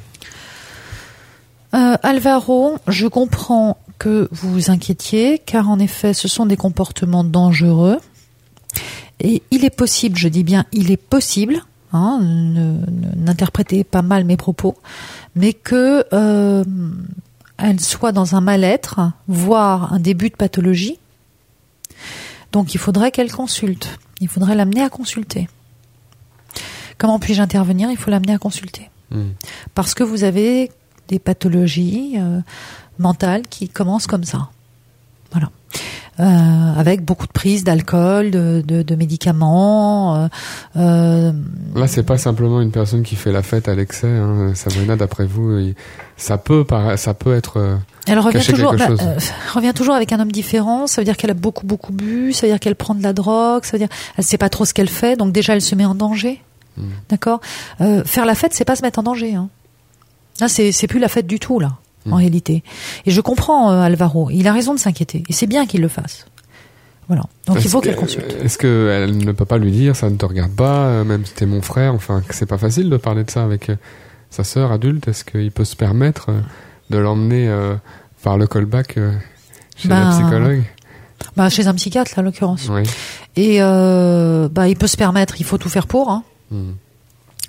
Euh, 1.74 1.96
Alvaro, 2.02 2.76
je 2.86 3.06
comprends 3.06 3.78
que 3.98 4.28
vous 4.30 4.52
vous 4.52 4.70
inquiétiez, 4.70 5.38
car 5.38 5.68
en 5.68 5.78
effet, 5.78 6.14
ce 6.14 6.28
sont 6.28 6.46
des 6.46 6.56
comportements 6.56 7.24
dangereux. 7.24 7.98
Et 9.20 9.42
il 9.50 9.64
est 9.64 9.74
possible, 9.74 10.16
je 10.18 10.28
dis 10.28 10.44
bien, 10.44 10.66
il 10.72 10.90
est 10.90 10.98
possible, 10.98 11.64
hein, 11.92 12.20
n'interprétez 13.16 13.84
pas 13.84 14.02
mal 14.02 14.24
mes 14.24 14.36
propos, 14.36 14.76
mais 15.34 15.54
que 15.54 16.04
euh, 16.12 16.64
elle 17.56 17.80
soit 17.80 18.12
dans 18.12 18.34
un 18.34 18.42
mal-être, 18.42 19.00
voire 19.28 19.94
un 19.94 20.00
début 20.00 20.28
de 20.28 20.36
pathologie. 20.36 20.98
Donc 22.52 22.74
il 22.74 22.78
faudrait 22.78 23.10
qu'elle 23.10 23.32
consulte. 23.32 23.98
Il 24.20 24.28
faudrait 24.28 24.54
l'amener 24.54 24.82
à 24.82 24.90
consulter. 24.90 25.48
Comment 26.98 27.18
puis-je 27.18 27.40
intervenir? 27.40 27.90
Il 27.90 27.96
faut 27.96 28.10
l'amener 28.10 28.34
à 28.34 28.38
consulter 28.38 28.90
Hmm. 29.10 29.34
parce 29.74 29.94
que 29.94 30.02
vous 30.02 30.24
avez 30.24 30.72
des 31.06 31.20
pathologies 31.20 32.14
euh, 32.16 32.40
mentales 32.98 33.42
qui 33.48 33.68
commencent 33.68 34.06
comme 34.06 34.24
ça. 34.24 34.48
Voilà. 35.32 35.50
Euh, 36.18 36.72
avec 36.80 37.04
beaucoup 37.04 37.26
de 37.26 37.32
prises 37.32 37.62
d'alcool, 37.62 38.30
de, 38.30 38.62
de, 38.66 38.80
de 38.82 38.94
médicaments. 38.94 40.16
euh, 40.16 40.28
euh, 40.76 41.32
Là, 41.74 41.86
c'est 41.88 42.04
pas 42.04 42.16
simplement 42.16 42.62
une 42.62 42.70
personne 42.70 43.02
qui 43.02 43.16
fait 43.16 43.32
la 43.32 43.42
fête 43.42 43.68
à 43.68 43.74
l'excès. 43.74 44.06
Hein. 44.08 44.52
Sabrina, 44.54 44.96
d'après 44.96 45.26
vous, 45.26 45.58
il- 45.58 45.74
ça 46.16 46.38
peut, 46.38 46.64
ça 46.96 47.12
peut 47.12 47.34
être. 47.34 47.58
euh, 47.58 47.76
elle 48.06 48.18
revient 48.18 48.38
toujours, 48.42 48.72
bah, 48.74 48.86
euh, 48.90 49.18
revient 49.52 49.72
toujours 49.74 49.94
avec 49.94 50.10
un 50.12 50.20
homme 50.20 50.32
différent. 50.32 50.86
Ça 50.86 51.02
veut 51.02 51.04
dire 51.04 51.18
qu'elle 51.18 51.32
a 51.32 51.34
beaucoup 51.34 51.66
beaucoup 51.66 51.92
bu. 51.92 52.32
Ça 52.32 52.46
veut 52.46 52.52
dire 52.52 52.60
qu'elle 52.60 52.76
prend 52.76 52.94
de 52.94 53.02
la 53.02 53.12
drogue. 53.12 53.64
Ça 53.64 53.72
veut 53.72 53.78
dire 53.78 53.88
elle 54.16 54.24
sait 54.24 54.38
pas 54.38 54.48
trop 54.48 54.64
ce 54.64 54.72
qu'elle 54.72 54.88
fait. 54.88 55.16
Donc 55.16 55.32
déjà 55.32 55.52
elle 55.52 55.60
se 55.60 55.74
met 55.74 55.84
en 55.84 55.94
danger. 55.94 56.40
Hmm. 56.78 56.84
D'accord? 57.10 57.40
Faire 57.78 58.24
la 58.24 58.34
fête, 58.34 58.54
c'est 58.54 58.64
pas 58.64 58.76
se 58.76 58.82
mettre 58.82 58.98
en 59.00 59.02
danger. 59.02 59.34
Hein. 59.34 59.50
Là, 60.40 60.48
c'est 60.48 60.72
c'est 60.72 60.86
plus 60.86 60.98
la 61.00 61.08
fête 61.08 61.26
du 61.26 61.38
tout 61.38 61.58
là. 61.58 61.72
Hmm. 62.06 62.12
En 62.12 62.16
réalité. 62.16 62.62
Et 63.04 63.10
je 63.10 63.20
comprends 63.20 63.70
euh, 63.72 63.80
Alvaro. 63.82 64.30
Il 64.30 64.46
a 64.48 64.52
raison 64.52 64.72
de 64.74 64.78
s'inquiéter. 64.78 65.22
Et 65.28 65.32
c'est 65.32 65.46
bien 65.46 65.66
qu'il 65.66 65.80
le 65.82 65.88
fasse. 65.88 66.26
Voilà. 67.08 67.22
Donc 67.46 67.58
il 67.62 67.68
faut 67.68 67.80
que- 67.80 67.86
qu'elle 67.86 67.96
consulte. 67.96 68.36
Est-ce 68.42 68.58
qu'elle 68.58 69.16
ne 69.18 69.32
peut 69.32 69.44
pas 69.44 69.58
lui 69.58 69.70
dire, 69.70 69.94
ça 69.94 70.08
ne 70.10 70.16
te 70.16 70.24
regarde 70.24 70.52
pas, 70.52 70.86
euh, 70.86 71.04
même 71.04 71.24
si 71.24 71.34
t'es 71.34 71.46
mon 71.46 71.62
frère, 71.62 71.94
enfin, 71.94 72.20
que 72.26 72.34
c'est 72.34 72.46
pas 72.46 72.58
facile 72.58 72.90
de 72.90 72.96
parler 72.96 73.22
de 73.24 73.30
ça 73.30 73.44
avec 73.44 73.70
euh, 73.70 73.76
sa 74.30 74.42
sœur 74.44 74.72
adulte 74.72 75.06
Est-ce 75.08 75.24
qu'il 75.24 75.52
peut 75.52 75.64
se 75.64 75.76
permettre 75.76 76.30
de 76.90 76.98
l'emmener 76.98 77.48
euh, 77.48 77.74
par 78.22 78.38
le 78.38 78.46
callback 78.48 78.96
euh, 78.98 79.12
chez 79.76 79.88
la 79.88 80.00
Ben, 80.04 80.10
psychologue? 80.10 80.62
Bah, 81.36 81.48
chez 81.48 81.66
un 81.68 81.74
psychiatre, 81.74 82.12
là, 82.16 82.22
en 82.22 82.24
l'occurrence. 82.24 82.68
Oui. 82.70 82.82
Et 83.36 83.58
euh, 83.62 84.48
bah, 84.50 84.68
il 84.68 84.76
peut 84.76 84.86
se 84.86 84.96
permettre. 84.96 85.40
Il 85.40 85.44
faut 85.44 85.58
tout 85.58 85.68
faire 85.68 85.86
pour. 85.86 86.10
Hein. 86.10 86.24
Hmm. 86.50 86.72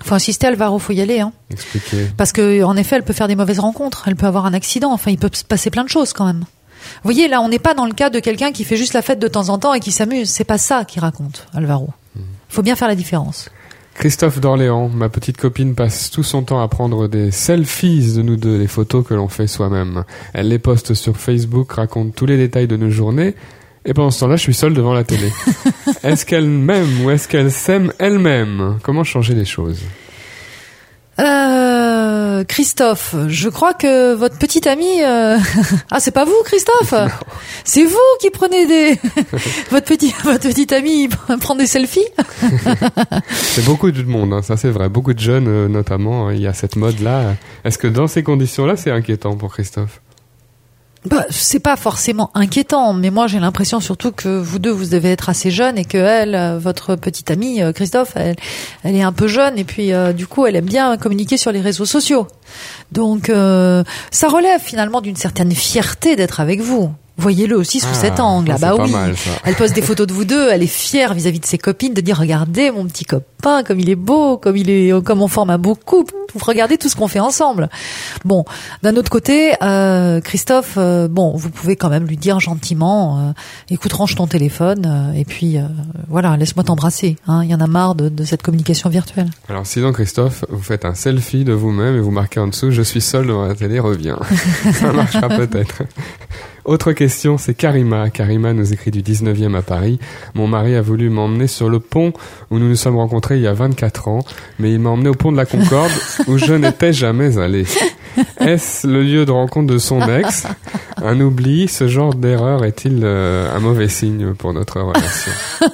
Faut 0.02 0.14
insister, 0.14 0.46
Alvaro. 0.46 0.78
Faut 0.78 0.92
y 0.92 1.00
aller. 1.00 1.20
Hein. 1.20 1.32
Expliquer. 1.50 2.08
Parce 2.16 2.32
que 2.32 2.62
en 2.62 2.76
effet, 2.76 2.96
elle 2.96 3.04
peut 3.04 3.12
faire 3.12 3.28
des 3.28 3.36
mauvaises 3.36 3.58
rencontres. 3.58 4.04
Elle 4.06 4.16
peut 4.16 4.26
avoir 4.26 4.46
un 4.46 4.54
accident. 4.54 4.92
Enfin, 4.92 5.10
il 5.10 5.18
peut 5.18 5.30
se 5.32 5.44
passer 5.44 5.70
plein 5.70 5.84
de 5.84 5.88
choses 5.88 6.12
quand 6.12 6.26
même. 6.26 6.44
Vous 7.02 7.12
voyez, 7.12 7.28
là, 7.28 7.40
on 7.40 7.48
n'est 7.48 7.58
pas 7.58 7.74
dans 7.74 7.86
le 7.86 7.92
cas 7.92 8.10
de 8.10 8.20
quelqu'un 8.20 8.52
qui 8.52 8.64
fait 8.64 8.76
juste 8.76 8.94
la 8.94 9.02
fête 9.02 9.18
de 9.18 9.28
temps 9.28 9.48
en 9.48 9.58
temps 9.58 9.74
et 9.74 9.80
qui 9.80 9.92
s'amuse. 9.92 10.30
C'est 10.30 10.44
pas 10.44 10.58
ça 10.58 10.84
qu'il 10.84 11.02
raconte, 11.02 11.46
Alvaro. 11.54 11.90
Il 12.16 12.22
faut 12.48 12.62
bien 12.62 12.76
faire 12.76 12.88
la 12.88 12.94
différence. 12.94 13.50
Christophe 13.98 14.40
d'Orléans, 14.40 14.88
ma 14.88 15.08
petite 15.08 15.36
copine 15.36 15.74
passe 15.74 16.10
tout 16.10 16.22
son 16.22 16.44
temps 16.44 16.62
à 16.62 16.68
prendre 16.68 17.08
des 17.08 17.32
selfies 17.32 18.14
de 18.14 18.22
nous 18.22 18.36
deux, 18.36 18.56
les 18.56 18.68
photos 18.68 19.04
que 19.04 19.12
l'on 19.12 19.26
fait 19.26 19.48
soi-même. 19.48 20.04
Elle 20.32 20.48
les 20.48 20.60
poste 20.60 20.94
sur 20.94 21.16
Facebook, 21.16 21.72
raconte 21.72 22.14
tous 22.14 22.24
les 22.24 22.36
détails 22.36 22.68
de 22.68 22.76
nos 22.76 22.90
journées, 22.90 23.34
et 23.88 23.94
pendant 23.94 24.10
ce 24.10 24.20
temps-là, 24.20 24.36
je 24.36 24.42
suis 24.42 24.54
seul 24.54 24.74
devant 24.74 24.92
la 24.92 25.02
télé. 25.02 25.32
est-ce 26.02 26.26
qu'elle 26.26 26.46
m'aime 26.46 27.04
ou 27.04 27.10
est-ce 27.10 27.26
qu'elle 27.26 27.50
s'aime 27.50 27.90
elle-même? 27.98 28.78
Comment 28.82 29.02
changer 29.02 29.32
les 29.32 29.46
choses? 29.46 29.80
Euh, 31.18 32.44
Christophe, 32.44 33.14
je 33.28 33.48
crois 33.48 33.72
que 33.72 34.12
votre 34.12 34.36
petite 34.38 34.66
amie... 34.66 35.02
euh, 35.02 35.38
ah, 35.90 36.00
c'est 36.00 36.10
pas 36.10 36.26
vous, 36.26 36.36
Christophe? 36.44 36.92
C'est 37.64 37.84
vous 37.84 37.96
qui 38.20 38.28
prenez 38.28 38.66
des... 38.66 39.00
votre, 39.70 39.86
petit, 39.86 40.14
votre 40.22 40.46
petite 40.46 40.72
amie 40.72 41.08
prend 41.40 41.56
des 41.56 41.66
selfies? 41.66 42.06
C'est 43.30 43.64
beaucoup 43.64 43.90
de 43.90 44.02
monde, 44.02 44.34
hein, 44.34 44.42
ça 44.42 44.58
c'est 44.58 44.70
vrai. 44.70 44.90
Beaucoup 44.90 45.14
de 45.14 45.18
jeunes, 45.18 45.48
euh, 45.48 45.66
notamment, 45.66 46.28
euh, 46.28 46.34
il 46.34 46.42
y 46.42 46.46
a 46.46 46.52
cette 46.52 46.76
mode-là. 46.76 47.36
Est-ce 47.64 47.78
que 47.78 47.88
dans 47.88 48.06
ces 48.06 48.22
conditions-là, 48.22 48.76
c'est 48.76 48.90
inquiétant 48.90 49.34
pour 49.34 49.50
Christophe? 49.54 50.02
Bah, 51.06 51.24
c'est 51.30 51.60
pas 51.60 51.76
forcément 51.76 52.30
inquiétant, 52.34 52.92
mais 52.92 53.10
moi 53.10 53.28
j'ai 53.28 53.38
l'impression 53.38 53.78
surtout 53.78 54.10
que 54.10 54.28
vous 54.28 54.58
deux 54.58 54.70
vous 54.70 54.86
devez 54.86 55.12
être 55.12 55.28
assez 55.28 55.50
jeunes 55.50 55.78
et 55.78 55.84
que 55.84 55.96
elle, 55.96 56.34
euh, 56.34 56.58
votre 56.58 56.96
petite 56.96 57.30
amie 57.30 57.62
euh, 57.62 57.72
Christophe, 57.72 58.14
elle, 58.16 58.36
est 58.84 59.02
un 59.02 59.12
peu 59.12 59.28
jeune 59.28 59.58
et 59.58 59.64
puis 59.64 59.92
euh, 59.92 60.12
du 60.12 60.26
coup 60.26 60.44
elle 60.46 60.56
aime 60.56 60.64
bien 60.64 60.96
communiquer 60.96 61.36
sur 61.36 61.52
les 61.52 61.60
réseaux 61.60 61.84
sociaux. 61.84 62.26
Donc 62.90 63.26
ça 63.26 64.28
relève 64.28 64.60
finalement 64.60 65.00
d'une 65.00 65.16
certaine 65.16 65.52
fierté 65.52 66.16
d'être 66.16 66.40
avec 66.40 66.60
vous. 66.60 66.90
Voyez-le 67.18 67.56
aussi 67.56 67.80
sous 67.80 67.88
Ah, 67.90 67.94
cet 67.94 68.20
angle. 68.20 68.48
ça, 68.50 68.54
Ah 68.62 68.76
bah 68.76 68.82
oui. 68.84 68.90
mal, 68.92 69.16
ça. 69.16 69.30
Elle 69.44 69.54
poste 69.56 69.74
des 69.74 69.82
photos 69.82 70.06
de 70.06 70.12
vous 70.12 70.24
deux, 70.24 70.48
elle 70.50 70.62
est 70.62 70.66
fière 70.66 71.14
vis-à-vis 71.14 71.40
de 71.40 71.46
ses 71.46 71.58
copines 71.58 71.92
de 71.94 72.00
dire 72.00 72.16
regardez 72.16 72.70
mon 72.70 72.84
petit 72.86 73.04
copain 73.04 73.62
comme 73.64 73.80
il 73.80 73.90
est 73.90 73.96
beau, 73.96 74.36
comme 74.38 74.56
il 74.56 74.70
est 74.70 74.92
comme 75.04 75.20
on 75.22 75.28
forme 75.28 75.50
un 75.50 75.58
beau 75.58 75.74
couple. 75.74 76.14
Regardez 76.40 76.76
tout 76.76 76.88
ce 76.88 76.96
qu'on 76.96 77.08
fait 77.08 77.20
ensemble. 77.20 77.68
Bon, 78.24 78.44
d'un 78.82 78.94
autre 78.96 79.10
côté, 79.10 79.52
euh, 79.62 80.20
Christophe, 80.20 80.74
euh, 80.76 81.08
bon, 81.08 81.34
vous 81.36 81.48
pouvez 81.50 81.74
quand 81.76 81.88
même 81.88 82.04
lui 82.06 82.16
dire 82.18 82.38
gentiment, 82.38 83.18
euh, 83.18 83.32
écoute, 83.70 83.92
range 83.94 84.14
ton 84.14 84.26
téléphone 84.26 84.84
euh, 85.14 85.18
et 85.18 85.24
puis 85.24 85.56
euh, 85.58 85.62
voilà, 86.08 86.36
laisse-moi 86.36 86.64
t'embrasser. 86.64 87.16
Hein, 87.26 87.40
il 87.44 87.50
y 87.50 87.54
en 87.54 87.60
a 87.60 87.66
marre 87.66 87.94
de, 87.94 88.08
de 88.08 88.24
cette 88.24 88.42
communication 88.42 88.90
virtuelle. 88.90 89.30
Alors 89.48 89.66
sinon, 89.66 89.92
Christophe, 89.92 90.44
vous 90.50 90.62
faites 90.62 90.84
un 90.84 90.94
selfie 90.94 91.44
de 91.44 91.52
vous-même 91.52 91.96
et 91.96 92.00
vous 92.00 92.10
marquez 92.10 92.40
en 92.40 92.46
dessous 92.48 92.70
«Je 92.72 92.82
suis 92.82 93.00
seul 93.00 93.26
devant 93.26 93.46
la 93.46 93.54
télé, 93.54 93.80
reviens». 93.80 94.18
Ça 94.72 94.92
marchera 94.92 95.28
peut-être. 95.28 95.82
Autre 96.68 96.92
question, 96.92 97.38
c'est 97.38 97.54
Karima. 97.54 98.10
Karima 98.10 98.52
nous 98.52 98.74
écrit 98.74 98.90
du 98.90 99.00
19e 99.00 99.56
à 99.56 99.62
Paris. 99.62 99.98
Mon 100.34 100.46
mari 100.46 100.74
a 100.74 100.82
voulu 100.82 101.08
m'emmener 101.08 101.46
sur 101.46 101.70
le 101.70 101.80
pont 101.80 102.12
où 102.50 102.58
nous 102.58 102.68
nous 102.68 102.76
sommes 102.76 102.96
rencontrés 102.96 103.36
il 103.36 103.42
y 103.42 103.46
a 103.46 103.54
24 103.54 104.08
ans, 104.08 104.18
mais 104.58 104.70
il 104.70 104.78
m'a 104.78 104.90
emmené 104.90 105.08
au 105.08 105.14
pont 105.14 105.32
de 105.32 105.38
la 105.38 105.46
Concorde 105.46 105.90
où 106.26 106.36
je 106.36 106.52
n'étais 106.52 106.92
jamais 106.92 107.38
allé. 107.38 107.64
Est-ce 108.38 108.86
le 108.86 109.02
lieu 109.02 109.24
de 109.24 109.30
rencontre 109.30 109.72
de 109.72 109.78
son 109.78 110.00
ex? 110.08 110.46
Un 110.98 111.18
oubli 111.20 111.68
Ce 111.68 111.88
genre 111.88 112.14
d'erreur 112.14 112.62
est-il 112.66 113.00
euh, 113.02 113.50
un 113.54 113.60
mauvais 113.60 113.88
signe 113.88 114.34
pour 114.34 114.52
notre 114.52 114.80
relation? 114.82 115.32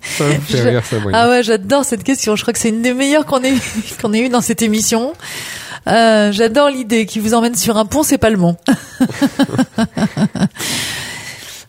Ça 0.00 0.24
me 0.24 0.32
fait 0.40 0.56
Je- 0.56 0.68
rire, 0.68 0.84
Sabrina. 0.86 1.18
Ah 1.22 1.28
ouais, 1.28 1.42
j'adore 1.42 1.84
cette 1.84 2.02
question. 2.02 2.34
Je 2.34 2.42
crois 2.42 2.54
que 2.54 2.58
c'est 2.58 2.70
une 2.70 2.80
des 2.82 2.94
meilleures 2.94 3.26
qu'on 3.26 3.42
ait 3.42 3.52
qu'on 4.00 4.14
ait 4.14 4.20
eu 4.24 4.28
dans 4.30 4.40
cette 4.40 4.62
émission. 4.62 5.12
Euh, 5.88 6.32
j'adore 6.32 6.68
l'idée 6.68 7.06
qui 7.06 7.20
vous 7.20 7.34
emmène 7.34 7.54
sur 7.54 7.76
un 7.76 7.86
pont, 7.86 8.02
c'est 8.02 8.18
pas 8.18 8.30
le 8.30 8.36
mont. 8.36 8.56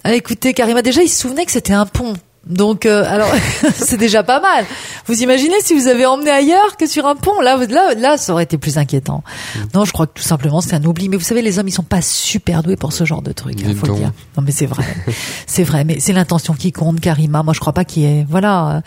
ah, 0.03 0.13
écoutez, 0.13 0.53
Karima, 0.53 0.82
déjà, 0.82 1.03
il 1.03 1.09
se 1.09 1.22
souvenait 1.22 1.45
que 1.45 1.51
c'était 1.51 1.74
un 1.74 1.86
pont. 1.86 2.13
Donc, 2.47 2.86
euh, 2.86 3.03
alors, 3.07 3.30
c'est 3.76 3.97
déjà 3.97 4.24
pas 4.24 4.39
mal. 4.39 4.65
Vous 5.05 5.22
imaginez 5.22 5.55
si 5.61 5.74
vous 5.74 5.88
avez 5.88 6.05
emmené 6.05 6.32
ailleurs 6.32 6.78
que 6.78 6.88
sur 6.88 7.05
un 7.05 7.15
pont? 7.15 7.41
Là, 7.41 7.57
là, 7.68 7.93
là, 7.95 8.18
ça 8.18 8.34
aurait 8.34 8.43
été 8.43 8.57
plus 8.57 8.78
inquiétant. 8.78 9.24
Non, 9.74 9.86
je 9.86 9.91
crois 9.91 10.07
que 10.07 10.13
tout 10.13 10.24
simplement 10.24 10.61
c'est 10.61 10.74
un 10.74 10.84
oubli. 10.86 11.09
Mais 11.09 11.18
vous 11.18 11.24
savez, 11.24 11.41
les 11.41 11.59
hommes, 11.59 11.68
ils 11.68 11.74
sont 11.74 11.84
pas 11.84 12.01
super 12.01 12.63
doués 12.63 12.78
pour 12.78 12.93
ce 12.93 13.03
genre 13.03 13.22
de 13.22 13.34
truc. 13.34 13.55
Il 13.57 13.68
Dites 13.68 13.78
faut 13.78 13.88
le 13.88 13.95
dire. 13.95 14.11
Non, 14.38 14.43
mais 14.43 14.51
c'est 14.51 14.65
vrai, 14.65 14.86
c'est 15.45 15.63
vrai. 15.63 15.84
Mais 15.84 15.99
c'est 15.99 16.13
l'intention 16.13 16.53
qui 16.53 16.72
compte, 16.72 17.01
Karima. 17.01 17.43
Moi, 17.43 17.53
je 17.53 17.59
crois 17.59 17.74
pas 17.74 17.86
qu'il 17.86 18.03
y 18.03 18.05
ait, 18.05 18.26
voilà. 18.30 18.82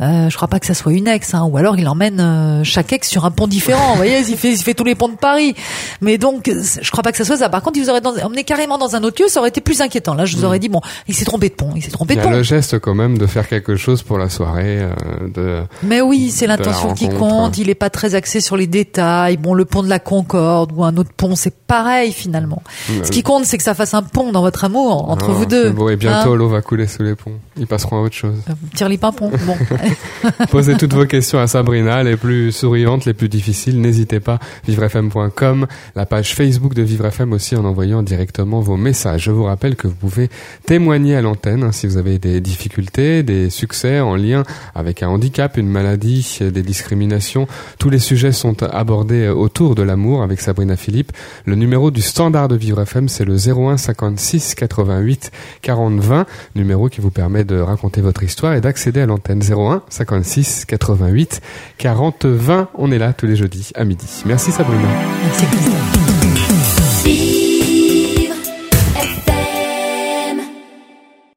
Euh, 0.00 0.30
je 0.30 0.36
crois 0.36 0.48
pas 0.48 0.58
que 0.60 0.66
ça 0.66 0.74
soit 0.74 0.92
une 0.92 1.08
ex, 1.08 1.34
hein, 1.34 1.44
ou 1.44 1.56
alors 1.56 1.76
il 1.78 1.86
emmène 1.88 2.20
euh, 2.20 2.64
chaque 2.64 2.92
ex 2.92 3.08
sur 3.08 3.24
un 3.24 3.30
pont 3.30 3.46
différent. 3.46 3.90
Vous 3.90 3.96
voyez, 3.96 4.20
il 4.20 4.36
fait, 4.36 4.52
il 4.52 4.56
fait 4.58 4.74
tous 4.74 4.84
les 4.84 4.94
ponts 4.94 5.08
de 5.08 5.16
Paris. 5.16 5.54
Mais 6.00 6.16
donc, 6.18 6.50
je 6.50 6.90
crois 6.90 7.02
pas 7.02 7.12
que 7.12 7.18
ça 7.18 7.24
soit 7.24 7.36
ça. 7.36 7.48
Par 7.48 7.62
contre, 7.62 7.78
il 7.78 7.84
vous 7.84 7.90
aurait 7.90 8.00
emmené 8.22 8.44
carrément 8.44 8.78
dans 8.78 8.96
un 8.96 9.02
autre 9.04 9.22
lieu, 9.22 9.28
ça 9.28 9.40
aurait 9.40 9.50
été 9.50 9.60
plus 9.60 9.80
inquiétant. 9.80 10.14
Là, 10.14 10.24
je 10.24 10.36
vous 10.36 10.44
aurais 10.44 10.58
dit 10.58 10.68
bon, 10.68 10.80
il 11.08 11.14
s'est 11.14 11.24
trompé 11.24 11.48
de 11.48 11.54
pont, 11.54 11.72
il 11.76 11.82
s'est 11.82 11.90
trompé 11.90 12.14
Il 12.14 12.16
y 12.18 12.20
de 12.20 12.26
a 12.26 12.30
pont. 12.30 12.36
le 12.36 12.42
geste 12.42 12.78
quand 12.78 12.94
même 12.94 13.18
de 13.18 13.26
faire 13.26 13.48
quelque 13.48 13.76
chose 13.76 14.02
pour 14.02 14.18
la 14.18 14.28
soirée. 14.30 14.80
euh, 14.80 14.90
de... 15.34 15.62
Mais 15.82 16.00
oui, 16.00 16.30
c'est 16.30 16.46
de 16.46 16.50
l'intention 16.50 16.94
qui 16.94 17.08
compte. 17.08 17.58
Il 17.58 17.68
est 17.70 17.74
pas 17.74 17.90
très 17.90 18.14
axé 18.14 18.40
sur 18.40 18.56
les 18.56 18.66
détails. 18.66 19.36
Bon, 19.36 19.54
le 19.54 19.64
pont 19.64 19.82
de 19.82 19.88
la 19.88 19.98
Concorde 19.98 20.72
ou 20.74 20.84
un 20.84 20.96
autre 20.96 21.12
pont, 21.16 21.34
c'est 21.36 21.54
pareil 21.54 22.12
finalement. 22.12 22.62
Ce 23.04 23.10
qui 23.10 23.22
compte, 23.22 23.44
c'est 23.44 23.56
que 23.58 23.62
ça 23.62 23.74
fasse 23.74 23.94
un 23.94 24.02
pont 24.02 24.32
dans 24.32 24.40
votre 24.42 24.64
amour 24.64 25.10
entre 25.10 25.26
Ah, 25.30 25.32
vous 25.32 25.46
deux. 25.46 25.70
beau. 25.70 25.90
Et 25.90 25.96
bientôt 25.96 26.32
Hein 26.32 26.36
l'eau 26.36 26.48
va 26.48 26.60
couler 26.62 26.86
sous 26.86 27.02
les 27.02 27.14
ponts. 27.14 27.32
Ils 27.56 27.66
passeront 27.66 27.98
à 27.98 28.00
autre 28.00 28.14
chose. 28.14 28.36
Tire 28.74 28.88
les 28.88 28.98
pimpons. 28.98 29.30
Bon. 29.46 29.56
Posez 30.50 30.76
toutes 30.76 30.94
vos 30.94 31.06
questions 31.06 31.38
à 31.38 31.46
Sabrina, 31.46 32.02
les 32.02 32.16
plus 32.16 32.52
souriantes, 32.52 33.04
les 33.04 33.14
plus 33.14 33.28
difficiles. 33.28 33.80
N'hésitez 33.80 34.20
pas, 34.20 34.38
vivrefm.com, 34.66 35.66
la 35.96 36.06
page 36.06 36.34
Facebook 36.34 36.74
de 36.74 36.82
Vivre 36.82 37.06
FM 37.06 37.32
aussi 37.32 37.56
en 37.56 37.64
envoyant 37.64 38.02
directement 38.02 38.60
vos 38.60 38.76
messages. 38.76 39.24
Je 39.24 39.30
vous 39.30 39.44
rappelle 39.44 39.76
que 39.76 39.86
vous 39.86 39.94
pouvez 39.94 40.28
témoigner 40.66 41.16
à 41.16 41.22
l'antenne 41.22 41.64
hein, 41.64 41.72
si 41.72 41.86
vous 41.86 41.96
avez 41.96 42.18
des 42.18 42.40
difficultés, 42.40 43.22
des 43.22 43.50
succès 43.50 44.00
en 44.00 44.16
lien 44.16 44.44
avec 44.74 45.02
un 45.02 45.08
handicap, 45.08 45.56
une 45.56 45.68
maladie, 45.68 46.38
des 46.40 46.62
discriminations. 46.62 47.46
Tous 47.78 47.90
les 47.90 47.98
sujets 47.98 48.32
sont 48.32 48.62
abordés 48.62 49.28
autour 49.28 49.74
de 49.74 49.82
l'amour 49.82 50.22
avec 50.22 50.40
Sabrina 50.40 50.76
Philippe. 50.76 51.12
Le 51.44 51.54
numéro 51.54 51.90
du 51.90 52.02
standard 52.02 52.48
de 52.48 52.56
Vivre 52.56 52.80
FM, 52.82 53.08
c'est 53.08 53.24
le 53.24 53.36
01 53.36 53.76
56 53.76 54.54
88 54.54 55.30
40 55.62 56.00
20, 56.00 56.26
numéro 56.54 56.88
qui 56.88 57.00
vous 57.00 57.10
permet 57.10 57.44
de 57.44 57.58
raconter 57.58 58.00
votre 58.00 58.22
histoire 58.22 58.54
et 58.54 58.60
d'accéder 58.60 59.00
à 59.00 59.06
l'antenne 59.06 59.42
01 59.42 59.79
56 59.88 60.64
88 60.66 61.40
40 61.78 62.26
20. 62.26 62.68
On 62.74 62.92
est 62.92 62.98
là 62.98 63.12
tous 63.12 63.26
les 63.26 63.36
jeudis 63.36 63.70
à 63.74 63.84
midi. 63.84 64.22
Merci 64.26 64.52
Sabrina. 64.52 64.88